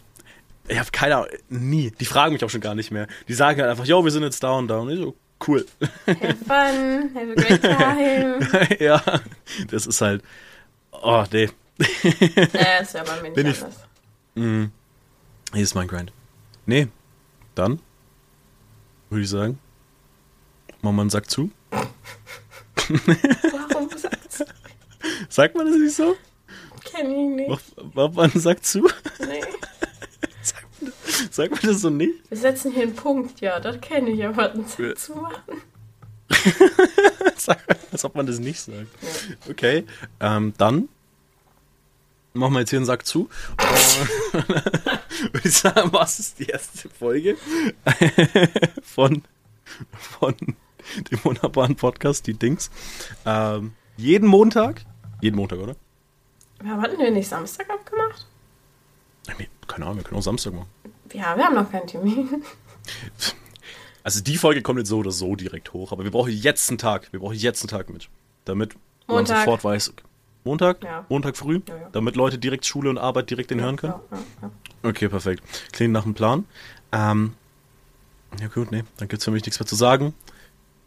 ich 0.69 0.79
habe 0.79 0.91
keine 0.93 1.17
Ahnung, 1.17 1.29
nie. 1.49 1.91
Die 1.91 2.05
fragen 2.05 2.35
mich 2.35 2.45
auch 2.45 2.51
schon 2.51 2.61
gar 2.61 2.75
nicht 2.75 2.91
mehr. 2.91 3.07
Die 3.29 3.35
sagen 3.35 3.59
halt 3.61 3.71
einfach, 3.71 3.87
yo, 3.87 4.05
wir 4.05 4.11
sind 4.11 4.23
jetzt 4.25 4.43
da 4.43 4.51
und 4.53 4.69
da. 4.69 4.77
Und 4.79 4.91
ich 4.91 4.99
so, 4.99 5.17
cool. 5.49 5.65
Have 6.07 6.37
fun. 6.37 6.47
Have 7.15 7.33
a 7.33 7.35
great 7.35 7.63
time. 7.63 8.39
ja, 8.85 9.03
das 9.71 9.87
ist 9.87 10.01
halt, 10.03 10.23
oh, 10.93 11.25
nee. 11.33 11.49
Naja, 12.53 12.79
ist 12.83 12.93
ja 12.95 13.05
bei 13.05 13.17
mir 13.17 13.23
nicht 13.23 13.35
Bin 13.35 13.47
ich- 13.47 13.63
anders. 13.63 13.81
Hier 15.55 15.63
ist 15.63 15.75
mein 15.75 15.89
Grind. 15.89 16.13
Nee, 16.67 16.89
dann 17.55 17.81
würde 19.09 19.23
ich 19.25 19.31
sagen, 19.31 19.59
machen 20.83 20.97
wir 20.97 21.01
einen 21.03 21.11
Sack 21.11 21.31
zu. 21.31 21.51
Warum 21.71 21.89
sagst 23.97 24.41
du? 24.41 24.45
Sagt 25.31 25.55
man 25.57 25.67
das 25.67 25.77
nicht 25.77 25.95
so? 25.95 26.17
Kenn 26.87 27.11
ich 27.11 27.49
nicht. 27.49 27.75
Einen 27.97 28.41
Sack 28.41 28.65
zu? 28.65 28.89
Nee. 29.21 29.43
Sagt 30.43 30.83
man, 30.83 30.93
sagt 31.31 31.51
man 31.51 31.61
das 31.63 31.81
so 31.81 31.91
nicht? 31.91 32.15
Wir 32.29 32.39
setzen 32.39 32.73
hier 32.73 32.83
einen 32.85 32.95
Punkt, 32.95 33.41
ja, 33.41 33.61
das 33.61 33.81
kenne 33.81 34.11
ich, 34.11 34.25
aber 34.25 34.53
einen. 34.53 34.67
Sack 34.67 34.99
zu 34.99 35.15
machen. 35.17 35.63
Man, 37.47 37.57
als 37.93 38.05
ob 38.05 38.17
man 38.17 38.27
das 38.27 38.41
nicht 38.41 38.61
sagt. 38.61 38.89
Okay, 39.49 39.85
ähm, 40.19 40.53
dann 40.59 40.89
machen 42.35 42.55
wir 42.55 42.61
jetzt 42.61 42.71
hier 42.71 42.79
einen 42.79 42.87
Sack 42.87 43.07
zu. 43.07 43.29
Würde 45.33 45.41
ich 45.49 45.55
sagen, 45.55 45.93
was 45.93 46.19
ist 46.19 46.39
die 46.39 46.47
erste 46.47 46.89
Folge 46.89 47.37
von, 48.83 49.23
von 49.93 50.35
dem 51.11 51.25
wunderbaren 51.25 51.77
Podcast, 51.77 52.27
die 52.27 52.35
Dings. 52.35 52.71
Ähm, 53.25 53.73
jeden 53.97 54.29
Montag, 54.29 54.85
jeden 55.21 55.37
Montag, 55.37 55.59
oder? 55.61 55.77
Ja, 56.65 56.81
hatten 56.81 56.99
wir 56.99 57.11
nicht 57.11 57.29
Samstag 57.29 57.69
abgemacht? 57.71 58.27
Keine 59.67 59.85
Ahnung, 59.87 59.99
wir 59.99 60.05
können 60.05 60.19
auch 60.19 60.23
Samstag 60.23 60.55
machen. 60.55 60.69
Ja, 61.13 61.37
wir 61.37 61.45
haben 61.45 61.55
noch 61.55 61.71
keinen 61.71 61.87
Termin. 61.87 62.43
Also 64.07 64.23
die 64.23 64.37
Folge 64.37 64.63
kommt 64.63 64.79
jetzt 64.79 64.89
so 64.89 64.99
oder 64.99 65.11
so 65.11 65.35
direkt 65.35 65.73
hoch, 65.73 65.91
aber 65.91 66.05
wir 66.05 66.13
brauchen 66.13 66.31
jetzt 66.31 66.71
einen 66.71 66.79
Tag. 66.79 67.09
Wir 67.13 67.19
brauchen 67.19 67.35
jetzt 67.35 67.63
einen 67.63 67.71
Tag 67.71 67.91
mit. 67.91 68.09
Damit 68.45 68.77
man 69.09 69.17
Montag. 69.17 69.39
sofort 69.39 69.65
weiß. 69.65 69.93
Montag? 70.45 70.85
Ja. 70.85 71.05
Montag 71.09 71.37
früh? 71.37 71.61
Ja, 71.67 71.77
ja. 71.77 71.89
Damit 71.91 72.15
Leute 72.15 72.39
direkt 72.39 72.65
Schule 72.65 72.89
und 72.89 72.99
Arbeit 72.99 73.31
direkt 73.31 73.51
den 73.51 73.61
hören 73.61 73.75
können? 73.75 73.95
Okay, 74.85 75.09
perfekt. 75.09 75.43
Klingt 75.73 75.93
nach 75.93 76.05
dem 76.05 76.15
Plan. 76.15 76.45
Ähm, 76.93 77.35
ja 78.41 78.47
gut, 78.47 78.71
nee, 78.71 78.85
dann 78.99 79.09
gibt's 79.09 79.25
für 79.25 79.33
mich 79.33 79.45
nichts 79.45 79.59
mehr 79.59 79.67
zu 79.67 79.75
sagen. 79.75 80.15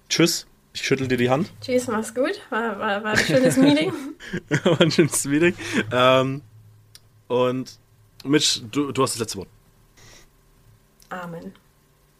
Tschüss. 0.07 0.47
Ich 0.73 0.81
schüttel 0.81 1.07
dir 1.07 1.17
die 1.17 1.29
Hand. 1.29 1.51
Tschüss, 1.61 1.87
mach's 1.87 2.13
gut. 2.13 2.39
War, 2.49 2.79
war, 2.79 3.03
war 3.03 3.11
ein 3.11 3.17
schönes 3.17 3.57
Meeting. 3.57 3.91
war 4.63 4.79
ein 4.79 4.91
schönes 4.91 5.25
Meeting. 5.25 5.55
Ähm, 5.91 6.41
und 7.27 7.79
Mitch, 8.23 8.61
du, 8.71 8.91
du 8.91 9.03
hast 9.03 9.13
das 9.13 9.19
letzte 9.19 9.39
Wort. 9.39 9.49
Amen. 11.09 11.53